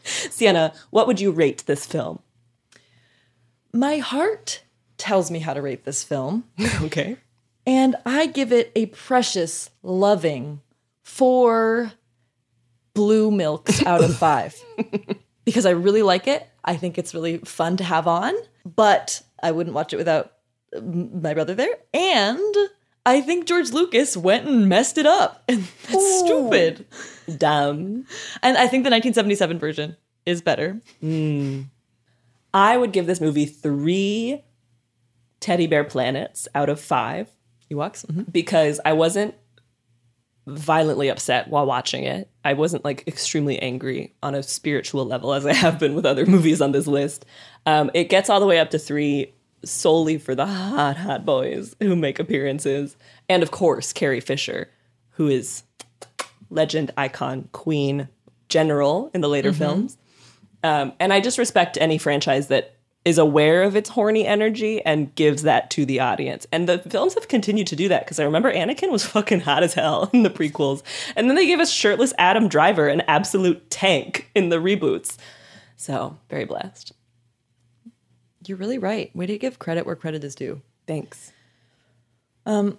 Sienna, 0.03 0.73
what 0.91 1.07
would 1.07 1.19
you 1.19 1.31
rate 1.31 1.63
this 1.65 1.85
film? 1.85 2.19
My 3.73 3.97
heart 3.97 4.61
tells 4.99 5.31
me 5.31 5.39
how 5.39 5.53
to 5.53 5.61
rate 5.61 5.85
this 5.85 6.03
film. 6.03 6.43
okay. 6.81 7.17
And 7.65 7.95
I 8.05 8.27
give 8.27 8.51
it 8.51 8.71
a 8.75 8.87
precious, 8.87 9.69
loving 9.81 10.61
four 11.03 11.91
blue 12.93 13.31
milks 13.31 13.83
out 13.85 14.03
of 14.03 14.15
five. 14.15 14.55
because 15.45 15.65
I 15.65 15.71
really 15.71 16.03
like 16.03 16.27
it. 16.27 16.47
I 16.63 16.75
think 16.75 16.97
it's 16.97 17.13
really 17.13 17.39
fun 17.39 17.77
to 17.77 17.83
have 17.83 18.07
on, 18.07 18.33
but 18.65 19.23
I 19.41 19.51
wouldn't 19.51 19.73
watch 19.73 19.93
it 19.93 19.97
without 19.97 20.33
my 20.81 21.33
brother 21.33 21.55
there. 21.55 21.75
And 21.93 22.55
I 23.05 23.21
think 23.21 23.45
George 23.45 23.71
Lucas 23.71 24.15
went 24.15 24.47
and 24.47 24.69
messed 24.69 24.97
it 24.97 25.05
up. 25.05 25.43
And 25.49 25.67
that's 25.87 26.19
stupid. 26.19 26.85
Dumb. 27.37 28.05
And 28.43 28.57
I 28.57 28.67
think 28.67 28.83
the 28.83 28.91
1977 28.91 29.57
version 29.57 29.97
is 30.25 30.41
better. 30.43 30.79
Mm. 31.01 31.65
I 32.53 32.77
would 32.77 32.91
give 32.91 33.07
this 33.07 33.21
movie 33.21 33.45
three 33.45 34.43
teddy 35.39 35.67
bear 35.67 35.83
planets 35.83 36.47
out 36.55 36.69
of 36.69 36.79
five. 36.79 37.29
Ewoks? 37.71 38.05
Mm-hmm. 38.05 38.23
Because 38.31 38.79
I 38.83 38.93
wasn't 38.93 39.35
violently 40.47 41.09
upset 41.09 41.47
while 41.47 41.65
watching 41.65 42.03
it. 42.03 42.29
I 42.43 42.53
wasn't 42.53 42.83
like 42.83 43.07
extremely 43.07 43.59
angry 43.59 44.15
on 44.23 44.33
a 44.33 44.41
spiritual 44.41 45.05
level 45.05 45.33
as 45.33 45.45
I 45.45 45.53
have 45.53 45.77
been 45.79 45.93
with 45.93 46.05
other 46.05 46.25
movies 46.27 46.61
on 46.61 46.71
this 46.71 46.87
list. 46.87 47.25
Um, 47.65 47.91
it 47.93 48.05
gets 48.09 48.29
all 48.29 48.39
the 48.39 48.47
way 48.47 48.59
up 48.59 48.71
to 48.71 48.79
three 48.79 49.33
solely 49.63 50.17
for 50.17 50.33
the 50.33 50.47
hot, 50.47 50.97
hot 50.97 51.25
boys 51.25 51.75
who 51.79 51.95
make 51.95 52.17
appearances. 52.17 52.95
And 53.27 53.43
of 53.43 53.51
course, 53.51 53.93
Carrie 53.93 54.21
Fisher, 54.21 54.69
who 55.11 55.27
is 55.27 55.63
legend, 56.49 56.91
icon, 56.97 57.49
queen, 57.51 58.07
general 58.47 59.11
in 59.13 59.21
the 59.21 59.29
later 59.29 59.51
Mm-hmm. 59.51 59.59
films. 59.59 59.97
Um, 60.63 60.93
and 60.99 61.13
I 61.13 61.19
just 61.19 61.37
respect 61.37 61.77
any 61.79 61.97
franchise 61.97 62.47
that 62.47 62.75
is 63.09 63.17
aware 63.17 63.63
of 63.63 63.75
its 63.75 63.89
horny 63.89 64.25
energy 64.25 64.81
and 64.85 65.13
gives 65.15 65.41
that 65.41 65.69
to 65.71 65.85
the 65.85 65.99
audience. 65.99 66.45
And 66.51 66.69
the 66.69 66.77
films 66.77 67.15
have 67.15 67.27
continued 67.27 67.67
to 67.67 67.75
do 67.75 67.89
that 67.89 68.05
because 68.05 68.19
I 68.19 68.23
remember 68.23 68.53
Anakin 68.53 68.91
was 68.91 69.03
fucking 69.15 69.41
hot 69.41 69.63
as 69.63 69.73
hell 69.73 70.09
in 70.13 70.23
the 70.23 70.29
prequels. 70.29 70.83
And 71.15 71.27
then 71.27 71.35
they 71.35 71.47
gave 71.47 71.59
us 71.59 71.71
shirtless 71.71 72.13
Adam 72.19 72.47
Driver, 72.47 72.87
an 72.87 73.01
absolute 73.01 73.69
tank 73.69 74.29
in 74.35 74.49
the 74.49 74.57
reboots. 74.57 75.17
So, 75.75 76.17
very 76.29 76.45
blessed. 76.45 76.93
You're 78.45 78.57
really 78.57 78.77
right. 78.77 79.13
Way 79.15 79.25
to 79.25 79.37
give 79.37 79.59
credit 79.59 79.85
where 79.85 79.95
credit 79.95 80.23
is 80.23 80.35
due. 80.35 80.61
Thanks. 80.87 81.31
Um 82.45 82.77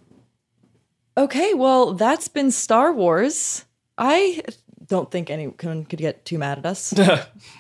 Okay, 1.16 1.54
well, 1.54 1.92
that's 1.94 2.28
been 2.28 2.50
Star 2.50 2.92
Wars. 2.92 3.64
I 3.98 4.42
don't 4.86 5.10
think 5.10 5.28
anyone 5.28 5.84
could 5.84 5.98
get 5.98 6.24
too 6.24 6.38
mad 6.38 6.58
at 6.58 6.66
us. 6.66 6.94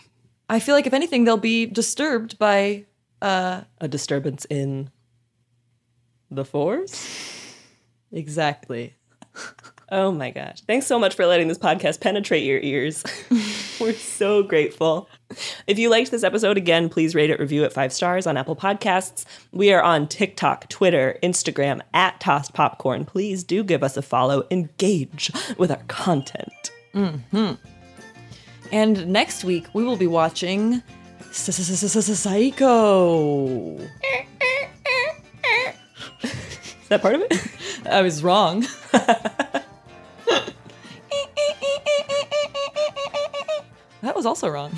I 0.50 0.58
feel 0.60 0.74
like 0.74 0.86
if 0.86 0.92
anything, 0.92 1.24
they'll 1.24 1.36
be 1.36 1.64
disturbed 1.66 2.38
by 2.38 2.84
uh 3.22 3.62
a 3.80 3.88
disturbance 3.88 4.44
in 4.46 4.90
the 6.30 6.44
force. 6.44 7.54
Exactly. 8.12 8.94
Oh 9.92 10.12
my 10.12 10.30
gosh. 10.30 10.60
Thanks 10.60 10.86
so 10.86 10.98
much 11.00 11.16
for 11.16 11.26
letting 11.26 11.48
this 11.48 11.58
podcast 11.58 12.00
penetrate 12.00 12.44
your 12.44 12.60
ears. 12.60 13.02
We're 13.80 13.92
so 13.92 14.42
grateful. 14.42 15.08
If 15.66 15.78
you 15.80 15.90
liked 15.90 16.12
this 16.12 16.22
episode, 16.22 16.56
again, 16.56 16.88
please 16.88 17.14
rate 17.14 17.30
it, 17.30 17.40
review 17.40 17.64
it 17.64 17.72
five 17.72 17.92
stars 17.92 18.26
on 18.26 18.36
Apple 18.36 18.54
Podcasts. 18.54 19.24
We 19.50 19.72
are 19.72 19.82
on 19.82 20.06
TikTok, 20.06 20.68
Twitter, 20.68 21.18
Instagram, 21.24 21.80
at 21.92 22.20
Tossed 22.20 22.54
Popcorn. 22.54 23.04
Please 23.04 23.42
do 23.42 23.64
give 23.64 23.82
us 23.82 23.96
a 23.96 24.02
follow. 24.02 24.46
Engage 24.50 25.32
with 25.58 25.72
our 25.72 25.82
content. 25.88 26.70
hmm 26.92 27.52
And 28.72 29.08
next 29.08 29.44
week, 29.44 29.66
we 29.72 29.84
will 29.84 29.96
be 29.96 30.06
watching 30.06 30.82
Psycho. 31.32 31.88
Is 36.22 36.88
that 36.88 37.02
part 37.02 37.14
of 37.14 37.22
it? 37.22 37.32
I 37.86 38.02
was 38.02 38.22
wrong. 38.22 38.66
that 44.02 44.14
was 44.14 44.26
also 44.26 44.48
wrong. 44.48 44.72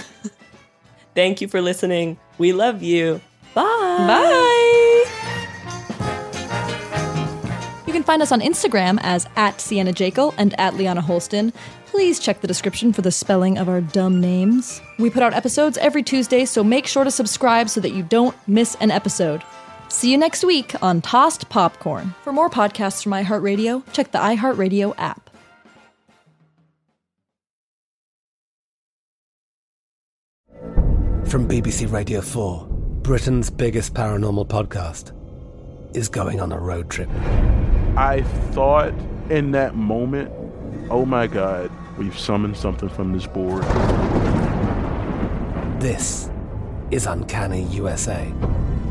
Thank 1.14 1.40
you 1.40 1.48
for 1.48 1.60
listening. 1.60 2.18
We 2.38 2.52
love 2.52 2.82
you. 2.82 3.20
Bye. 3.54 3.62
Bye. 3.62 5.04
You 7.86 7.92
can 7.92 8.02
find 8.02 8.22
us 8.22 8.32
on 8.32 8.40
Instagram 8.40 8.98
as 9.02 9.26
at 9.36 9.60
Sienna 9.60 9.92
Jekyll 9.92 10.34
and 10.38 10.58
at 10.58 10.74
Liana 10.74 11.02
Holston. 11.02 11.52
Please 11.92 12.18
check 12.18 12.40
the 12.40 12.46
description 12.46 12.90
for 12.94 13.02
the 13.02 13.12
spelling 13.12 13.58
of 13.58 13.68
our 13.68 13.82
dumb 13.82 14.18
names. 14.18 14.80
We 14.98 15.10
put 15.10 15.22
out 15.22 15.34
episodes 15.34 15.76
every 15.76 16.02
Tuesday, 16.02 16.46
so 16.46 16.64
make 16.64 16.86
sure 16.86 17.04
to 17.04 17.10
subscribe 17.10 17.68
so 17.68 17.82
that 17.82 17.92
you 17.92 18.02
don't 18.02 18.34
miss 18.48 18.76
an 18.76 18.90
episode. 18.90 19.42
See 19.90 20.10
you 20.10 20.16
next 20.16 20.42
week 20.42 20.74
on 20.82 21.02
Tossed 21.02 21.50
Popcorn. 21.50 22.14
For 22.22 22.32
more 22.32 22.48
podcasts 22.48 23.02
from 23.02 23.12
iHeartRadio, 23.12 23.82
check 23.92 24.10
the 24.10 24.18
iHeartRadio 24.20 24.94
app. 24.96 25.28
From 31.26 31.46
BBC 31.46 31.92
Radio 31.92 32.22
4, 32.22 32.68
Britain's 33.02 33.50
biggest 33.50 33.92
paranormal 33.92 34.48
podcast 34.48 35.12
is 35.94 36.08
going 36.08 36.40
on 36.40 36.52
a 36.52 36.58
road 36.58 36.88
trip. 36.88 37.10
I 37.98 38.22
thought 38.52 38.94
in 39.28 39.50
that 39.50 39.74
moment, 39.74 40.32
oh 40.90 41.04
my 41.04 41.26
God, 41.26 41.70
we've 41.96 42.18
summoned 42.18 42.56
something 42.56 42.88
from 42.88 43.12
this 43.12 43.26
board. 43.26 43.62
This 45.80 46.30
is 46.90 47.06
Uncanny 47.06 47.64
USA. 47.64 48.32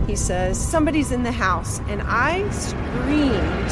He 0.08 0.16
says, 0.16 0.60
Somebody's 0.60 1.12
in 1.12 1.24
the 1.24 1.32
house. 1.32 1.80
And 1.88 2.02
I 2.04 2.50
screamed. 2.52 3.72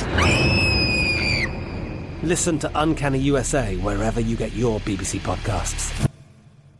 Listen 2.23 2.59
to 2.59 2.71
Uncanny 2.75 3.19
USA 3.19 3.75
wherever 3.77 4.19
you 4.19 4.35
get 4.35 4.53
your 4.53 4.79
BBC 4.81 5.19
podcasts, 5.19 6.09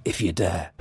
if 0.06 0.22
you 0.22 0.32
dare. 0.32 0.72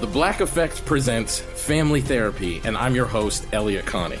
The 0.00 0.06
Black 0.06 0.40
Effect 0.40 0.84
presents 0.86 1.40
Family 1.40 2.00
Therapy, 2.00 2.60
and 2.64 2.76
I'm 2.76 2.94
your 2.94 3.06
host, 3.06 3.46
Elliott 3.52 3.84
Connie. 3.84 4.20